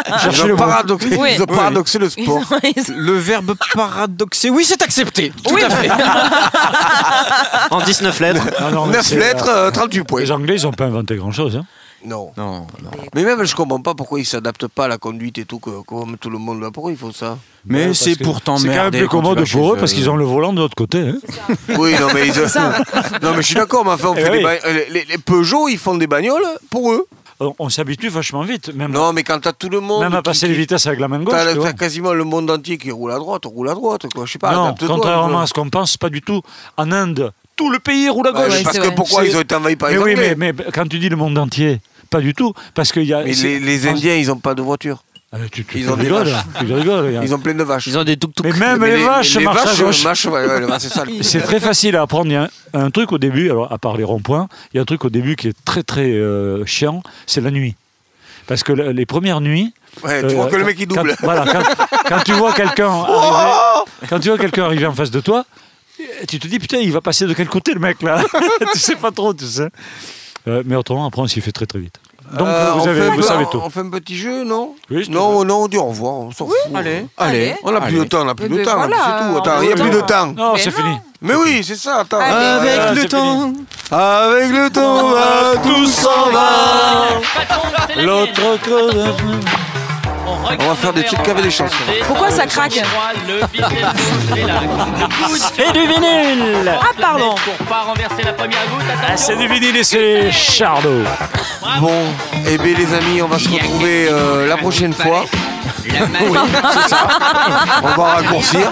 Ils 0.07 0.19
Cherchez 0.21 0.43
le 0.47 0.53
mot. 0.53 0.57
paradoxé, 0.57 1.15
Oui. 1.17 1.29
ils 1.35 1.41
ont 1.43 1.45
paradoxé 1.45 1.99
le 1.99 2.09
sport. 2.09 2.41
Le 2.95 3.13
verbe 3.13 3.53
paradoxer, 3.73 4.49
oui 4.49 4.63
c'est 4.65 4.81
accepté. 4.81 5.31
Tout 5.45 5.53
Oui. 5.55 5.63
à 5.63 5.69
fait. 5.69 5.89
En 7.71 7.81
19 7.81 8.19
lettres. 8.19 8.43
Non, 8.61 8.71
non, 8.71 8.85
mais 8.87 8.93
9 8.97 9.05
c'est, 9.05 9.17
lettres, 9.17 9.47
euh, 9.49 9.67
euh, 9.67 9.71
38 9.71 10.03
points. 10.03 10.21
Les 10.21 10.31
Anglais, 10.31 10.55
ils 10.57 10.63
n'ont 10.63 10.71
pas 10.73 10.85
inventé 10.85 11.15
grand-chose. 11.15 11.55
hein. 11.57 11.65
Non. 12.05 12.31
Non, 12.37 12.65
non. 12.81 12.91
Mais 13.13 13.23
même, 13.23 13.43
je 13.43 13.53
comprends 13.55 13.81
pas 13.81 13.93
pourquoi 13.93 14.19
ils 14.19 14.25
s'adaptent 14.25 14.67
pas 14.67 14.85
à 14.85 14.87
la 14.87 14.97
conduite 14.97 15.37
et 15.37 15.43
tout, 15.45 15.59
que- 15.59 15.81
comme 15.83 16.17
tout 16.17 16.29
le 16.29 16.37
monde. 16.37 16.61
là. 16.61 16.69
Pourquoi 16.71 16.91
il 16.91 16.97
faut 16.97 17.11
ça? 17.11 17.37
Mais 17.65 17.87
parce 17.87 17.99
c'est 17.99 18.15
que 18.15 18.23
pour 18.23 18.37
C'est 18.37 18.43
quand 18.45 18.63
même 18.63 18.89
plus 18.91 19.07
commode 19.09 19.45
pour 19.51 19.73
eux 19.73 19.77
parce 19.77 19.91
qu'ils 19.93 20.09
ont 20.09 20.15
le 20.15 20.23
volant 20.23 20.53
de 20.53 20.59
l'autre 20.61 20.75
côté. 20.75 20.99
hein. 21.09 21.17
Oui, 21.77 21.93
non, 21.99 22.07
mais 22.13 22.27
ils... 22.27 22.33
non, 23.21 23.31
mais 23.35 23.41
je 23.41 23.47
suis 23.47 23.55
d'accord, 23.55 23.83
mais 23.83 23.91
enfin, 23.91 24.09
on 24.09 24.15
Eh 24.15 24.21
fait 24.21 24.31
oui. 24.31 24.37
des 24.37 24.43
ba- 24.43 24.53
les, 24.71 24.89
les- 24.89 25.05
les 25.05 25.17
Peugeot, 25.17 25.67
ils 25.67 25.77
font 25.77 25.95
des 25.95 26.07
bagnoles 26.07 26.45
pour 26.71 26.91
eux. 26.93 27.05
On, 27.41 27.53
on 27.57 27.69
s'habitue 27.69 28.09
vachement 28.09 28.41
vite. 28.43 28.73
Même, 28.75 28.91
Non, 28.91 29.13
mais 29.13 29.23
quand 29.23 29.39
t'as 29.39 29.53
tout 29.53 29.69
le 29.69 29.79
monde. 29.79 30.01
même 30.03 30.13
à 30.13 30.21
passer 30.21 30.47
qui- 30.47 30.51
les 30.53 30.57
vitesses 30.59 30.85
avec 30.87 30.99
la 30.99 31.07
main 31.07 31.19
gauche. 31.23 31.33
T'as 31.33 31.73
quasiment 31.73 32.13
le 32.13 32.23
monde 32.25 32.49
entier 32.51 32.77
qui 32.77 32.91
roule 32.91 33.11
à 33.11 33.17
droite, 33.17 33.43
roule 33.45 33.69
à 33.69 33.73
droite, 33.73 34.07
quoi. 34.13 34.25
Je 34.25 34.33
sais 34.33 34.39
pas, 34.39 34.53
non, 34.53 34.75
contrairement 34.85 35.39
à 35.41 35.47
ce 35.47 35.53
qu'on 35.53 35.69
pense, 35.69 35.95
pas 35.95 36.09
du 36.09 36.21
tout. 36.21 36.41
En 36.75 36.91
Inde, 36.91 37.31
tout 37.55 37.69
le 37.71 37.79
pays 37.79 38.09
roule 38.09 38.27
à 38.27 38.31
gauche. 38.33 38.63
parce 38.63 38.77
que 38.77 38.83
vrai. 38.87 38.95
pourquoi 38.95 39.23
C'est- 39.23 39.29
ils 39.29 39.37
ont 39.37 39.41
été 39.41 39.55
envahis 39.55 39.75
par 39.77 39.89
les 39.89 39.97
mais 39.97 40.03
oui, 40.03 40.15
mais, 40.17 40.35
mais 40.35 40.53
quand 40.73 40.87
tu 40.87 40.99
dis 40.99 41.07
le 41.09 41.15
monde 41.15 41.37
entier, 41.37 41.79
pas 42.09 42.19
du 42.19 42.33
tout. 42.33 42.53
Parce 42.73 42.91
qu'il 42.91 43.03
y 43.03 43.13
a. 43.13 43.23
Mais 43.23 43.31
les, 43.33 43.59
les 43.59 43.87
Indiens, 43.87 44.15
ils 44.15 44.29
ont 44.31 44.39
pas 44.39 44.53
de 44.55 44.61
voiture. 44.61 45.03
Ah, 45.31 45.37
tu, 45.51 45.63
tu- 45.63 45.77
ils 45.79 45.85
tu 45.85 45.91
ont 45.91 45.95
des 45.95 46.09
vaches. 46.09 46.29
tu 46.57 46.73
rigoles, 46.73 47.19
Ils 47.23 47.35
ont 47.35 47.39
plein 47.39 47.53
de 47.53 47.61
vaches. 47.63 47.85
Ils 47.85 47.97
ont 47.99 48.03
des 48.03 48.17
tuk-tuk. 48.17 48.43
Mais 48.43 48.51
même 48.53 48.79
Mais 48.79 48.97
les, 48.97 49.03
vaches 49.03 49.35
les 49.37 49.43
marchent 49.43 49.59
à 49.59 49.65
vaches, 49.65 49.79
gauche. 49.81 50.03
marchent, 50.03 50.25
ouais, 50.25 50.31
ouais, 50.65 50.79
c'est 50.79 50.89
ça. 50.89 51.05
le- 51.05 51.21
C'est 51.21 51.41
très 51.41 51.59
facile 51.59 51.95
à 51.97 52.01
apprendre. 52.01 52.25
Il 52.27 52.33
y 52.33 52.35
a 52.35 52.49
un, 52.73 52.79
un 52.85 52.89
truc 52.89 53.11
au 53.11 53.19
début, 53.19 53.49
alors 53.51 53.71
à 53.71 53.77
part 53.77 53.95
les 53.95 54.03
ronds-points, 54.03 54.47
il 54.73 54.77
y 54.77 54.79
a 54.79 54.81
un 54.81 54.85
truc 54.85 55.05
au 55.05 55.11
début 55.11 55.35
qui 55.35 55.49
est 55.49 55.57
très 55.65 55.83
très 55.83 56.09
euh, 56.09 56.65
chiant, 56.65 57.03
c'est 57.27 57.41
la 57.41 57.51
nuit. 57.51 57.75
Parce 58.47 58.63
que 58.63 58.73
le- 58.73 58.91
les 58.91 59.05
premières 59.05 59.39
nuits. 59.41 59.71
Ouais, 60.03 60.21
tu 60.21 60.25
euh, 60.27 60.29
vois 60.35 60.47
que 60.47 60.55
le 60.55 60.61
quand- 60.61 60.67
mec 60.67 60.77
il 60.79 60.87
quand- 60.87 60.95
double. 60.95 61.15
voilà, 61.21 61.45
quand, 61.45 61.85
quand 62.07 62.23
tu 62.23 62.31
vois 62.33 62.53
quelqu'un 62.53 62.89
arriver, 62.89 63.85
quand 64.09 64.19
tu 64.19 64.29
vois 64.29 64.37
quelqu'un 64.39 64.63
arriver 64.65 64.85
en 64.87 64.93
face 64.93 65.11
de 65.11 65.19
toi, 65.19 65.45
tu 66.27 66.39
te 66.39 66.47
dis 66.47 66.57
putain, 66.57 66.77
il 66.77 66.91
va 66.91 67.01
passer 67.01 67.27
de 67.27 67.33
quel 67.35 67.47
côté 67.49 67.73
le 67.75 67.79
mec 67.79 68.01
là? 68.01 68.23
Tu 68.73 68.79
sais 68.79 68.95
pas 68.95 69.11
trop, 69.11 69.33
tu 69.35 69.45
sais. 69.45 69.69
Euh, 70.47 70.63
mais 70.65 70.75
autrement, 70.75 71.05
après, 71.05 71.21
on 71.21 71.27
s'y 71.27 71.41
fait 71.41 71.51
très 71.51 71.65
très 71.67 71.77
vite. 71.79 71.99
Donc 72.37 72.47
Euh, 72.47 72.71
vous, 72.73 72.79
on 72.81 72.87
avez, 72.87 73.01
fait 73.01 73.09
vous 73.09 73.21
savez 73.21 73.45
tout. 73.51 73.61
On 73.63 73.69
fait 73.69 73.79
un 73.79 73.89
petit 73.89 74.15
jeu, 74.17 74.43
non 74.43 74.75
Oui, 74.91 75.07
Non, 75.09 75.43
non, 75.45 75.63
on 75.63 75.67
dit 75.67 75.77
au 75.77 75.85
revoir, 75.85 76.13
on 76.13 76.31
s'en 76.31 76.45
fout. 76.45 76.55
Allez, 76.75 77.05
Allez. 77.17 77.55
On 77.63 77.75
a 77.75 77.81
plus 77.81 77.97
de 77.99 78.03
temps, 78.03 78.21
on 78.25 78.29
a 78.29 78.35
plus 78.35 78.49
de 78.49 78.63
temps, 78.63 78.75
voilà, 78.77 78.95
c'est 78.97 79.25
tout. 79.31 79.37
Attends, 79.37 79.61
il 79.61 79.67
n'y 79.67 79.73
a 79.73 79.75
plus 79.75 79.89
le 79.89 79.95
de 79.95 80.01
temps. 80.01 80.27
Non, 80.27 80.53
c'est 80.57 80.71
fini. 80.71 80.95
Mais 81.21 81.35
oui, 81.35 81.61
c'est 81.63 81.75
ça, 81.75 81.97
attends. 82.01 82.19
Allez. 82.19 82.69
Avec 82.69 83.03
le 83.03 83.07
temps. 83.09 83.53
Avec 83.91 84.51
le 84.51 84.69
temps, 84.69 85.11
tout 85.63 85.85
s'en 85.87 86.29
va. 86.31 88.01
L'autre 88.01 88.57
creuse. 88.61 89.15
On 90.43 90.67
va 90.69 90.75
faire 90.75 90.93
des 90.93 91.03
petites 91.03 91.21
caves 91.23 91.39
et 91.39 91.41
des 91.43 91.51
chansons. 91.51 91.75
Pourquoi 92.07 92.31
ça 92.31 92.45
craque 92.45 92.77
Et 95.57 95.71
du 95.73 95.79
vinyle 95.87 96.71
Ah, 96.81 96.91
pardon. 96.99 97.35
Pour 97.35 97.67
pas 97.67 97.81
renverser 97.81 98.23
la 98.23 98.33
première 98.33 98.65
goutte, 98.71 98.85
Ah, 99.07 99.17
c'est 99.17 99.35
du 99.35 99.47
vinyle 99.47 99.77
et 99.77 99.83
c'est 99.83 100.31
Charlot. 100.31 101.03
Bon, 101.79 101.91
eh 102.47 102.57
bien 102.57 102.75
les 102.77 102.93
amis, 102.93 103.21
on 103.21 103.27
va 103.27 103.37
se 103.39 103.49
retrouver 103.49 104.07
euh, 104.09 104.47
la 104.47 104.57
prochaine 104.57 104.93
fois. 104.93 105.25
Oui, 105.91 106.37
c'est 106.73 106.89
ça. 106.89 107.07
On 107.83 108.01
va 108.01 108.07
raccourcir. 108.15 108.71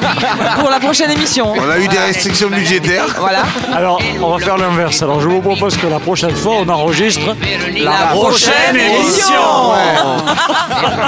Pour 0.60 0.70
la 0.70 0.80
prochaine 0.80 1.12
émission. 1.12 1.54
On 1.56 1.70
a 1.70 1.80
eu 1.80 1.88
des 1.88 1.98
restrictions 1.98 2.50
budgétaires. 2.50 3.06
Voilà. 3.18 3.44
Alors, 3.76 4.00
on 4.22 4.38
va 4.38 4.44
faire 4.44 4.58
l'inverse. 4.58 5.02
Alors, 5.02 5.22
je 5.22 5.28
vous 5.28 5.42
propose 5.42 5.78
que 5.78 5.88
la 5.88 6.00
prochaine 6.00 6.36
fois, 6.36 6.56
on 6.60 6.70
enregistre 6.70 7.36
La 7.84 8.08
prochaine 8.12 8.76
émission. 8.76 9.74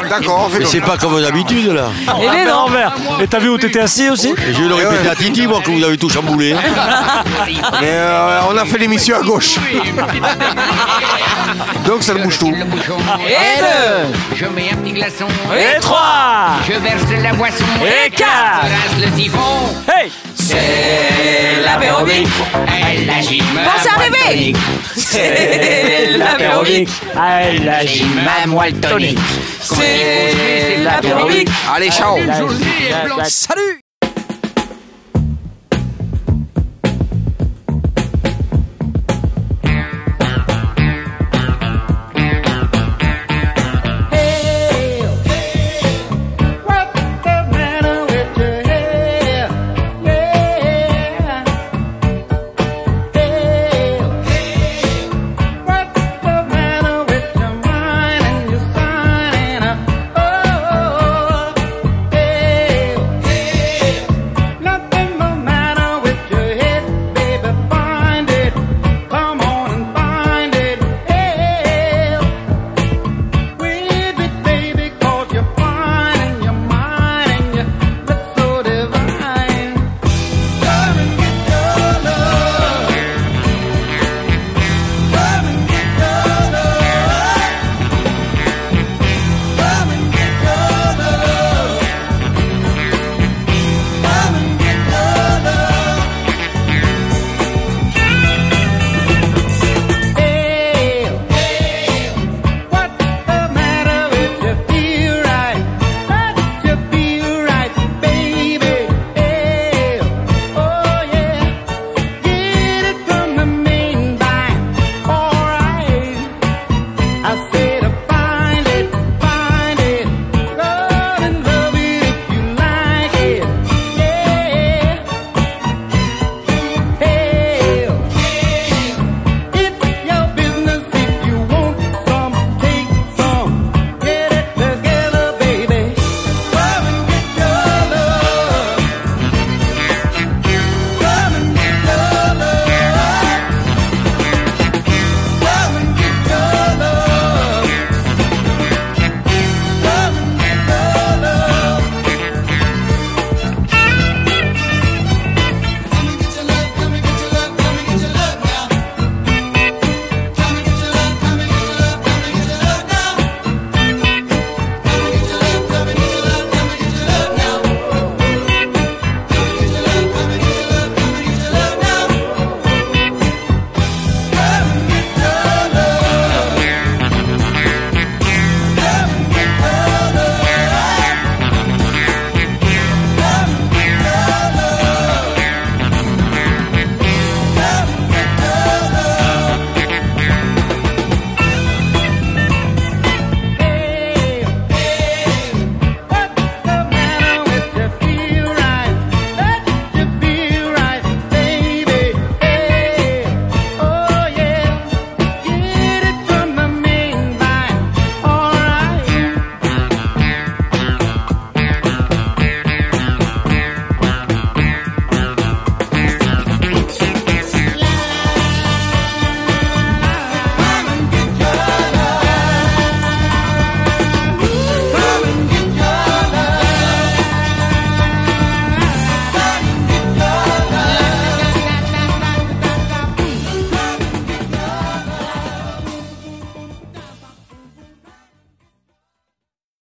D'accord, 0.09 0.45
on 0.47 0.49
fait 0.49 0.59
Mais 0.59 0.65
c'est 0.65 0.81
pas 0.81 0.97
comme 0.97 1.21
d'habitude 1.21 1.71
là. 1.73 1.85
Eh 2.21 2.27
ben 2.27 2.47
non. 2.47 2.59
Envers. 2.69 2.93
Et 3.21 3.27
t'as 3.27 3.39
vu 3.39 3.49
où 3.49 3.57
t'étais 3.57 3.79
assis 3.79 4.09
aussi 4.09 4.29
Et 4.29 4.53
je 4.53 4.61
vais 4.61 4.67
le 4.67 4.75
répéter 4.75 5.09
à 5.09 5.15
Titi, 5.15 5.47
moi, 5.47 5.59
que 5.63 5.71
vous 5.71 5.83
avez 5.83 5.97
tout 5.97 6.09
chamboulé. 6.09 6.55
Mais 7.81 7.87
euh, 7.91 8.39
on 8.49 8.57
a 8.57 8.65
fait 8.65 8.77
l'émission 8.77 9.15
à 9.17 9.21
gauche. 9.21 9.55
Donc 11.85 12.03
ça 12.03 12.13
le 12.13 12.21
bouge 12.23 12.37
tout. 12.37 12.47
Et 12.47 13.59
deux. 13.59 14.35
Je 14.35 14.45
mets 14.45 14.69
un 14.71 14.75
petit 14.77 14.91
glaçon. 14.93 15.25
Et 15.57 15.79
trois 15.99 16.59
Je 16.67 16.73
verse 16.73 17.23
la 17.23 17.33
boisson. 17.33 17.65
Et. 17.83 18.11
Je 18.17 19.05
le 19.05 19.17
siphon. 19.17 19.39
Hey 19.87 20.11
C'est 20.35 21.61
l'apérobic. 21.63 22.27
Elle 22.67 23.09
agit 23.09 23.41
Bon, 23.41 23.71
c'est 23.81 23.89
arrivé. 23.89 24.53
C'est 24.95 26.17
l'apérobic. 26.17 26.89
Elle 27.15 27.87
J'ai 27.87 28.05
ma 28.05 28.47
moelle 28.47 28.79
tonique. 28.79 29.19
C'est 29.61 30.77
l'apérobic. 30.83 31.49
Allez, 31.73 31.91
ciao. 31.91 32.17
Une 32.17 32.33
journée 32.33 32.65
et 32.89 33.05
blanche. 33.05 33.27
Salut 33.27 33.81